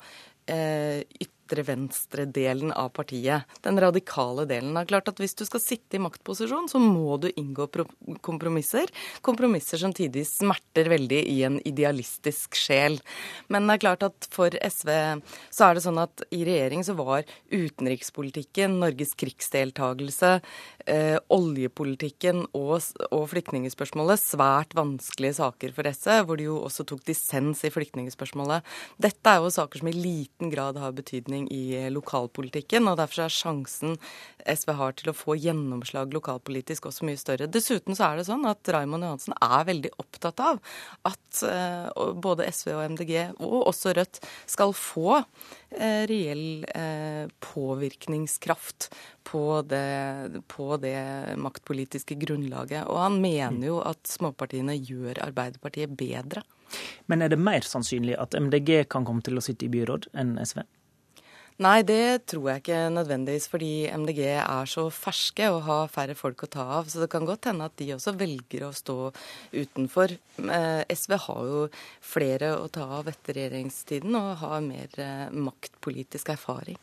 [0.51, 1.03] eh,
[1.51, 3.43] ytre-venstre-delen av partiet.
[3.63, 4.75] Den radikale delen.
[4.75, 7.67] Det er klart at Hvis du skal sitte i maktposisjon, så må du inngå
[8.23, 8.89] kompromisser.
[9.21, 13.01] Kompromisser som tidvis smerter veldig i en idealistisk sjel.
[13.49, 14.91] Men det er klart at for SV
[15.51, 20.41] så er det sånn at i regjering så var utenrikspolitikken, Norges krigsdeltagelse,
[20.87, 27.05] eh, oljepolitikken og, og flyktningspørsmålet svært vanskelige saker for SV, hvor de jo også tok
[27.09, 28.65] dissens i flyktningspørsmålet.
[29.01, 32.89] Dette er jo saker som i liten grad har betydning betydning i lokalpolitikken.
[32.89, 33.99] og Derfor er sjansen
[34.47, 37.47] SV har til å få gjennomslag lokalpolitisk også mye større.
[37.47, 40.61] Dessuten så er det sånn at Raymond Johansen er veldig opptatt av
[41.05, 46.65] at uh, både SV og MDG, og også Rødt, skal få uh, reell
[47.41, 48.91] påvirkningskraft
[49.25, 52.89] på det, på det, maktpolitiske grunnlaget.
[52.89, 56.43] Og han mener jo at småpartiene gjør Arbeiderpartiet bedre.
[57.11, 60.37] Men er det mer sannsynlig at MDG kan komme til å sitte i byråd enn
[60.39, 60.63] SV?
[61.61, 66.47] Nei, det tror jeg ikke nødvendigvis, fordi MDG er så ferske og har færre folk
[66.47, 66.89] å ta av.
[66.89, 68.97] Så det kan godt hende at de også velger å stå
[69.53, 70.17] utenfor.
[70.41, 71.67] Eh, SV har jo
[72.01, 76.81] flere å ta av etter regjeringstiden og har mer eh, maktpolitisk erfaring.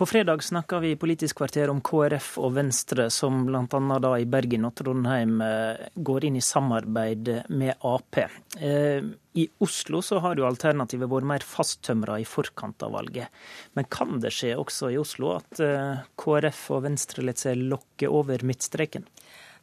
[0.00, 3.98] På fredag snakka vi i Politisk kvarter om KrF og Venstre, som bl.a.
[4.00, 8.16] da i Bergen og Trondheim eh, går inn i samarbeid med Ap.
[8.16, 13.28] Eh, I Oslo så har jo alternativet vært mer fasttømra i forkant av valget.
[13.76, 18.08] Men kan det skje også i Oslo at eh, KrF og Venstre lar seg lokke
[18.08, 19.04] over midtstreken?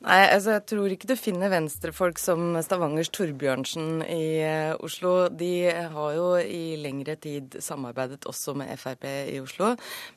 [0.06, 5.14] Nei, altså jeg tror ikke du finner venstrefolk som Stavangers Torbjørnsen i uh, Oslo.
[5.34, 9.72] De har jo i lengre tid samarbeidet også med Frp i Oslo.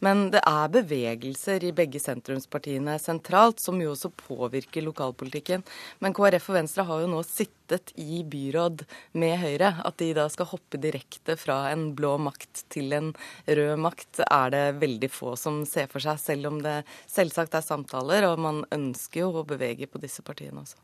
[0.05, 5.65] Men det er bevegelser i begge sentrumspartiene sentralt som jo også påvirker lokalpolitikken.
[6.05, 10.13] Men KrF og Venstre har jo nå sittet sittet i byråd med Høyre, at de
[10.15, 13.13] da skal hoppe direkte fra en blå makt til en
[13.47, 17.63] rød makt, er det veldig få som ser for seg, selv om det selvsagt er
[17.63, 20.79] samtaler, og man ønsker jo å bevege på disse partiene også.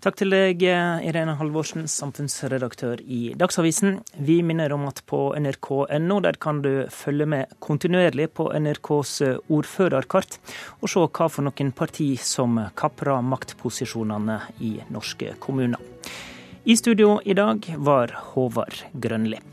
[0.00, 3.98] Takk til deg, Irene Halvorsen, samfunnsredaktør i Dagsavisen.
[4.24, 9.12] Vi minner om at på nrk.no der kan du følge med kontinuerlig på NRKs
[9.52, 10.38] ordførerkart,
[10.80, 15.84] og se hva for noen parti som kaprer maktposisjonene i norske kommuner.
[16.64, 19.44] I studio i dag var Håvard Grønli.